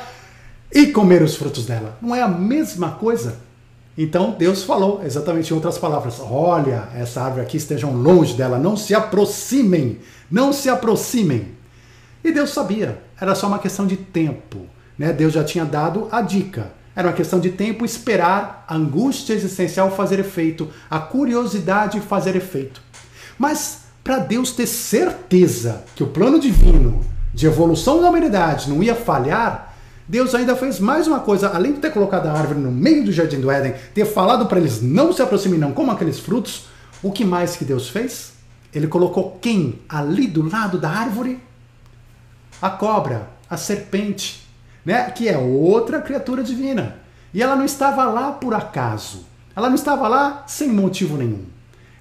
e 0.72 0.86
comer 0.88 1.22
os 1.22 1.36
frutos 1.36 1.64
dela. 1.64 1.96
Não 2.02 2.14
é 2.14 2.22
a 2.22 2.28
mesma 2.28 2.90
coisa? 2.92 3.38
Então 3.96 4.34
Deus 4.38 4.62
falou 4.62 5.02
exatamente 5.04 5.50
em 5.50 5.54
outras 5.54 5.78
palavras: 5.78 6.20
olha, 6.20 6.88
essa 6.94 7.22
árvore 7.22 7.42
aqui 7.42 7.56
estejam 7.56 7.94
longe 7.94 8.34
dela, 8.34 8.58
não 8.58 8.76
se 8.76 8.94
aproximem, 8.94 9.98
não 10.30 10.52
se 10.52 10.68
aproximem. 10.68 11.48
E 12.22 12.30
Deus 12.30 12.50
sabia, 12.50 13.02
era 13.18 13.34
só 13.34 13.46
uma 13.46 13.58
questão 13.58 13.86
de 13.86 13.96
tempo. 13.96 14.66
Né? 14.98 15.12
Deus 15.12 15.32
já 15.32 15.42
tinha 15.42 15.64
dado 15.64 16.08
a 16.12 16.20
dica. 16.20 16.78
Era 16.94 17.08
uma 17.08 17.14
questão 17.14 17.38
de 17.38 17.50
tempo 17.50 17.84
esperar 17.84 18.64
a 18.66 18.74
angústia 18.74 19.34
existencial 19.34 19.90
fazer 19.90 20.18
efeito, 20.18 20.68
a 20.90 20.98
curiosidade 20.98 22.00
fazer 22.00 22.36
efeito. 22.36 22.82
Mas 23.38 23.82
para 24.02 24.18
Deus 24.18 24.50
ter 24.50 24.66
certeza 24.66 25.84
que 25.94 26.02
o 26.02 26.08
plano 26.08 26.40
divino 26.40 27.00
de 27.32 27.46
evolução 27.46 28.00
da 28.00 28.08
humanidade 28.08 28.68
não 28.68 28.82
ia 28.82 28.94
falhar, 28.94 29.74
Deus 30.08 30.34
ainda 30.34 30.56
fez 30.56 30.80
mais 30.80 31.06
uma 31.06 31.20
coisa, 31.20 31.50
além 31.50 31.74
de 31.74 31.78
ter 31.78 31.92
colocado 31.92 32.26
a 32.26 32.32
árvore 32.32 32.58
no 32.58 32.72
meio 32.72 33.04
do 33.04 33.12
jardim 33.12 33.40
do 33.40 33.50
Éden, 33.50 33.74
ter 33.94 34.04
falado 34.04 34.46
para 34.46 34.58
eles 34.58 34.82
não 34.82 35.12
se 35.12 35.22
aproximem, 35.22 35.58
não 35.58 35.70
comam 35.70 35.94
aqueles 35.94 36.18
frutos, 36.18 36.66
o 37.00 37.12
que 37.12 37.24
mais 37.24 37.54
que 37.54 37.64
Deus 37.64 37.88
fez? 37.88 38.32
Ele 38.74 38.88
colocou 38.88 39.38
quem 39.40 39.78
ali 39.88 40.26
do 40.26 40.48
lado 40.48 40.78
da 40.78 40.90
árvore? 40.90 41.38
A 42.60 42.70
cobra, 42.70 43.28
a 43.48 43.56
serpente, 43.56 44.44
né? 44.84 45.10
que 45.10 45.28
é 45.28 45.38
outra 45.38 46.00
criatura 46.00 46.42
divina. 46.42 46.96
E 47.32 47.42
ela 47.42 47.56
não 47.56 47.64
estava 47.64 48.04
lá 48.04 48.32
por 48.32 48.54
acaso. 48.54 49.26
Ela 49.54 49.68
não 49.68 49.74
estava 49.74 50.08
lá 50.08 50.44
sem 50.46 50.68
motivo 50.68 51.16
nenhum. 51.16 51.44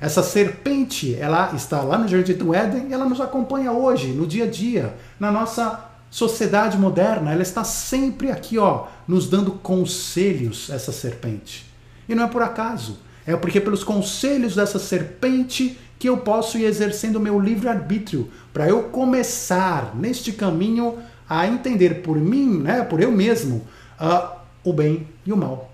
Essa 0.02 0.24
serpente, 0.24 1.16
ela 1.16 1.52
está 1.54 1.82
lá 1.82 1.98
no 1.98 2.08
Jardim 2.08 2.34
do 2.34 2.54
Éden 2.54 2.88
e 2.90 2.94
ela 2.94 3.06
nos 3.06 3.20
acompanha 3.20 3.72
hoje, 3.72 4.08
no 4.08 4.26
dia 4.26 4.46
a 4.46 4.48
dia, 4.48 4.96
na 5.20 5.30
nossa 5.32 5.88
sociedade 6.10 6.78
moderna. 6.78 7.34
Ela 7.34 7.42
está 7.42 7.64
sempre 7.64 8.32
aqui, 8.32 8.58
ó, 8.58 8.86
nos 9.08 9.28
dando 9.28 9.52
conselhos, 9.52 10.70
essa 10.70 10.92
serpente. 10.92 11.66
E 12.08 12.16
não 12.16 12.24
é 12.24 12.28
por 12.28 12.42
acaso. 12.42 13.00
É 13.28 13.36
porque 13.36 13.60
pelos 13.60 13.84
conselhos 13.84 14.56
dessa 14.56 14.80
serpente 14.80 15.78
que 16.00 16.08
eu 16.08 16.18
posso 16.18 16.58
ir 16.58 16.64
exercendo 16.64 17.18
o 17.18 17.20
meu 17.20 17.38
livre-arbítrio, 17.38 18.30
para 18.54 18.68
eu 18.68 18.84
começar 18.84 19.94
neste 19.96 20.32
caminho 20.32 20.98
a 21.30 21.48
entender 21.48 22.02
por 22.02 22.18
mim, 22.18 22.60
né, 22.60 22.82
por 22.82 23.00
eu 23.00 23.12
mesmo, 23.12 23.68
uh, 24.02 24.36
o 24.64 24.74
bem 24.74 25.08
e 25.26 25.32
o 25.32 25.38
mal. 25.38 25.72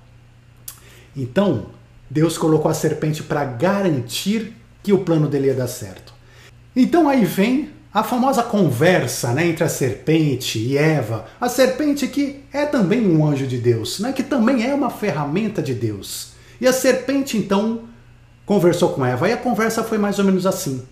Então, 1.16 1.68
Deus 2.10 2.38
colocou 2.38 2.70
a 2.70 2.74
serpente 2.74 3.24
para 3.24 3.46
garantir 3.46 4.54
que 4.84 4.94
o 4.94 5.00
plano 5.00 5.28
dele 5.28 5.48
ia 5.48 5.54
dar 5.54 5.68
certo. 5.68 6.14
Então 6.76 7.10
aí 7.10 7.26
vem 7.26 7.70
a 7.94 8.04
famosa 8.04 8.44
conversa 8.44 9.32
né, 9.32 9.48
entre 9.48 9.64
a 9.64 9.70
serpente 9.70 10.60
e 10.60 10.78
Eva. 10.78 11.26
A 11.40 11.48
serpente 11.48 12.08
que 12.08 12.44
é 12.52 12.66
também 12.66 13.08
um 13.08 13.26
anjo 13.26 13.48
de 13.48 13.58
Deus, 13.58 14.00
né, 14.00 14.12
que 14.12 14.22
também 14.22 14.70
é 14.70 14.74
uma 14.74 14.90
ferramenta 14.90 15.62
de 15.62 15.74
Deus. 15.74 16.34
E 16.60 16.68
a 16.68 16.74
serpente 16.74 17.38
então 17.38 17.82
conversou 18.46 18.90
com 18.90 19.06
Eva 19.06 19.30
e 19.30 19.34
a 19.34 19.38
conversa 19.38 19.84
foi 19.84 19.98
mais 19.98 20.20
ou 20.20 20.26
menos 20.26 20.46
assim, 20.46 20.84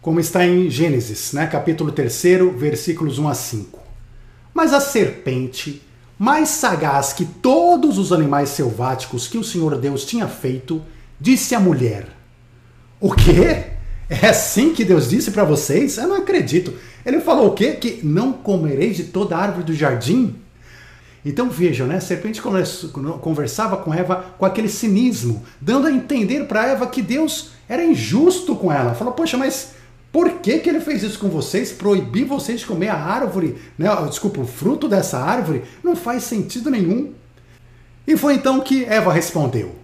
como 0.00 0.20
está 0.20 0.46
em 0.46 0.70
Gênesis, 0.70 1.32
né, 1.32 1.46
capítulo 1.46 1.90
3, 1.90 2.22
versículos 2.56 3.18
1 3.18 3.28
a 3.28 3.34
5. 3.34 3.81
Mas 4.54 4.72
a 4.72 4.80
serpente 4.80 5.82
mais 6.18 6.50
sagaz 6.50 7.12
que 7.12 7.24
todos 7.24 7.98
os 7.98 8.12
animais 8.12 8.50
selváticos 8.50 9.26
que 9.26 9.38
o 9.38 9.44
Senhor 9.44 9.76
Deus 9.76 10.04
tinha 10.04 10.28
feito, 10.28 10.82
disse 11.20 11.54
à 11.54 11.60
mulher: 11.60 12.08
O 13.00 13.12
quê? 13.12 13.72
É 14.08 14.28
assim 14.28 14.74
que 14.74 14.84
Deus 14.84 15.08
disse 15.08 15.30
para 15.30 15.42
vocês? 15.42 15.96
Eu 15.96 16.06
não 16.06 16.16
acredito. 16.16 16.74
Ele 17.04 17.20
falou 17.20 17.48
o 17.48 17.54
quê? 17.54 17.72
Que 17.72 18.06
não 18.06 18.32
comereis 18.32 18.96
de 18.96 19.04
toda 19.04 19.36
árvore 19.36 19.64
do 19.64 19.74
jardim? 19.74 20.36
Então 21.24 21.48
vejam, 21.48 21.86
né? 21.86 21.96
A 21.96 22.00
serpente 22.00 22.42
conversava 22.42 23.76
com 23.76 23.94
Eva 23.94 24.34
com 24.36 24.44
aquele 24.44 24.68
cinismo, 24.68 25.42
dando 25.60 25.86
a 25.86 25.92
entender 25.92 26.44
para 26.44 26.66
Eva 26.66 26.86
que 26.86 27.00
Deus 27.00 27.52
era 27.68 27.84
injusto 27.84 28.54
com 28.54 28.72
ela. 28.72 28.94
Falou, 28.94 29.14
poxa, 29.14 29.38
mas 29.38 29.72
por 30.12 30.30
que, 30.40 30.58
que 30.58 30.68
ele 30.68 30.80
fez 30.80 31.02
isso 31.02 31.18
com 31.18 31.30
vocês? 31.30 31.72
Proibir 31.72 32.26
vocês 32.26 32.60
de 32.60 32.66
comer 32.66 32.90
a 32.90 33.02
árvore, 33.02 33.56
né? 33.78 33.88
desculpa, 34.06 34.42
o 34.42 34.46
fruto 34.46 34.86
dessa 34.86 35.18
árvore? 35.18 35.64
Não 35.82 35.96
faz 35.96 36.24
sentido 36.24 36.70
nenhum. 36.70 37.14
E 38.06 38.14
foi 38.14 38.34
então 38.34 38.60
que 38.60 38.84
Eva 38.84 39.10
respondeu: 39.10 39.74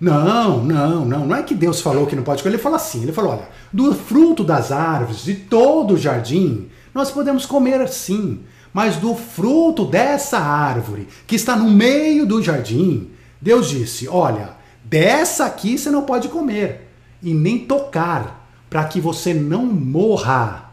Não, 0.00 0.64
não, 0.64 1.04
não, 1.04 1.26
não 1.26 1.36
é 1.36 1.42
que 1.42 1.54
Deus 1.54 1.82
falou 1.82 2.06
que 2.06 2.16
não 2.16 2.22
pode 2.22 2.42
comer. 2.42 2.54
Ele 2.54 2.62
falou 2.62 2.76
assim: 2.76 3.02
Ele 3.02 3.12
falou, 3.12 3.32
olha, 3.32 3.48
do 3.70 3.94
fruto 3.94 4.42
das 4.42 4.72
árvores, 4.72 5.22
de 5.22 5.34
todo 5.34 5.94
o 5.94 5.98
jardim, 5.98 6.70
nós 6.94 7.10
podemos 7.10 7.44
comer 7.44 7.86
sim, 7.88 8.40
mas 8.72 8.96
do 8.96 9.14
fruto 9.14 9.84
dessa 9.84 10.38
árvore, 10.38 11.08
que 11.26 11.36
está 11.36 11.54
no 11.56 11.70
meio 11.70 12.24
do 12.24 12.42
jardim, 12.42 13.10
Deus 13.38 13.68
disse: 13.68 14.08
Olha, 14.08 14.52
dessa 14.82 15.44
aqui 15.44 15.76
você 15.76 15.90
não 15.90 16.04
pode 16.04 16.28
comer, 16.28 16.88
e 17.22 17.34
nem 17.34 17.58
tocar 17.58 18.41
para 18.72 18.84
que 18.84 19.02
você 19.02 19.34
não 19.34 19.66
morra. 19.66 20.70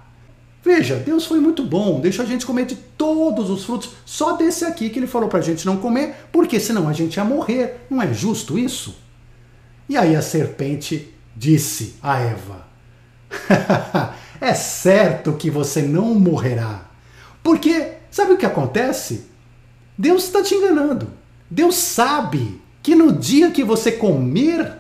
Veja, 0.64 0.96
Deus 0.96 1.26
foi 1.26 1.42
muito 1.42 1.66
bom, 1.66 2.00
deixou 2.00 2.24
a 2.24 2.28
gente 2.28 2.46
comer 2.46 2.66
de 2.66 2.76
todos 2.76 3.50
os 3.50 3.66
frutos, 3.66 3.90
só 4.06 4.38
desse 4.38 4.64
aqui 4.64 4.90
que 4.90 5.00
ele 5.00 5.06
falou 5.06 5.28
para 5.28 5.40
a 5.40 5.42
gente 5.42 5.66
não 5.66 5.76
comer, 5.76 6.16
porque 6.32 6.62
senão 6.62 6.88
a 6.88 6.94
gente 6.94 7.18
ia 7.18 7.26
morrer. 7.26 7.86
Não 7.90 8.02
é 8.02 8.14
justo 8.14 8.58
isso? 8.58 8.96
E 9.90 9.98
aí 9.98 10.16
a 10.16 10.22
serpente 10.22 11.14
disse 11.36 11.96
a 12.02 12.20
Eva: 12.20 12.68
É 14.40 14.54
certo 14.54 15.34
que 15.34 15.52
você 15.52 15.82
não 15.82 16.16
morrerá. 16.16 16.86
Porque, 17.44 17.96
sabe 18.10 18.32
o 18.32 18.38
que 18.38 18.46
acontece? 18.46 19.26
Deus 19.98 20.24
está 20.24 20.42
te 20.42 20.56
enganando. 20.56 21.10
Deus 21.52 21.76
sabe 21.76 22.62
que 22.82 22.96
no 22.96 23.12
dia 23.12 23.52
que 23.52 23.62
você 23.62 23.92
comer 23.92 24.72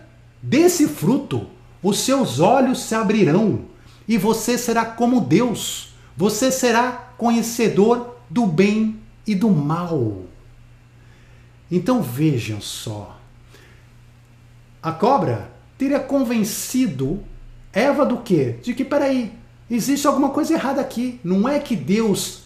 desse 0.41 0.87
fruto, 0.87 1.58
os 1.81 1.99
seus 1.99 2.39
olhos 2.39 2.81
se 2.81 2.95
abrirão 2.95 3.61
e 4.07 4.17
você 4.17 4.57
será 4.57 4.85
como 4.85 5.21
Deus. 5.21 5.93
Você 6.17 6.51
será 6.51 6.91
conhecedor 7.17 8.15
do 8.29 8.45
bem 8.45 8.99
e 9.25 9.33
do 9.33 9.49
mal. 9.49 10.23
Então 11.71 12.01
vejam 12.01 12.59
só. 12.59 13.17
A 14.81 14.91
cobra 14.91 15.51
teria 15.77 15.99
convencido 15.99 17.23
Eva 17.71 18.05
do 18.05 18.17
quê? 18.17 18.55
De 18.63 18.73
que, 18.73 18.83
peraí, 18.83 19.31
existe 19.69 20.07
alguma 20.07 20.29
coisa 20.29 20.53
errada 20.53 20.81
aqui. 20.81 21.19
Não 21.23 21.47
é 21.47 21.59
que 21.59 21.75
Deus 21.75 22.43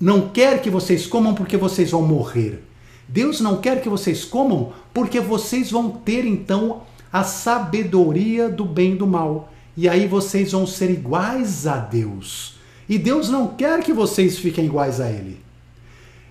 não 0.00 0.28
quer 0.28 0.60
que 0.60 0.68
vocês 0.68 1.06
comam 1.06 1.34
porque 1.34 1.56
vocês 1.56 1.92
vão 1.92 2.02
morrer. 2.02 2.62
Deus 3.08 3.40
não 3.40 3.60
quer 3.60 3.80
que 3.80 3.88
vocês 3.88 4.24
comam 4.24 4.72
porque 4.92 5.20
vocês 5.20 5.70
vão 5.70 5.90
ter 5.90 6.26
então 6.26 6.82
a 7.16 7.24
sabedoria 7.24 8.46
do 8.46 8.64
bem 8.64 8.92
e 8.92 8.96
do 8.96 9.06
mal. 9.06 9.50
E 9.74 9.88
aí 9.88 10.06
vocês 10.06 10.52
vão 10.52 10.66
ser 10.66 10.90
iguais 10.90 11.66
a 11.66 11.78
Deus. 11.78 12.56
E 12.86 12.98
Deus 12.98 13.30
não 13.30 13.48
quer 13.48 13.82
que 13.82 13.92
vocês 13.92 14.38
fiquem 14.38 14.66
iguais 14.66 15.00
a 15.00 15.08
Ele. 15.08 15.40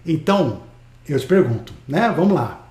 Então, 0.06 0.62
eu 1.10 1.20
te 1.20 1.26
pergunto, 1.26 1.74
né? 1.88 2.14
Vamos 2.16 2.34
lá. 2.34 2.68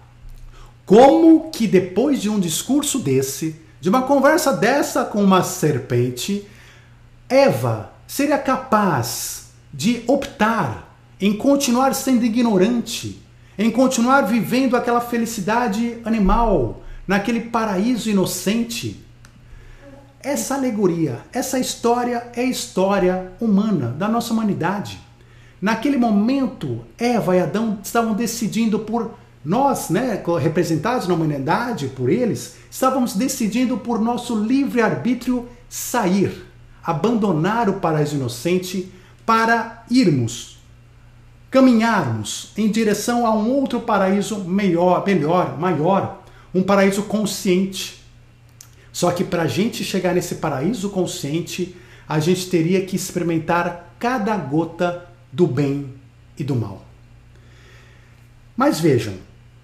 Como 0.87 1.51
que 1.51 1.67
depois 1.67 2.23
de 2.23 2.31
um 2.31 2.39
discurso 2.39 3.01
desse, 3.01 3.57
de 3.81 3.89
uma 3.89 4.03
conversa 4.03 4.53
dessa 4.53 5.05
com 5.05 5.23
uma 5.23 5.43
serpente, 5.43 6.47
Eva 7.29 7.93
seria 8.07 8.39
capaz 8.39 9.49
de 9.73 10.05
optar 10.07 10.97
em 11.21 11.37
continuar 11.37 11.95
sendo 11.97 12.25
ignorante, 12.25 13.21
em 13.59 13.73
continuar 13.73 14.23
vivendo 14.23 14.77
aquela 14.77 15.01
felicidade 15.01 15.99
animal, 16.05 16.84
naquele 17.07 17.41
paraíso 17.41 18.11
inocente. 18.11 19.05
Essa 20.21 20.55
alegoria, 20.55 21.21
essa 21.33 21.59
história 21.59 22.31
é 22.35 22.43
história 22.43 23.33
humana, 23.41 23.89
da 23.89 24.09
nossa 24.09 24.33
humanidade. 24.33 24.99
Naquele 25.61 25.97
momento, 25.97 26.85
Eva 26.99 27.37
e 27.37 27.41
Adão 27.41 27.79
estavam 27.83 28.15
decidindo 28.15 28.81
por 28.81 29.13
nós, 29.45 29.91
né, 29.91 30.23
representados 30.41 31.07
na 31.07 31.15
humanidade 31.15 31.89
por 31.89 32.09
eles, 32.09 32.57
estávamos 32.71 33.15
decidindo 33.15 33.77
por 33.77 34.01
nosso 34.01 34.35
livre 34.35 34.81
arbítrio 34.81 35.47
sair, 35.69 36.47
abandonar 36.83 37.69
o 37.69 37.75
paraíso 37.75 38.17
inocente 38.17 38.91
para 39.27 39.85
irmos, 39.91 40.59
caminharmos 41.51 42.53
em 42.57 42.71
direção 42.71 43.27
a 43.27 43.35
um 43.35 43.51
outro 43.51 43.81
paraíso 43.81 44.39
melhor, 44.45 45.05
melhor, 45.07 45.59
maior, 45.59 46.24
um 46.55 46.63
paraíso 46.63 47.03
consciente. 47.03 48.03
Só 48.93 49.11
que 49.11 49.25
para 49.25 49.43
a 49.43 49.47
gente 49.47 49.83
chegar 49.83 50.15
nesse 50.15 50.37
paraíso 50.37 50.89
consciente, 50.91 51.77
a 52.09 52.21
gente 52.21 52.49
teria 52.49 52.85
que 52.85 52.95
experimentar 52.95 53.97
cada 53.99 54.37
gota 54.37 55.07
do 55.33 55.47
bem 55.47 55.93
e 56.39 56.45
do 56.45 56.55
mal. 56.55 56.85
Mas 58.57 58.79
vejam, 58.79 59.15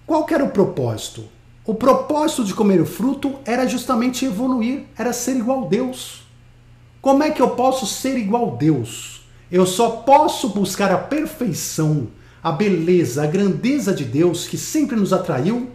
qual 0.05 0.25
era 0.29 0.43
o 0.43 0.49
propósito? 0.49 1.23
O 1.63 1.73
propósito 1.73 2.43
de 2.43 2.53
comer 2.53 2.81
o 2.81 2.85
fruto 2.85 3.35
era 3.45 3.67
justamente 3.67 4.25
evoluir, 4.25 4.83
era 4.97 5.13
ser 5.13 5.37
igual 5.37 5.65
a 5.65 5.67
Deus. 5.67 6.23
Como 7.01 7.23
é 7.23 7.31
que 7.31 7.41
eu 7.41 7.51
posso 7.51 7.85
ser 7.85 8.17
igual 8.17 8.53
a 8.53 8.55
Deus? 8.57 9.21
Eu 9.51 9.65
só 9.65 9.89
posso 9.89 10.49
buscar 10.49 10.91
a 10.91 10.97
perfeição, 10.97 12.07
a 12.43 12.51
beleza, 12.51 13.23
a 13.23 13.27
grandeza 13.27 13.93
de 13.93 14.03
Deus 14.03 14.47
que 14.47 14.57
sempre 14.57 14.95
nos 14.95 15.13
atraiu, 15.13 15.69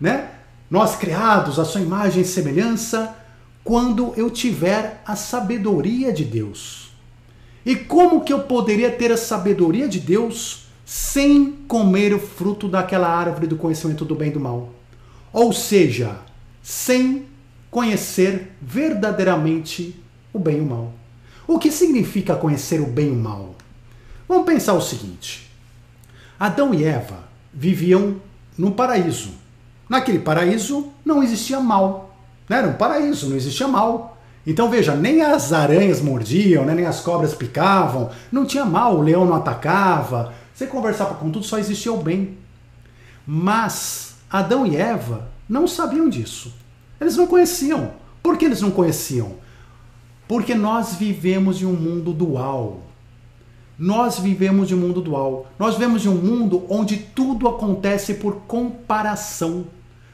né? 0.00 0.30
Nós 0.72 0.96
criados 0.96 1.58
à 1.58 1.66
sua 1.66 1.82
imagem 1.82 2.22
e 2.22 2.24
semelhança, 2.24 3.14
quando 3.62 4.14
eu 4.16 4.30
tiver 4.30 5.02
a 5.04 5.14
sabedoria 5.14 6.10
de 6.10 6.24
Deus. 6.24 6.92
E 7.62 7.76
como 7.76 8.22
que 8.22 8.32
eu 8.32 8.44
poderia 8.44 8.90
ter 8.90 9.12
a 9.12 9.18
sabedoria 9.18 9.86
de 9.86 10.00
Deus 10.00 10.68
sem 10.82 11.52
comer 11.68 12.14
o 12.14 12.18
fruto 12.18 12.68
daquela 12.68 13.06
árvore 13.06 13.46
do 13.46 13.56
conhecimento 13.56 14.02
do 14.06 14.14
bem 14.14 14.30
e 14.30 14.32
do 14.32 14.40
mal? 14.40 14.72
Ou 15.30 15.52
seja, 15.52 16.16
sem 16.62 17.26
conhecer 17.70 18.52
verdadeiramente 18.58 20.02
o 20.32 20.38
bem 20.38 20.56
e 20.56 20.60
o 20.60 20.64
mal. 20.64 20.94
O 21.46 21.58
que 21.58 21.70
significa 21.70 22.34
conhecer 22.34 22.80
o 22.80 22.86
bem 22.86 23.08
e 23.08 23.10
o 23.10 23.16
mal? 23.16 23.56
Vamos 24.26 24.46
pensar 24.46 24.72
o 24.72 24.80
seguinte: 24.80 25.50
Adão 26.40 26.72
e 26.72 26.82
Eva 26.82 27.28
viviam 27.52 28.16
no 28.56 28.72
paraíso. 28.72 29.41
Naquele 29.92 30.20
paraíso 30.20 30.88
não 31.04 31.22
existia 31.22 31.60
mal. 31.60 32.16
Né? 32.48 32.56
Era 32.56 32.68
um 32.68 32.72
paraíso, 32.72 33.28
não 33.28 33.36
existia 33.36 33.68
mal. 33.68 34.16
Então 34.46 34.70
veja, 34.70 34.96
nem 34.96 35.20
as 35.20 35.52
aranhas 35.52 36.00
mordiam, 36.00 36.64
né? 36.64 36.74
nem 36.74 36.86
as 36.86 37.00
cobras 37.00 37.34
picavam, 37.34 38.08
não 38.32 38.46
tinha 38.46 38.64
mal, 38.64 38.96
o 38.96 39.02
leão 39.02 39.26
não 39.26 39.34
atacava. 39.34 40.32
Você 40.54 40.66
conversava 40.66 41.16
com 41.16 41.30
tudo, 41.30 41.44
só 41.44 41.58
existia 41.58 41.92
o 41.92 42.02
bem. 42.02 42.38
Mas 43.26 44.14
Adão 44.30 44.66
e 44.66 44.78
Eva 44.78 45.28
não 45.46 45.68
sabiam 45.68 46.08
disso. 46.08 46.54
Eles 46.98 47.14
não 47.14 47.26
conheciam. 47.26 47.90
Por 48.22 48.38
que 48.38 48.46
eles 48.46 48.62
não 48.62 48.70
conheciam? 48.70 49.34
Porque 50.26 50.54
nós 50.54 50.94
vivemos 50.94 51.60
em 51.60 51.66
um 51.66 51.74
mundo 51.74 52.14
dual. 52.14 52.80
Nós 53.78 54.18
vivemos 54.18 54.70
em 54.70 54.74
um 54.74 54.78
mundo 54.78 55.02
dual. 55.02 55.48
Nós 55.58 55.74
vivemos 55.74 56.06
em 56.06 56.08
um 56.08 56.14
mundo 56.14 56.64
onde 56.70 56.96
tudo 56.96 57.46
acontece 57.46 58.14
por 58.14 58.36
comparação. 58.46 59.66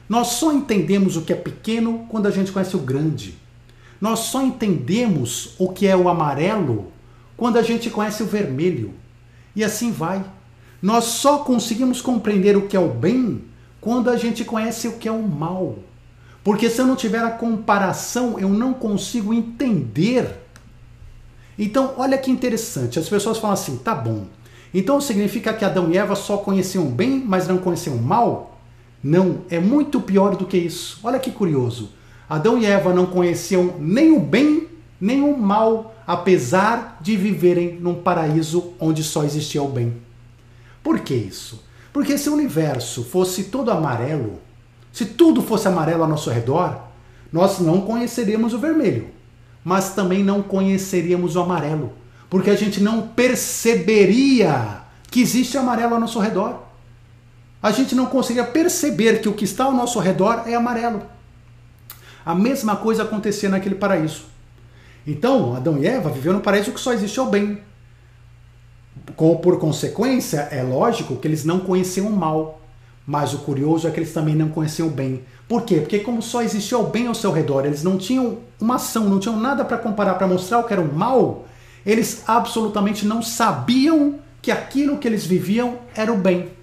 Nós 0.09 0.29
só 0.29 0.51
entendemos 0.51 1.15
o 1.15 1.21
que 1.21 1.31
é 1.31 1.35
pequeno 1.35 2.07
quando 2.09 2.25
a 2.25 2.31
gente 2.31 2.51
conhece 2.51 2.75
o 2.75 2.79
grande. 2.79 3.37
Nós 4.01 4.19
só 4.19 4.41
entendemos 4.41 5.53
o 5.59 5.69
que 5.69 5.85
é 5.85 5.95
o 5.95 6.09
amarelo 6.09 6.91
quando 7.37 7.57
a 7.57 7.61
gente 7.61 7.91
conhece 7.91 8.23
o 8.23 8.25
vermelho. 8.25 8.93
E 9.55 9.63
assim 9.63 9.91
vai. 9.91 10.25
Nós 10.81 11.03
só 11.05 11.39
conseguimos 11.39 12.01
compreender 12.01 12.57
o 12.57 12.67
que 12.67 12.75
é 12.75 12.79
o 12.79 12.89
bem 12.89 13.43
quando 13.79 14.09
a 14.09 14.17
gente 14.17 14.43
conhece 14.43 14.87
o 14.87 14.97
que 14.97 15.07
é 15.07 15.11
o 15.11 15.21
mal. 15.21 15.77
Porque 16.43 16.69
se 16.69 16.81
eu 16.81 16.87
não 16.87 16.95
tiver 16.95 17.19
a 17.19 17.29
comparação, 17.29 18.39
eu 18.39 18.49
não 18.49 18.73
consigo 18.73 19.33
entender. 19.33 20.41
Então, 21.57 21.93
olha 21.97 22.17
que 22.17 22.31
interessante. 22.31 22.97
As 22.97 23.09
pessoas 23.09 23.37
falam 23.37 23.53
assim: 23.53 23.77
tá 23.77 23.93
bom. 23.93 24.25
Então 24.73 25.01
significa 25.01 25.53
que 25.53 25.65
Adão 25.65 25.91
e 25.91 25.97
Eva 25.97 26.15
só 26.15 26.37
conheciam 26.37 26.85
bem, 26.85 27.23
mas 27.25 27.47
não 27.47 27.57
conheciam 27.57 27.97
mal? 27.97 28.58
Não, 29.03 29.39
é 29.49 29.59
muito 29.59 30.01
pior 30.01 30.35
do 30.35 30.45
que 30.45 30.57
isso. 30.57 30.99
Olha 31.03 31.19
que 31.19 31.31
curioso. 31.31 31.91
Adão 32.29 32.57
e 32.57 32.65
Eva 32.65 32.93
não 32.93 33.05
conheciam 33.05 33.75
nem 33.79 34.11
o 34.11 34.19
bem 34.19 34.69
nem 34.99 35.21
o 35.21 35.37
mal, 35.37 35.95
apesar 36.05 36.97
de 37.01 37.15
viverem 37.15 37.77
num 37.79 37.95
paraíso 37.95 38.73
onde 38.79 39.03
só 39.03 39.23
existia 39.23 39.63
o 39.63 39.67
bem. 39.67 39.95
Por 40.83 40.99
que 40.99 41.13
isso? 41.13 41.63
Porque 41.93 42.17
se 42.17 42.29
o 42.29 42.33
universo 42.33 43.03
fosse 43.03 43.45
todo 43.45 43.71
amarelo, 43.71 44.39
se 44.91 45.05
tudo 45.05 45.41
fosse 45.41 45.67
amarelo 45.67 46.03
ao 46.03 46.09
nosso 46.09 46.29
redor, 46.29 46.81
nós 47.31 47.59
não 47.59 47.81
conheceríamos 47.81 48.53
o 48.53 48.59
vermelho, 48.59 49.07
mas 49.63 49.93
também 49.93 50.23
não 50.23 50.41
conheceríamos 50.41 51.35
o 51.35 51.41
amarelo, 51.41 51.93
porque 52.29 52.49
a 52.49 52.55
gente 52.55 52.81
não 52.81 53.07
perceberia 53.07 54.81
que 55.09 55.21
existe 55.21 55.57
amarelo 55.57 55.95
ao 55.95 55.99
nosso 55.99 56.19
redor. 56.19 56.68
A 57.61 57.71
gente 57.71 57.93
não 57.93 58.05
conseguiria 58.05 58.49
perceber 58.49 59.21
que 59.21 59.27
o 59.27 59.33
que 59.33 59.43
está 59.43 59.65
ao 59.65 59.73
nosso 59.73 59.99
redor 59.99 60.43
é 60.45 60.55
amarelo. 60.55 61.01
A 62.25 62.33
mesma 62.33 62.75
coisa 62.75 63.03
acontecia 63.03 63.49
naquele 63.49 63.75
paraíso. 63.75 64.25
Então, 65.05 65.55
Adão 65.55 65.77
e 65.77 65.87
Eva 65.87 66.09
viveram 66.09 66.37
no 66.37 66.43
paraíso 66.43 66.71
que 66.71 66.79
só 66.79 66.93
existia 66.93 67.23
o 67.23 67.29
bem. 67.29 67.61
Por 69.15 69.59
consequência, 69.59 70.47
é 70.51 70.63
lógico 70.63 71.17
que 71.17 71.27
eles 71.27 71.43
não 71.43 71.59
conheciam 71.59 72.07
o 72.07 72.15
mal. 72.15 72.61
Mas 73.05 73.33
o 73.33 73.39
curioso 73.39 73.87
é 73.87 73.91
que 73.91 73.99
eles 73.99 74.13
também 74.13 74.35
não 74.35 74.49
conheciam 74.49 74.87
o 74.87 74.91
bem. 74.91 75.23
Por 75.47 75.63
quê? 75.63 75.77
Porque 75.77 75.99
como 75.99 76.21
só 76.21 76.43
existia 76.43 76.77
o 76.77 76.87
bem 76.87 77.07
ao 77.07 77.15
seu 77.15 77.31
redor, 77.31 77.65
eles 77.65 77.83
não 77.83 77.97
tinham 77.97 78.37
uma 78.61 78.75
ação, 78.75 79.09
não 79.09 79.19
tinham 79.19 79.35
nada 79.35 79.65
para 79.65 79.79
comparar, 79.79 80.13
para 80.13 80.27
mostrar 80.27 80.59
o 80.59 80.63
que 80.63 80.73
era 80.73 80.81
o 80.81 80.93
mal, 80.93 81.47
eles 81.83 82.23
absolutamente 82.27 83.07
não 83.07 83.23
sabiam 83.23 84.19
que 84.43 84.51
aquilo 84.51 84.99
que 84.99 85.07
eles 85.07 85.25
viviam 85.25 85.79
era 85.95 86.13
o 86.13 86.17
bem. 86.17 86.58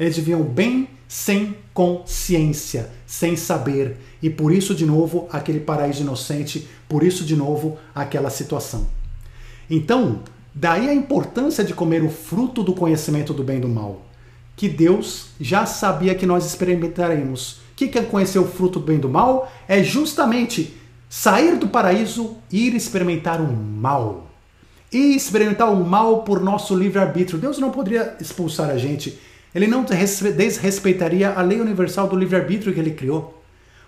Eles 0.00 0.16
viviam 0.16 0.42
bem 0.42 0.88
sem 1.06 1.56
consciência, 1.72 2.90
sem 3.06 3.36
saber. 3.36 3.98
E 4.22 4.28
por 4.28 4.52
isso, 4.52 4.74
de 4.74 4.86
novo, 4.86 5.28
aquele 5.30 5.60
paraíso 5.60 6.02
inocente, 6.02 6.66
por 6.88 7.04
isso, 7.04 7.24
de 7.24 7.36
novo, 7.36 7.78
aquela 7.94 8.30
situação. 8.30 8.88
Então, 9.68 10.20
daí 10.54 10.88
a 10.88 10.94
importância 10.94 11.62
de 11.62 11.74
comer 11.74 12.02
o 12.02 12.10
fruto 12.10 12.62
do 12.62 12.74
conhecimento 12.74 13.32
do 13.32 13.44
bem 13.44 13.58
e 13.58 13.60
do 13.60 13.68
mal 13.68 14.10
que 14.60 14.68
Deus 14.68 15.28
já 15.40 15.64
sabia 15.64 16.14
que 16.14 16.26
nós 16.26 16.44
experimentaremos. 16.44 17.60
O 17.72 17.76
que 17.76 17.98
é 17.98 18.02
conhecer 18.02 18.38
o 18.38 18.46
fruto 18.46 18.78
do 18.78 18.84
bem 18.84 18.96
e 18.96 19.00
do 19.00 19.08
mal? 19.08 19.50
É 19.66 19.82
justamente 19.82 20.76
sair 21.08 21.56
do 21.56 21.66
paraíso 21.66 22.36
e 22.52 22.66
ir 22.66 22.74
experimentar 22.74 23.40
o 23.40 23.50
mal. 23.50 24.26
E 24.92 25.16
experimentar 25.16 25.72
o 25.72 25.82
mal 25.82 26.24
por 26.24 26.42
nosso 26.42 26.76
livre-arbítrio. 26.76 27.38
Deus 27.38 27.56
não 27.56 27.70
poderia 27.70 28.18
expulsar 28.20 28.68
a 28.68 28.76
gente. 28.76 29.18
Ele 29.54 29.66
não 29.66 29.84
desrespeitaria 29.84 31.30
a 31.30 31.42
lei 31.42 31.60
universal 31.60 32.08
do 32.08 32.16
livre-arbítrio 32.16 32.72
que 32.72 32.80
ele 32.80 32.92
criou. 32.92 33.42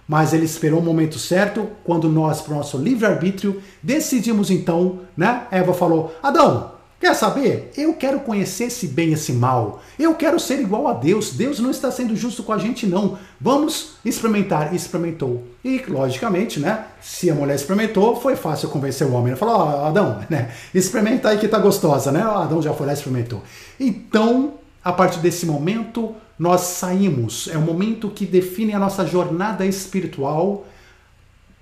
Mas 0.07 0.33
ele 0.33 0.45
esperou 0.45 0.81
o 0.81 0.83
momento 0.83 1.19
certo, 1.19 1.69
quando 1.85 2.09
nós, 2.09 2.41
por 2.41 2.55
nosso 2.55 2.77
livre-arbítrio, 2.77 3.63
decidimos 3.83 4.51
então, 4.51 5.01
né? 5.17 5.47
Eva 5.51 5.73
falou: 5.73 6.15
Adão, 6.23 6.73
Quer 7.03 7.15
saber? 7.17 7.73
Eu 7.77 7.95
quero 7.95 8.21
conhecer 8.21 8.67
esse 8.67 8.87
bem 8.87 9.09
e 9.09 9.15
esse 9.15 9.33
mal. 9.33 9.83
Eu 9.99 10.15
quero 10.15 10.39
ser 10.39 10.61
igual 10.61 10.87
a 10.87 10.93
Deus. 10.93 11.33
Deus 11.33 11.59
não 11.59 11.73
está 11.73 11.91
sendo 11.91 12.15
justo 12.15 12.45
com 12.45 12.53
a 12.53 12.59
gente, 12.59 12.87
não. 12.87 13.19
Vamos 13.41 13.95
experimentar. 14.05 14.73
Experimentou. 14.73 15.43
E, 15.65 15.83
logicamente, 15.89 16.61
né? 16.61 16.85
Se 17.01 17.29
a 17.29 17.35
mulher 17.35 17.57
experimentou, 17.57 18.15
foi 18.15 18.37
fácil 18.37 18.69
convencer 18.69 19.05
o 19.05 19.15
homem. 19.15 19.33
Ele 19.33 19.37
falou, 19.37 19.57
ó, 19.57 19.83
oh, 19.83 19.87
Adão, 19.87 20.21
né? 20.31 20.53
Experimenta 20.73 21.31
aí 21.31 21.39
que 21.39 21.49
tá 21.49 21.59
gostosa, 21.59 22.13
né? 22.13 22.23
Adão 22.23 22.63
já 22.63 22.73
foi 22.73 22.87
lá 22.87 22.93
e 22.93 22.95
experimentou. 22.95 23.43
Então, 23.81 24.55
a 24.85 24.93
partir 24.93 25.21
desse 25.21 25.47
momento, 25.47 26.15
nós 26.39 26.63
saímos. 26.63 27.49
É 27.49 27.57
o 27.57 27.61
momento 27.61 28.11
que 28.11 28.27
define 28.27 28.73
a 28.73 28.79
nossa 28.79 29.07
jornada 29.07 29.65
espiritual 29.65 30.67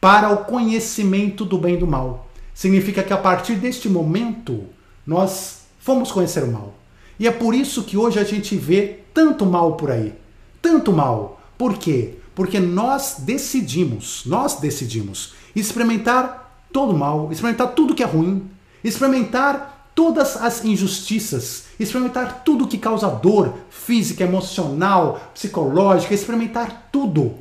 para 0.00 0.30
o 0.30 0.44
conhecimento 0.44 1.44
do 1.44 1.58
bem 1.58 1.74
e 1.74 1.78
do 1.78 1.86
mal. 1.86 2.28
Significa 2.54 3.02
que 3.02 3.12
a 3.12 3.18
partir 3.18 3.56
deste 3.56 3.88
momento 3.88 4.64
nós 5.06 5.62
fomos 5.78 6.10
conhecer 6.10 6.44
o 6.44 6.50
mal. 6.52 6.74
E 7.18 7.26
é 7.26 7.30
por 7.30 7.54
isso 7.54 7.84
que 7.84 7.96
hoje 7.96 8.18
a 8.18 8.24
gente 8.24 8.56
vê 8.56 9.00
tanto 9.12 9.44
mal 9.44 9.74
por 9.76 9.90
aí. 9.90 10.14
Tanto 10.62 10.92
mal. 10.92 11.40
Por 11.58 11.76
quê? 11.76 12.14
Porque 12.34 12.58
nós 12.58 13.16
decidimos, 13.18 14.22
nós 14.24 14.60
decidimos 14.60 15.34
experimentar 15.54 16.64
todo 16.72 16.96
mal, 16.96 17.30
experimentar 17.30 17.74
tudo 17.74 17.94
que 17.94 18.02
é 18.02 18.06
ruim, 18.06 18.48
experimentar 18.82 19.80
todas 19.95 20.36
as 20.36 20.64
injustiças, 20.64 21.64
experimentar 21.78 22.43
tudo 22.45 22.68
que 22.68 22.78
causa 22.78 23.09
dor 23.09 23.55
física, 23.70 24.24
emocional, 24.24 25.20
psicológica, 25.34 26.14
experimentar 26.14 26.88
tudo. 26.93 27.34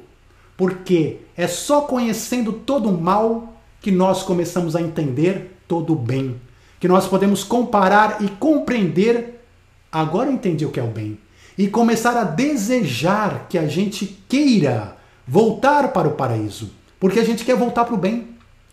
Porque 0.58 1.18
é 1.38 1.48
só 1.48 1.82
conhecendo 1.82 2.52
todo 2.52 2.90
o 2.90 3.02
mal 3.02 3.54
que 3.82 3.92
nós 3.92 4.24
começamos 4.24 4.76
a 4.76 4.82
entender 4.82 5.58
todo 5.68 5.94
o 5.94 5.96
bem 5.96 6.40
que 6.80 6.88
nós 6.88 7.08
podemos 7.08 7.44
comparar 7.44 8.24
e 8.24 8.28
compreender. 8.28 9.44
Agora 9.92 10.32
entendi 10.32 10.66
o 10.66 10.72
que 10.72 10.80
é 10.80 10.84
o 10.84 10.88
bem. 10.88 11.20
E 11.58 11.68
começar 11.68 12.16
a 12.16 12.24
desejar 12.24 13.48
que 13.50 13.58
a 13.58 13.68
gente 13.68 14.06
queira 14.30 14.96
voltar 15.28 15.92
para 15.92 16.08
o 16.08 16.14
paraíso. 16.14 16.72
Porque 17.00 17.20
a 17.20 17.26
gente 17.26 17.44
quer 17.44 17.56
voltar 17.56 17.84
para 17.84 17.96
o 17.96 17.98
bem. 17.98 18.30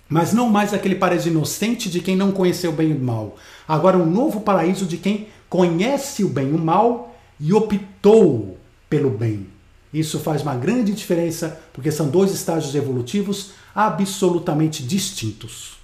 Mas 0.09 0.33
não 0.33 0.49
mais 0.49 0.73
aquele 0.73 0.95
paraíso 0.95 1.29
inocente 1.29 1.91
de 1.91 2.01
quem 2.01 2.15
não 2.17 2.31
conheceu 2.31 2.71
o 2.71 2.75
bem 2.75 2.91
e 2.91 2.95
o 2.95 2.99
mal. 2.99 3.37
Agora 3.67 3.99
um 3.99 4.07
novo 4.07 4.41
paraíso 4.41 4.87
de 4.87 4.97
quem 4.97 5.29
conhece 5.49 6.23
o 6.23 6.29
bem 6.29 6.51
e 6.51 6.53
o 6.53 6.59
mal 6.59 7.17
e 7.41 7.53
optou 7.53 8.57
pelo 8.89 9.11
bem. 9.11 9.47
Isso 9.93 10.19
faz 10.21 10.43
uma 10.43 10.55
grande 10.55 10.93
diferença, 10.93 11.61
porque 11.73 11.91
são 11.91 12.09
dois 12.09 12.31
estágios 12.33 12.75
evolutivos 12.75 13.53
absolutamente 13.75 14.83
distintos. 14.83 15.77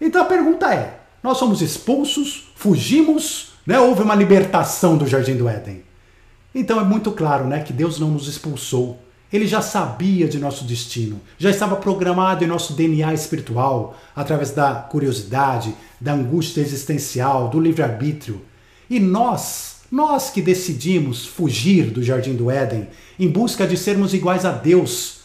Então 0.00 0.22
a 0.22 0.26
pergunta 0.26 0.72
é: 0.72 1.00
nós 1.22 1.38
somos 1.38 1.60
expulsos, 1.60 2.48
fugimos, 2.56 3.52
né? 3.66 3.78
houve 3.78 4.02
uma 4.02 4.14
libertação 4.14 4.96
do 4.96 5.06
Jardim 5.06 5.36
do 5.36 5.48
Éden. 5.48 5.82
Então 6.54 6.80
é 6.80 6.84
muito 6.84 7.12
claro 7.12 7.46
né, 7.46 7.60
que 7.60 7.72
Deus 7.72 7.98
não 7.98 8.10
nos 8.10 8.28
expulsou. 8.28 8.98
Ele 9.32 9.46
já 9.46 9.60
sabia 9.60 10.28
de 10.28 10.38
nosso 10.38 10.64
destino, 10.64 11.20
já 11.36 11.50
estava 11.50 11.76
programado 11.76 12.44
em 12.44 12.46
nosso 12.46 12.74
DNA 12.74 13.12
espiritual, 13.12 13.98
através 14.14 14.52
da 14.52 14.74
curiosidade, 14.74 15.74
da 16.00 16.12
angústia 16.12 16.60
existencial, 16.60 17.48
do 17.48 17.58
livre-arbítrio. 17.58 18.40
E 18.88 19.00
nós, 19.00 19.80
nós 19.90 20.30
que 20.30 20.40
decidimos 20.40 21.26
fugir 21.26 21.90
do 21.90 22.02
Jardim 22.02 22.34
do 22.34 22.50
Éden 22.50 22.88
em 23.18 23.28
busca 23.28 23.66
de 23.66 23.76
sermos 23.76 24.14
iguais 24.14 24.44
a 24.44 24.52
Deus, 24.52 25.16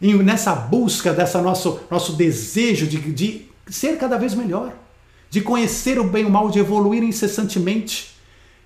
e 0.00 0.14
nessa 0.14 0.54
busca 0.54 1.12
dessa 1.12 1.42
nosso, 1.42 1.80
nosso 1.90 2.12
desejo 2.12 2.86
de, 2.86 2.98
de 2.98 3.46
ser 3.68 3.96
cada 3.96 4.16
vez 4.16 4.34
melhor, 4.34 4.72
de 5.30 5.40
conhecer 5.40 5.98
o 5.98 6.04
bem 6.04 6.24
e 6.24 6.26
o 6.26 6.30
mal, 6.30 6.50
de 6.50 6.58
evoluir 6.58 7.02
incessantemente. 7.02 8.14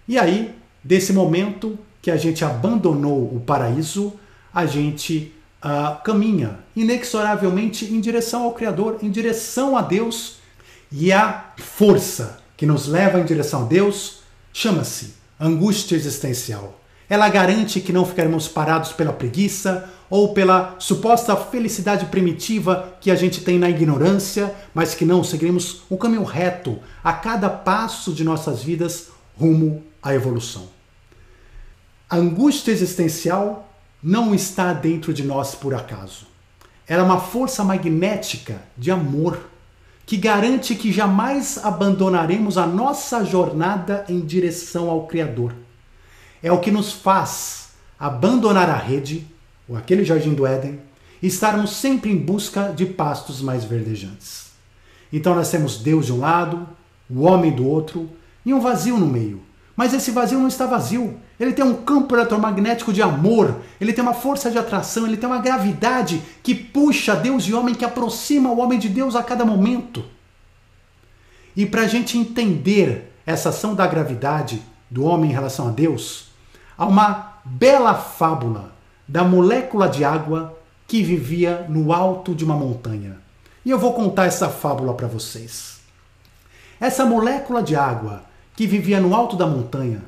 E 0.07 0.18
aí, 0.18 0.55
desse 0.84 1.12
momento 1.12 1.78
que 2.03 2.11
a 2.11 2.16
gente 2.16 2.44
abandonou 2.44 3.34
o 3.34 3.40
paraíso, 3.40 4.12
a 4.53 4.66
gente 4.66 5.32
uh, 5.64 6.03
caminha 6.03 6.59
inexoravelmente 6.74 7.84
em 7.86 8.00
direção 8.00 8.42
ao 8.42 8.53
Criador, 8.53 8.98
em 9.00 9.11
direção 9.11 9.76
a 9.76 9.82
Deus, 9.82 10.42
E 10.94 11.11
a 11.11 11.53
força 11.57 12.40
que 12.55 12.66
nos 12.66 12.86
leva 12.86 13.18
em 13.18 13.24
direção 13.24 13.62
a 13.62 13.64
Deus 13.64 14.18
chama-se 14.53 15.14
angústia 15.40 15.96
existencial. 15.96 16.78
Ela 17.09 17.28
garante 17.30 17.80
que 17.80 17.92
não 17.92 18.05
ficaremos 18.05 18.46
parados 18.46 18.92
pela 18.92 19.12
preguiça 19.12 19.88
ou 20.11 20.34
pela 20.34 20.76
suposta 20.78 21.34
felicidade 21.34 22.07
primitiva 22.07 22.94
que 23.00 23.11
a 23.11 23.14
gente 23.14 23.40
tem 23.40 23.59
na 23.59 23.70
ignorância, 23.70 24.55
mas 24.74 24.94
que 24.94 25.07
não 25.07 25.24
seguiremos 25.24 25.82
o 25.88 25.96
caminho 25.96 26.24
reto 26.24 26.78
a 27.03 27.14
cada 27.14 27.48
passo 27.48 28.12
de 28.12 28.22
nossas 28.22 28.62
vidas 28.62 29.09
rumo 29.38 29.82
à 30.03 30.14
evolução. 30.14 30.82
A 32.12 32.16
angústia 32.16 32.72
existencial 32.72 33.72
não 34.02 34.34
está 34.34 34.74
dentro 34.74 35.14
de 35.14 35.22
nós 35.22 35.54
por 35.54 35.74
acaso. 35.74 36.26
Ela 36.86 37.00
é 37.00 37.06
uma 37.06 37.18
força 37.18 37.64
magnética 37.64 38.60
de 38.76 38.90
amor 38.90 39.40
que 40.04 40.18
garante 40.18 40.74
que 40.74 40.92
jamais 40.92 41.56
abandonaremos 41.64 42.58
a 42.58 42.66
nossa 42.66 43.24
jornada 43.24 44.04
em 44.10 44.20
direção 44.20 44.90
ao 44.90 45.06
Criador. 45.06 45.54
É 46.42 46.52
o 46.52 46.60
que 46.60 46.70
nos 46.70 46.92
faz 46.92 47.70
abandonar 47.98 48.68
a 48.68 48.76
rede, 48.76 49.26
ou 49.66 49.74
aquele 49.74 50.04
jardim 50.04 50.34
do 50.34 50.46
Éden, 50.46 50.80
e 51.22 51.28
estarmos 51.28 51.70
sempre 51.76 52.10
em 52.10 52.18
busca 52.18 52.74
de 52.76 52.84
pastos 52.84 53.40
mais 53.40 53.64
verdejantes. 53.64 54.50
Então 55.10 55.34
nós 55.34 55.50
temos 55.50 55.78
Deus 55.78 56.04
de 56.04 56.12
um 56.12 56.20
lado, 56.20 56.68
o 57.08 57.22
homem 57.22 57.52
do 57.52 57.66
outro 57.66 58.06
e 58.44 58.52
um 58.52 58.60
vazio 58.60 58.98
no 58.98 59.06
meio. 59.06 59.40
Mas 59.83 59.93
esse 59.93 60.12
vazio 60.12 60.39
não 60.39 60.47
está 60.47 60.64
vazio. 60.64 61.18
Ele 61.41 61.53
tem 61.53 61.64
um 61.64 61.74
campo 61.74 62.14
eletromagnético 62.14 62.93
de 62.93 63.03
amor, 63.03 63.57
ele 63.80 63.93
tem 63.93 64.01
uma 64.01 64.14
força 64.14 64.49
de 64.49 64.57
atração, 64.57 65.05
ele 65.05 65.16
tem 65.16 65.28
uma 65.28 65.41
gravidade 65.41 66.22
que 66.41 66.55
puxa 66.55 67.16
Deus 67.16 67.43
e 67.49 67.53
homem, 67.53 67.74
que 67.74 67.85
aproxima 67.85 68.49
o 68.49 68.61
homem 68.61 68.78
de 68.78 68.89
Deus 68.89 69.16
a 69.16 69.24
cada 69.24 69.45
momento. 69.45 70.05
E 71.57 71.66
para 71.66 71.83
a 71.83 71.89
gente 71.89 72.16
entender 72.16 73.12
essa 73.26 73.49
ação 73.49 73.74
da 73.74 73.85
gravidade 73.85 74.62
do 74.89 75.03
homem 75.03 75.30
em 75.30 75.35
relação 75.35 75.66
a 75.66 75.72
Deus, 75.72 76.28
há 76.78 76.87
uma 76.87 77.39
bela 77.45 77.97
fábula 77.97 78.70
da 79.09 79.24
molécula 79.24 79.89
de 79.89 80.05
água 80.05 80.57
que 80.87 81.03
vivia 81.03 81.66
no 81.68 81.93
alto 81.93 82.37
de 82.37 82.45
uma 82.45 82.55
montanha. 82.55 83.18
E 83.64 83.70
eu 83.70 83.80
vou 83.80 83.95
contar 83.95 84.26
essa 84.26 84.49
fábula 84.49 84.95
para 84.95 85.09
vocês. 85.09 85.80
Essa 86.78 87.05
molécula 87.05 87.64
de 87.64 87.74
água 87.74 88.30
que 88.62 88.66
vivia 88.68 89.00
no 89.00 89.12
alto 89.12 89.34
da 89.34 89.44
montanha 89.44 90.04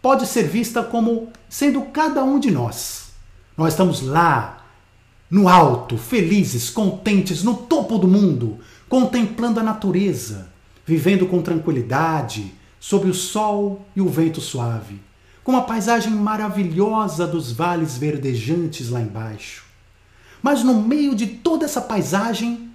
pode 0.00 0.28
ser 0.28 0.44
vista 0.44 0.80
como 0.80 1.28
sendo 1.48 1.82
cada 1.86 2.22
um 2.22 2.38
de 2.38 2.52
nós. 2.52 3.08
Nós 3.56 3.72
estamos 3.72 4.00
lá, 4.00 4.64
no 5.28 5.48
alto, 5.48 5.98
felizes, 5.98 6.70
contentes, 6.70 7.42
no 7.42 7.54
topo 7.54 7.98
do 7.98 8.06
mundo, 8.06 8.60
contemplando 8.88 9.58
a 9.58 9.62
natureza, 9.64 10.46
vivendo 10.86 11.26
com 11.26 11.42
tranquilidade, 11.42 12.54
sob 12.78 13.08
o 13.10 13.14
sol 13.14 13.84
e 13.96 14.00
o 14.00 14.08
vento 14.08 14.40
suave, 14.40 15.00
com 15.42 15.50
uma 15.50 15.62
paisagem 15.62 16.12
maravilhosa 16.12 17.26
dos 17.26 17.50
vales 17.50 17.98
verdejantes 17.98 18.88
lá 18.88 19.00
embaixo. 19.00 19.64
Mas 20.40 20.62
no 20.62 20.80
meio 20.80 21.12
de 21.12 21.26
toda 21.26 21.64
essa 21.64 21.80
paisagem 21.80 22.70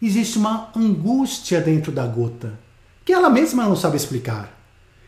existe 0.00 0.38
uma 0.38 0.68
angústia 0.76 1.60
dentro 1.60 1.90
da 1.90 2.06
gota, 2.06 2.56
que 3.04 3.12
ela 3.12 3.28
mesma 3.28 3.64
não 3.64 3.74
sabe 3.74 3.96
explicar. 3.96 4.55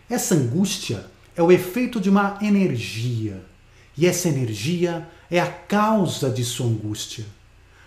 Essa 0.09 0.35
angústia 0.35 1.05
é 1.37 1.43
o 1.43 1.53
efeito 1.53 2.01
de 2.01 2.09
uma 2.09 2.39
energia. 2.41 3.43
E 3.97 4.07
essa 4.07 4.29
energia 4.29 5.09
é 5.31 5.39
a 5.39 5.47
causa 5.47 6.31
de 6.31 6.45
sua 6.45 6.67
angústia. 6.67 7.27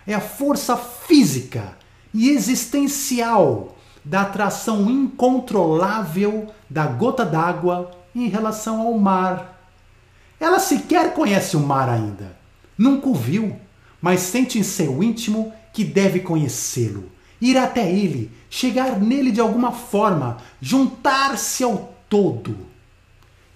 É 0.06 0.14
a 0.14 0.20
força 0.20 0.76
física 0.76 1.76
e 2.14 2.30
existencial 2.30 3.76
da 4.04 4.22
atração 4.22 4.90
incontrolável 4.90 6.52
da 6.68 6.86
gota 6.86 7.24
d'água 7.24 7.90
em 8.14 8.28
relação 8.28 8.80
ao 8.80 8.98
mar. 8.98 9.60
Ela 10.38 10.58
sequer 10.58 11.14
conhece 11.14 11.56
o 11.56 11.60
mar 11.60 11.88
ainda. 11.88 12.36
Nunca 12.76 13.08
o 13.08 13.14
viu, 13.14 13.56
mas 14.00 14.20
sente 14.20 14.58
em 14.58 14.62
seu 14.62 15.02
íntimo 15.02 15.52
que 15.72 15.84
deve 15.84 16.20
conhecê-lo, 16.20 17.10
ir 17.40 17.56
até 17.56 17.90
ele, 17.90 18.30
chegar 18.50 19.00
nele 19.00 19.30
de 19.30 19.40
alguma 19.40 19.72
forma, 19.72 20.38
juntar-se 20.60 21.62
ao 21.64 21.91
todo. 22.12 22.54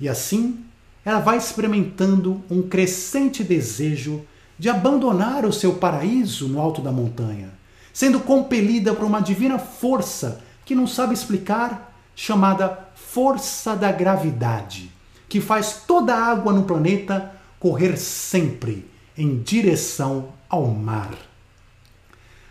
E 0.01 0.09
assim, 0.09 0.65
ela 1.05 1.21
vai 1.21 1.37
experimentando 1.37 2.43
um 2.51 2.63
crescente 2.63 3.45
desejo 3.45 4.25
de 4.59 4.71
abandonar 4.71 5.45
o 5.45 5.53
seu 5.53 5.75
paraíso 5.75 6.49
no 6.49 6.59
alto 6.59 6.81
da 6.81 6.91
montanha, 6.91 7.51
sendo 7.93 8.19
compelida 8.19 8.95
por 8.95 9.05
uma 9.05 9.21
divina 9.21 9.59
força 9.59 10.41
que 10.65 10.75
não 10.75 10.87
sabe 10.87 11.13
explicar, 11.13 11.95
chamada 12.15 12.89
força 12.95 13.77
da 13.77 13.93
gravidade, 13.93 14.91
que 15.29 15.39
faz 15.39 15.83
toda 15.87 16.15
a 16.15 16.25
água 16.25 16.51
no 16.51 16.65
planeta 16.65 17.33
correr 17.61 17.99
sempre 17.99 18.91
em 19.19 19.39
direção 19.39 20.31
ao 20.49 20.65
mar. 20.69 21.13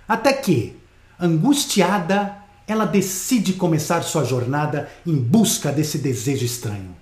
Até 0.08 0.34
que, 0.34 0.78
angustiada, 1.20 2.45
ela 2.68 2.86
decide 2.86 3.54
começar 3.54 4.02
sua 4.04 4.24
jornada 4.24 4.90
em 5.06 5.16
busca 5.16 5.72
desse 5.72 5.98
desejo 5.98 6.46
estranho. 6.46 6.96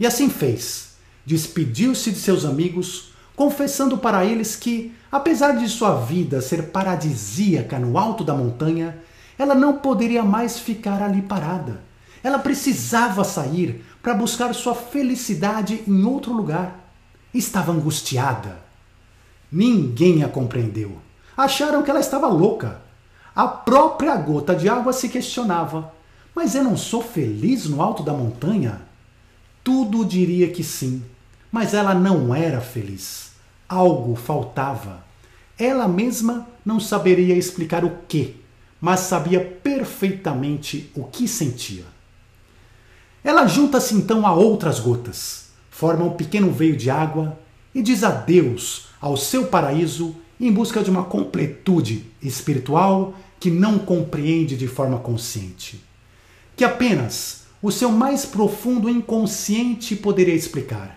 E 0.00 0.06
assim 0.06 0.28
fez. 0.28 0.92
Despediu-se 1.24 2.10
de 2.10 2.18
seus 2.18 2.44
amigos, 2.44 3.12
confessando 3.36 3.98
para 3.98 4.24
eles 4.24 4.56
que, 4.56 4.92
apesar 5.10 5.52
de 5.52 5.68
sua 5.68 5.94
vida 6.00 6.40
ser 6.40 6.64
paradisíaca 6.64 7.78
no 7.78 7.96
alto 7.96 8.24
da 8.24 8.34
montanha, 8.34 8.98
ela 9.38 9.54
não 9.54 9.78
poderia 9.78 10.22
mais 10.22 10.58
ficar 10.58 11.02
ali 11.02 11.22
parada. 11.22 11.80
Ela 12.22 12.38
precisava 12.38 13.24
sair 13.24 13.84
para 14.02 14.14
buscar 14.14 14.54
sua 14.54 14.74
felicidade 14.74 15.82
em 15.86 16.04
outro 16.04 16.32
lugar. 16.32 16.90
Estava 17.32 17.72
angustiada. 17.72 18.58
Ninguém 19.50 20.22
a 20.24 20.28
compreendeu. 20.28 20.98
Acharam 21.36 21.82
que 21.82 21.90
ela 21.90 22.00
estava 22.00 22.26
louca. 22.26 22.81
A 23.34 23.48
própria 23.48 24.14
gota 24.16 24.54
de 24.54 24.68
água 24.68 24.92
se 24.92 25.08
questionava: 25.08 25.92
Mas 26.34 26.54
eu 26.54 26.62
não 26.62 26.76
sou 26.76 27.02
feliz 27.02 27.66
no 27.66 27.80
alto 27.80 28.02
da 28.02 28.12
montanha? 28.12 28.82
Tudo 29.64 30.04
diria 30.04 30.50
que 30.50 30.62
sim, 30.62 31.02
mas 31.50 31.72
ela 31.72 31.94
não 31.94 32.34
era 32.34 32.60
feliz. 32.60 33.32
Algo 33.68 34.14
faltava. 34.16 35.04
Ela 35.58 35.88
mesma 35.88 36.46
não 36.64 36.78
saberia 36.78 37.36
explicar 37.36 37.84
o 37.84 37.98
que, 38.08 38.36
mas 38.80 39.00
sabia 39.00 39.40
perfeitamente 39.40 40.90
o 40.94 41.04
que 41.04 41.26
sentia. 41.26 41.84
Ela 43.24 43.46
junta-se 43.46 43.94
então 43.94 44.26
a 44.26 44.32
outras 44.32 44.80
gotas, 44.80 45.50
forma 45.70 46.04
um 46.04 46.10
pequeno 46.10 46.50
veio 46.50 46.76
de 46.76 46.90
água 46.90 47.38
e 47.74 47.80
diz 47.80 48.02
adeus 48.02 48.88
ao 49.00 49.16
seu 49.16 49.46
paraíso 49.46 50.16
em 50.40 50.50
busca 50.50 50.82
de 50.82 50.90
uma 50.90 51.04
completude 51.04 52.04
espiritual 52.20 53.14
que 53.42 53.50
não 53.50 53.76
compreende 53.76 54.56
de 54.56 54.68
forma 54.68 55.00
consciente, 55.00 55.82
que 56.54 56.62
apenas 56.62 57.42
o 57.60 57.72
seu 57.72 57.90
mais 57.90 58.24
profundo 58.24 58.88
inconsciente 58.88 59.96
poderia 59.96 60.32
explicar. 60.32 60.96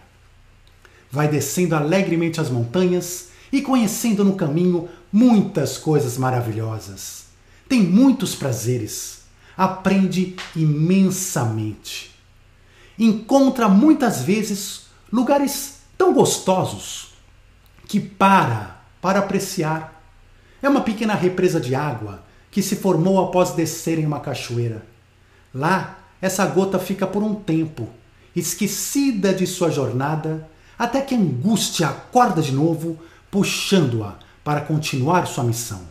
Vai 1.12 1.28
descendo 1.28 1.76
alegremente 1.76 2.40
as 2.40 2.48
montanhas 2.48 3.30
e 3.52 3.64
conhecendo 3.64 4.24
no 4.24 4.36
caminho 4.36 4.88
muitas 5.12 5.76
coisas 5.76 6.20
maravilhosas. 6.20 7.26
Tem 7.68 7.82
muitos 7.82 8.36
prazeres, 8.36 9.22
aprende 9.58 10.36
imensamente. 10.56 12.14
Encontra 13.00 13.68
muitas 13.68 14.22
vezes 14.22 14.84
lugares 15.12 15.80
tão 15.98 16.14
gostosos 16.14 17.16
que 17.88 18.00
para 18.00 18.82
para 19.02 19.18
apreciar. 19.18 20.00
É 20.62 20.70
uma 20.70 20.82
pequena 20.82 21.16
represa 21.16 21.60
de 21.60 21.74
água 21.74 22.24
que 22.56 22.62
se 22.62 22.78
formou 22.78 23.22
após 23.22 23.52
descer 23.52 24.00
em 24.00 24.06
uma 24.06 24.22
cachoeira. 24.22 24.82
Lá, 25.54 26.00
essa 26.22 26.46
gota 26.46 26.80
fica 26.80 27.06
por 27.06 27.22
um 27.22 27.36
tempo, 27.36 27.90
esquecida 28.34 29.34
de 29.34 29.46
sua 29.46 29.70
jornada, 29.70 30.48
até 30.80 31.02
que 31.02 31.14
a 31.14 31.18
angústia 31.18 31.90
acorda 31.90 32.42
de 32.42 32.54
novo, 32.54 32.98
puxando-a 33.30 34.16
para 34.42 34.62
continuar 34.62 35.28
sua 35.28 35.44
missão. 35.44 35.82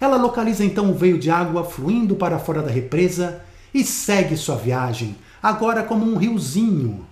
Ela 0.00 0.16
localiza 0.16 0.64
então 0.64 0.90
o 0.90 0.94
veio 0.94 1.18
de 1.18 1.30
água 1.30 1.62
fluindo 1.64 2.16
para 2.16 2.38
fora 2.38 2.62
da 2.62 2.70
represa 2.70 3.42
e 3.74 3.84
segue 3.84 4.38
sua 4.38 4.56
viagem, 4.56 5.14
agora 5.42 5.82
como 5.82 6.10
um 6.10 6.16
riozinho. 6.16 7.04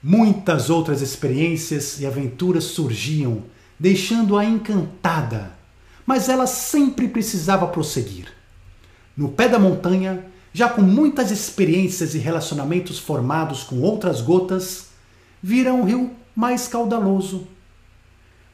Muitas 0.00 0.70
outras 0.70 1.02
experiências 1.02 1.98
e 1.98 2.06
aventuras 2.06 2.62
surgiam 2.62 3.42
deixando-a 3.80 4.44
encantada, 4.44 5.60
mas 6.06 6.28
ela 6.28 6.46
sempre 6.46 7.08
precisava 7.08 7.66
prosseguir. 7.66 8.32
No 9.16 9.28
pé 9.28 9.48
da 9.48 9.58
montanha, 9.58 10.24
já 10.52 10.68
com 10.68 10.82
muitas 10.82 11.30
experiências 11.30 12.14
e 12.14 12.18
relacionamentos 12.18 12.98
formados 12.98 13.62
com 13.62 13.80
outras 13.80 14.20
gotas, 14.20 14.88
vira 15.42 15.72
um 15.72 15.84
rio 15.84 16.10
mais 16.34 16.68
caudaloso. 16.68 17.46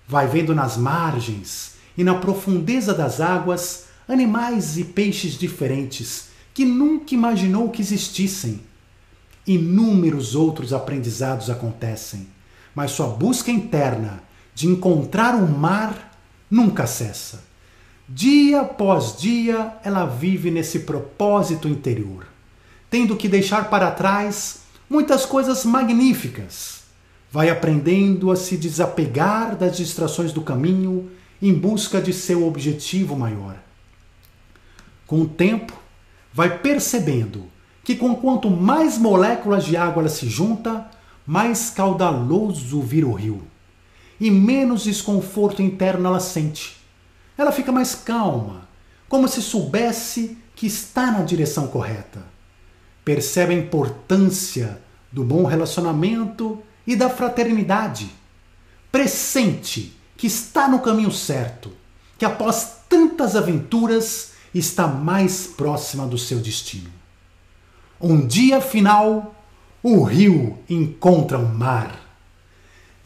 Vai 0.06 0.26
vendo 0.26 0.54
nas 0.54 0.76
margens 0.76 1.74
e 1.96 2.04
na 2.04 2.14
profundeza 2.14 2.94
das 2.94 3.20
águas 3.20 3.86
animais 4.08 4.78
e 4.78 4.84
peixes 4.84 5.32
diferentes 5.32 6.28
que 6.54 6.64
nunca 6.64 7.14
imaginou 7.14 7.70
que 7.70 7.82
existissem. 7.82 8.60
Inúmeros 9.46 10.34
outros 10.34 10.72
aprendizados 10.72 11.50
acontecem, 11.50 12.28
mas 12.74 12.90
sua 12.90 13.06
busca 13.06 13.50
interna 13.50 14.22
de 14.54 14.66
encontrar 14.66 15.34
o 15.34 15.48
mar 15.48 16.07
nunca 16.50 16.86
cessa. 16.86 17.44
Dia 18.08 18.62
após 18.62 19.16
dia 19.18 19.74
ela 19.84 20.06
vive 20.06 20.50
nesse 20.50 20.80
propósito 20.80 21.68
interior, 21.68 22.26
tendo 22.88 23.16
que 23.16 23.28
deixar 23.28 23.68
para 23.68 23.90
trás 23.90 24.60
muitas 24.88 25.26
coisas 25.26 25.64
magníficas. 25.64 26.84
Vai 27.30 27.50
aprendendo 27.50 28.30
a 28.30 28.36
se 28.36 28.56
desapegar 28.56 29.56
das 29.56 29.76
distrações 29.76 30.32
do 30.32 30.40
caminho 30.40 31.10
em 31.40 31.52
busca 31.52 32.00
de 32.00 32.12
seu 32.14 32.46
objetivo 32.46 33.14
maior. 33.14 33.56
Com 35.06 35.20
o 35.20 35.28
tempo, 35.28 35.74
vai 36.32 36.58
percebendo 36.58 37.44
que 37.84 37.94
com 37.94 38.14
quanto 38.14 38.50
mais 38.50 38.96
moléculas 38.96 39.64
de 39.66 39.76
água 39.76 40.02
ela 40.02 40.08
se 40.08 40.28
junta, 40.28 40.90
mais 41.26 41.68
caudaloso 41.68 42.80
vira 42.80 43.06
o 43.06 43.12
rio 43.12 43.42
e 44.20 44.30
menos 44.30 44.84
desconforto 44.84 45.62
interno 45.62 46.08
ela 46.08 46.20
sente. 46.20 46.76
Ela 47.36 47.52
fica 47.52 47.70
mais 47.70 47.94
calma, 47.94 48.68
como 49.08 49.28
se 49.28 49.40
soubesse 49.40 50.36
que 50.56 50.66
está 50.66 51.12
na 51.12 51.22
direção 51.22 51.68
correta. 51.68 52.22
Percebe 53.04 53.54
a 53.54 53.58
importância 53.58 54.80
do 55.10 55.24
bom 55.24 55.44
relacionamento 55.44 56.62
e 56.86 56.96
da 56.96 57.08
fraternidade. 57.08 58.10
Pressente 58.90 59.96
que 60.16 60.26
está 60.26 60.68
no 60.68 60.80
caminho 60.80 61.12
certo, 61.12 61.72
que 62.18 62.24
após 62.24 62.78
tantas 62.88 63.36
aventuras 63.36 64.32
está 64.54 64.86
mais 64.86 65.46
próxima 65.46 66.06
do 66.06 66.18
seu 66.18 66.40
destino. 66.40 66.90
Um 68.00 68.26
dia 68.26 68.60
final, 68.60 69.34
o 69.82 70.02
rio 70.02 70.58
encontra 70.68 71.38
o 71.38 71.48
mar. 71.48 72.07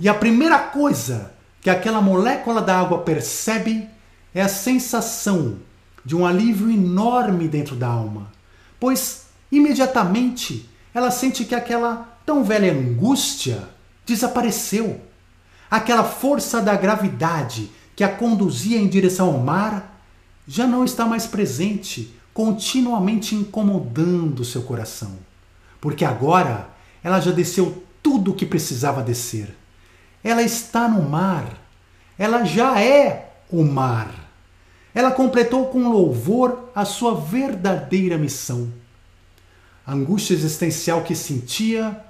E 0.03 0.09
a 0.09 0.15
primeira 0.15 0.59
coisa 0.59 1.33
que 1.61 1.71
aquela 1.71 2.01
molécula 2.01 2.61
da 2.61 2.77
água 2.77 3.03
percebe 3.03 3.89
é 4.35 4.43
a 4.43 4.49
sensação 4.49 5.59
de 6.05 6.17
um 6.17 6.27
alívio 6.27 6.69
enorme 6.69 7.47
dentro 7.47 7.77
da 7.77 7.87
alma, 7.87 8.33
pois 8.81 9.27
imediatamente 9.53 10.69
ela 10.93 11.13
sente 11.13 11.45
que 11.45 11.55
aquela 11.55 12.19
tão 12.27 12.43
velha 12.43 12.73
angústia 12.73 13.63
desapareceu. 14.05 15.01
Aquela 15.71 16.03
força 16.03 16.61
da 16.61 16.75
gravidade 16.75 17.71
que 17.95 18.03
a 18.03 18.09
conduzia 18.09 18.79
em 18.79 18.89
direção 18.89 19.29
ao 19.29 19.39
mar 19.39 20.03
já 20.49 20.67
não 20.67 20.85
está 20.85 21.07
mais 21.07 21.29
presente, 21.29 22.13
continuamente 22.35 23.37
incomodando 23.37 24.45
seu 24.45 24.63
coração. 24.63 25.17
Porque 25.81 26.05
agora 26.05 26.71
ela 27.05 27.21
já 27.21 27.31
desceu 27.31 27.85
tudo 28.03 28.33
o 28.33 28.35
que 28.35 28.45
precisava 28.45 29.01
descer. 29.01 29.62
Ela 30.23 30.43
está 30.43 30.89
no 30.89 31.03
mar. 31.03 31.59
Ela 32.19 32.45
já 32.45 32.81
é 32.81 33.33
o 33.51 33.65
mar. 33.65 34.13
Ela 34.95 35.11
completou 35.11 35.67
com 35.67 35.89
louvor 35.89 36.71
a 36.75 36.85
sua 36.85 37.15
verdadeira 37.15 38.19
missão. 38.19 38.73
A 39.87 39.93
angústia 39.93 40.35
existencial 40.35 41.03
que 41.03 41.15
sentia 41.15 42.01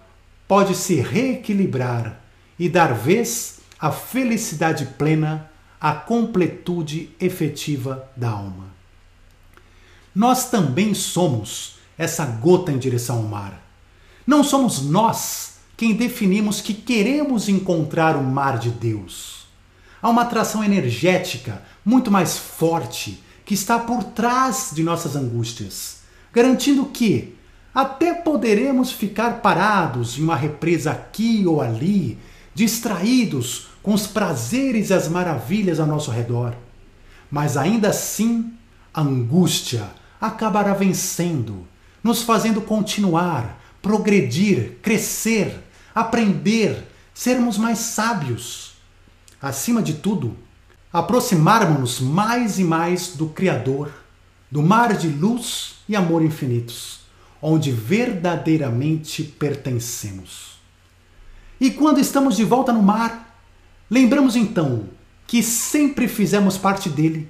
pode 0.47 0.75
se 0.75 0.97
reequilibrar 0.97 2.21
e 2.59 2.69
dar 2.69 2.93
vez 2.93 3.61
à 3.79 3.91
felicidade 3.91 4.87
plena, 4.99 5.51
à 5.81 5.95
completude 5.95 7.11
efetiva 7.19 8.09
da 8.17 8.31
alma. 8.31 8.67
Nós 10.15 10.51
também 10.51 10.93
somos 10.93 11.77
essa 11.97 12.27
gota 12.27 12.71
em 12.71 12.79
direção 12.79 13.17
ao 13.19 13.23
mar. 13.23 13.63
Não 14.27 14.45
somos 14.45 14.83
nós 14.83 15.52
quem 15.77 15.95
definimos 15.95 16.61
que 16.61 16.75
queremos 16.75 17.49
encontrar 17.49 18.17
o 18.17 18.23
mar 18.23 18.59
de 18.59 18.71
Deus. 18.71 19.47
Há 20.01 20.09
uma 20.09 20.23
atração 20.23 20.63
energética 20.63 21.63
muito 21.85 22.11
mais 22.11 22.37
forte 22.37 23.23
que 23.45 23.55
está 23.55 23.79
por 23.79 24.05
trás 24.05 24.71
de 24.75 24.83
nossas 24.83 25.17
angústias, 25.17 26.03
garantindo 26.33 26.87
que 26.87 27.37
até 27.75 28.13
poderemos 28.13 28.93
ficar 28.93 29.41
parados 29.41 30.19
em 30.19 30.23
uma 30.23 30.37
represa 30.37 30.91
aqui 30.91 31.45
ou 31.47 31.61
ali, 31.61 32.19
distraídos 32.55 33.69
com 33.83 33.95
os 33.95 34.07
prazeres 34.07 34.91
e 34.91 34.95
as 34.95 35.09
maravilhas 35.09 35.81
ao 35.81 35.87
nosso 35.87 36.11
redor. 36.11 36.55
Mas 37.31 37.57
ainda 37.57 37.89
assim, 37.89 38.53
a 38.93 39.01
angústia 39.01 39.89
acabará 40.21 40.75
vencendo, 40.75 41.67
nos 42.05 42.23
fazendo 42.23 42.61
continuar, 42.61 43.59
progredir, 43.83 44.79
crescer, 44.81 45.53
aprender, 45.95 46.89
sermos 47.13 47.59
mais 47.59 47.79
sábios. 47.79 48.75
Acima 49.41 49.83
de 49.83 49.95
tudo, 49.95 50.37
aproximarmos-nos 50.93 52.01
mais 52.01 52.59
e 52.59 52.65
mais 52.65 53.09
do 53.09 53.27
Criador, 53.27 53.93
do 54.51 54.63
mar 54.63 54.97
de 54.97 55.09
luz 55.09 55.75
e 55.89 55.97
amor 55.97 56.23
infinitos, 56.23 57.01
onde 57.41 57.73
verdadeiramente 57.73 59.25
pertencemos. 59.25 60.53
E 61.61 61.71
quando 61.71 61.99
estamos 61.99 62.37
de 62.37 62.45
volta 62.45 62.73
no 62.73 62.83
mar, 62.83 63.37
lembramos 63.91 64.37
então 64.37 64.89
que 65.27 65.43
sempre 65.43 66.07
fizemos 66.07 66.59
parte 66.59 66.89
dele, 66.89 67.29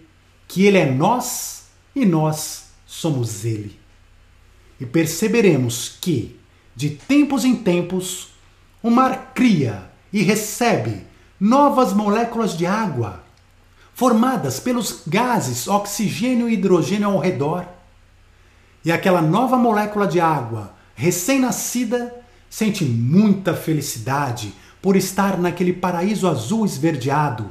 que 0.49 0.67
ele 0.67 0.79
é 0.79 0.91
nós 0.91 1.67
e 1.95 2.05
nós 2.05 2.65
somos 2.87 3.45
ele. 3.45 3.79
E 4.81 4.85
perceberemos 4.85 5.97
que, 6.01 6.37
de 6.75 6.91
tempos 6.91 7.45
em 7.45 7.55
tempos, 7.55 8.29
o 8.83 8.91
mar 8.91 9.33
cria 9.35 9.91
e 10.13 10.23
recebe 10.23 11.07
novas 11.39 11.93
moléculas 11.93 12.57
de 12.57 12.67
água, 12.67 13.23
formadas 13.95 14.59
pelos 14.59 15.03
gases 15.07 15.69
oxigênio 15.69 16.49
e 16.49 16.55
hidrogênio 16.55 17.09
ao 17.09 17.19
redor. 17.19 17.67
E 18.85 18.91
aquela 18.91 19.23
nova 19.23 19.57
molécula 19.57 20.07
de 20.07 20.21
água, 20.21 20.75
recém-nascida, 20.95 22.15
sente 22.49 22.85
muita 22.85 23.55
felicidade 23.55 24.53
por 24.81 24.97
estar 24.97 25.39
naquele 25.39 25.73
paraíso 25.73 26.29
azul 26.29 26.67
esverdeado. 26.67 27.51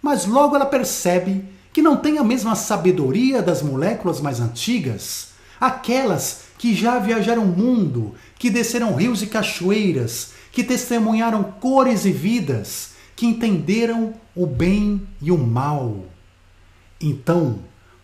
Mas 0.00 0.26
logo 0.26 0.56
ela 0.56 0.66
percebe 0.66 1.44
que 1.72 1.82
não 1.82 1.96
tem 1.96 2.18
a 2.18 2.24
mesma 2.24 2.54
sabedoria 2.54 3.42
das 3.42 3.62
moléculas 3.62 4.20
mais 4.20 4.40
antigas, 4.40 5.30
aquelas 5.60 6.44
que 6.64 6.74
já 6.74 6.98
viajaram 6.98 7.42
o 7.42 7.46
mundo, 7.46 8.14
que 8.38 8.48
desceram 8.48 8.94
rios 8.94 9.20
e 9.20 9.26
cachoeiras, 9.26 10.32
que 10.50 10.64
testemunharam 10.64 11.42
cores 11.60 12.06
e 12.06 12.10
vidas, 12.10 12.94
que 13.14 13.26
entenderam 13.26 14.14
o 14.34 14.46
bem 14.46 15.06
e 15.20 15.30
o 15.30 15.36
mal. 15.36 16.06
Então, 16.98 17.58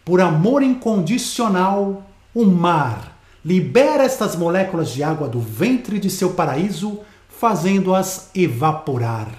por 0.04 0.20
amor 0.20 0.62
incondicional, 0.62 2.06
o 2.34 2.44
mar 2.44 3.18
libera 3.42 4.04
estas 4.04 4.36
moléculas 4.36 4.90
de 4.90 5.02
água 5.02 5.26
do 5.26 5.40
ventre 5.40 5.98
de 5.98 6.11
seu 6.11 6.34
paraíso, 6.34 7.00
fazendo-as 7.30 8.28
evaporar. 8.34 9.30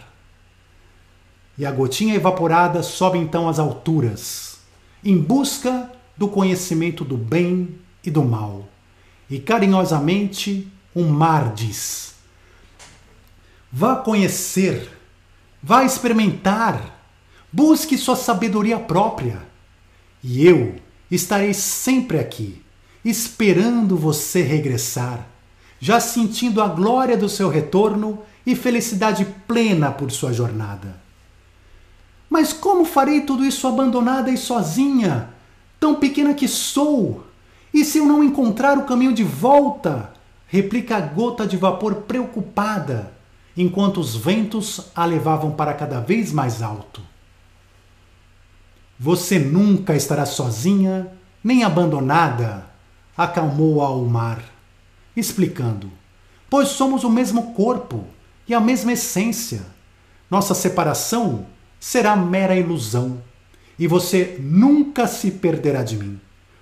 E 1.59 1.63
a 1.63 1.71
gotinha 1.71 2.15
evaporada 2.15 2.81
sobe 2.81 3.19
então 3.19 3.47
às 3.47 3.59
alturas, 3.59 4.57
em 5.05 5.15
busca 5.15 5.91
do 6.17 6.27
conhecimento 6.27 7.05
do 7.05 7.17
bem 7.17 7.75
e 8.03 8.09
do 8.09 8.23
mal. 8.23 8.65
E 9.31 9.39
carinhosamente 9.39 10.67
o 10.93 11.03
mar 11.05 11.53
diz: 11.53 12.15
Vá 13.71 13.95
conhecer, 13.95 14.91
vá 15.63 15.85
experimentar, 15.85 17.01
busque 17.49 17.97
sua 17.97 18.17
sabedoria 18.17 18.77
própria. 18.77 19.41
E 20.21 20.45
eu 20.45 20.75
estarei 21.09 21.53
sempre 21.53 22.19
aqui, 22.19 22.61
esperando 23.05 23.95
você 23.95 24.41
regressar, 24.41 25.25
já 25.79 26.01
sentindo 26.01 26.61
a 26.61 26.67
glória 26.67 27.15
do 27.15 27.29
seu 27.29 27.47
retorno 27.47 28.21
e 28.45 28.53
felicidade 28.53 29.25
plena 29.47 29.91
por 29.91 30.11
sua 30.11 30.33
jornada. 30.33 30.99
Mas 32.29 32.51
como 32.51 32.83
farei 32.83 33.21
tudo 33.21 33.45
isso 33.45 33.65
abandonada 33.65 34.29
e 34.29 34.37
sozinha, 34.37 35.29
tão 35.79 35.95
pequena 35.95 36.33
que 36.33 36.49
sou? 36.49 37.30
E 37.73 37.85
se 37.85 37.99
eu 37.99 38.05
não 38.05 38.23
encontrar 38.23 38.77
o 38.77 38.85
caminho 38.85 39.13
de 39.13 39.23
volta? 39.23 40.11
Replica 40.47 40.97
a 40.97 41.01
gota 41.01 41.47
de 41.47 41.55
vapor 41.55 41.95
preocupada 42.01 43.13
enquanto 43.55 43.99
os 43.99 44.15
ventos 44.15 44.91
a 44.95 45.05
levavam 45.05 45.51
para 45.51 45.73
cada 45.73 45.99
vez 45.99 46.31
mais 46.31 46.61
alto. 46.61 47.01
Você 48.99 49.39
nunca 49.39 49.95
estará 49.95 50.25
sozinha 50.25 51.11
nem 51.43 51.63
abandonada, 51.63 52.65
acalmou-a 53.17 53.89
o 53.89 54.07
mar, 54.07 54.43
explicando: 55.15 55.91
Pois 56.49 56.69
somos 56.69 57.03
o 57.03 57.09
mesmo 57.09 57.53
corpo 57.53 58.05
e 58.47 58.53
a 58.53 58.59
mesma 58.59 58.93
essência. 58.93 59.61
Nossa 60.29 60.53
separação 60.53 61.45
será 61.79 62.15
mera 62.15 62.55
ilusão. 62.55 63.21
e 63.79 63.87
você 63.87 64.37
nunca 64.39 65.07
se 65.07 65.31
perderá 65.31 65.81
de 65.81 65.97
mim, 65.97 66.21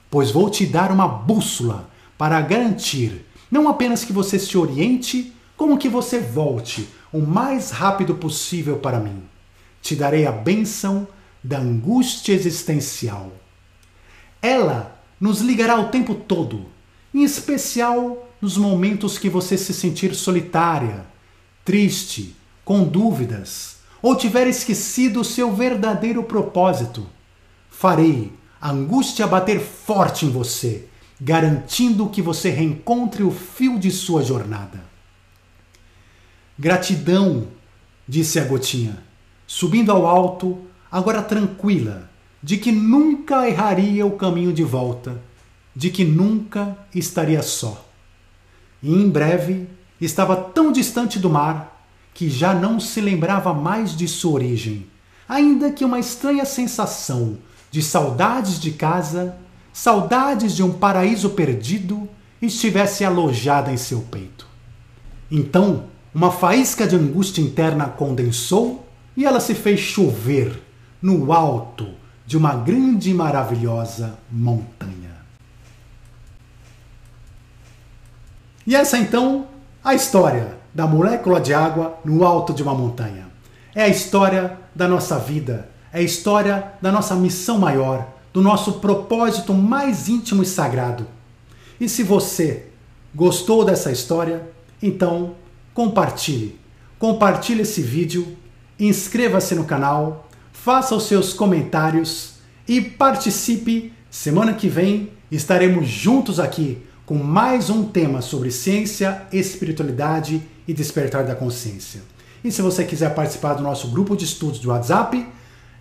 pois 0.10 0.32
vou 0.32 0.50
te 0.50 0.66
dar 0.66 0.92
uma 0.92 1.08
bússola 1.08 1.90
para 2.18 2.42
garantir 2.42 3.26
não 3.50 3.68
apenas 3.68 4.04
que 4.04 4.14
você 4.14 4.38
se 4.38 4.58
oriente, 4.58 5.34
como 5.58 5.78
que 5.78 5.90
você 5.90 6.20
volte 6.20 6.88
o 7.12 7.20
mais 7.20 7.72
rápido 7.72 8.16
possível 8.16 8.78
para 8.78 9.00
mim. 9.00 9.24
Te 9.82 9.96
darei 9.96 10.26
a 10.26 10.32
bênção 10.32 11.08
da 11.44 11.58
angústia 11.58 12.34
existencial. 12.34 13.32
Ela 14.42 15.00
nos 15.20 15.42
ligará 15.42 15.80
o 15.80 15.90
tempo 15.90 16.14
todo, 16.14 16.66
em 17.14 17.24
especial 17.24 18.30
nos 18.42 18.56
momentos 18.56 19.18
que 19.18 19.30
você 19.30 19.58
se 19.58 19.74
sentir 19.74 20.14
solitária, 20.14 21.06
triste, 21.66 22.36
com 22.64 22.84
dúvidas, 22.84 23.78
ou 24.02 24.16
tiver 24.16 24.48
esquecido 24.48 25.22
o 25.22 25.26
seu 25.26 25.54
verdadeiro 25.54 26.24
propósito. 26.24 27.06
Farei 27.70 28.32
angústia 28.68 29.26
bater 29.26 29.60
forte 29.60 30.26
em 30.26 30.30
você, 30.30 30.88
garantindo 31.20 32.10
que 32.10 32.22
você 32.22 32.50
reencontre 32.50 33.24
o 33.24 33.32
fio 33.32 33.80
de 33.80 33.92
sua 33.92 34.24
jornada. 34.24 34.84
Gratidão, 36.58 37.48
disse 38.08 38.40
a 38.40 38.44
gotinha, 38.44 39.02
subindo 39.48 39.92
ao 39.92 40.06
alto, 40.06 40.60
agora 40.92 41.22
tranquila, 41.22 42.10
de 42.42 42.58
que 42.58 42.72
nunca 42.72 43.48
erraria 43.48 44.06
o 44.06 44.18
caminho 44.18 44.52
de 44.52 44.64
volta, 44.64 45.22
de 45.76 45.90
que 45.90 46.04
nunca 46.04 46.78
estaria 46.94 47.42
só. 47.42 47.86
E 48.82 48.94
em 48.94 49.10
breve 49.10 49.68
estava 50.00 50.36
tão 50.36 50.72
distante 50.72 51.20
do 51.20 51.30
mar 51.30 51.88
que 52.14 52.30
já 52.30 52.54
não 52.54 52.80
se 52.80 53.00
lembrava 53.00 53.54
mais 53.54 53.96
de 53.96 54.08
sua 54.08 54.34
origem, 54.34 54.88
ainda 55.28 55.72
que 55.72 55.86
uma 55.86 56.00
estranha 56.00 56.44
sensação 56.44 57.38
de 57.72 57.82
saudades 57.82 58.60
de 58.60 58.72
casa, 58.72 59.36
saudades 59.74 60.56
de 60.56 60.64
um 60.64 60.72
paraíso 60.72 61.32
perdido, 61.32 62.08
estivesse 62.42 63.04
alojada 63.04 63.72
em 63.72 63.78
seu 63.78 64.02
peito. 64.02 64.48
Então, 65.30 65.86
uma 66.14 66.32
faísca 66.32 66.88
de 66.88 66.96
angústia 66.96 67.42
interna 67.42 67.86
condensou 67.86 68.88
e 69.16 69.26
ela 69.26 69.40
se 69.40 69.54
fez 69.54 69.80
chover 69.80 70.62
no 71.02 71.32
alto 71.32 71.88
de 72.26 72.38
uma 72.38 72.56
grande 72.56 73.12
e 73.12 73.14
maravilhosa 73.14 74.18
montanha. 74.32 75.18
E 78.66 78.76
essa 78.76 78.98
então 78.98 79.48
a 79.84 79.94
história 79.94 80.58
da 80.74 80.86
molécula 80.86 81.42
de 81.42 81.54
água 81.54 82.00
no 82.06 82.24
alto 82.24 82.54
de 82.54 82.62
uma 82.62 82.74
montanha. 82.74 83.28
É 83.74 83.84
a 83.84 83.88
história 83.88 84.58
da 84.76 84.88
nossa 84.88 85.18
vida, 85.18 85.70
é 85.92 86.00
a 86.00 86.02
história 86.02 86.74
da 86.82 86.92
nossa 86.92 87.16
missão 87.16 87.58
maior, 87.58 88.08
do 88.34 88.42
nosso 88.42 88.74
propósito 88.74 89.54
mais 89.54 90.08
íntimo 90.08 90.44
e 90.44 90.46
sagrado. 90.46 91.08
E 91.80 91.88
se 91.90 92.04
você 92.04 92.68
gostou 93.14 93.66
dessa 93.66 93.92
história, 93.92 94.48
então 94.82 95.36
compartilhe. 95.74 96.60
Compartilhe 96.98 97.62
esse 97.62 97.82
vídeo, 97.82 98.38
inscreva-se 98.80 99.56
no 99.56 99.64
canal, 99.64 100.30
faça 100.52 100.96
os 100.96 101.04
seus 101.04 101.34
comentários 101.34 102.34
e 102.68 102.82
participe. 102.82 103.94
Semana 104.12 104.54
que 104.54 104.68
vem 104.68 105.12
estaremos 105.32 105.88
juntos 105.88 106.40
aqui 106.40 106.84
com 107.06 107.16
mais 107.16 107.70
um 107.70 107.86
tema 107.86 108.22
sobre 108.22 108.52
ciência, 108.52 109.24
espiritualidade 109.32 110.42
e 110.68 110.74
despertar 110.74 111.24
da 111.24 111.34
consciência. 111.34 112.02
E 112.44 112.52
se 112.52 112.62
você 112.62 112.84
quiser 112.84 113.16
participar 113.16 113.56
do 113.56 113.64
nosso 113.64 113.88
grupo 113.88 114.16
de 114.16 114.26
estudos 114.26 114.60
do 114.60 114.70
WhatsApp, 114.70 115.26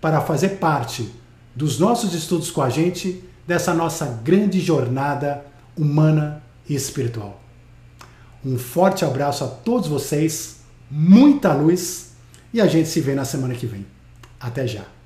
para 0.00 0.20
fazer 0.20 0.50
parte 0.50 1.10
dos 1.54 1.78
nossos 1.78 2.14
estudos 2.14 2.50
com 2.50 2.62
a 2.62 2.70
gente 2.70 3.24
dessa 3.46 3.74
nossa 3.74 4.06
grande 4.22 4.60
jornada 4.60 5.44
humana 5.76 6.42
e 6.68 6.74
espiritual. 6.74 7.42
Um 8.44 8.58
forte 8.58 9.04
abraço 9.04 9.44
a 9.44 9.48
todos 9.48 9.88
vocês, 9.88 10.58
muita 10.90 11.52
luz 11.52 12.12
e 12.52 12.60
a 12.60 12.66
gente 12.66 12.88
se 12.88 13.00
vê 13.00 13.14
na 13.14 13.24
semana 13.24 13.54
que 13.54 13.66
vem. 13.66 13.86
Até 14.38 14.66
já! 14.66 14.97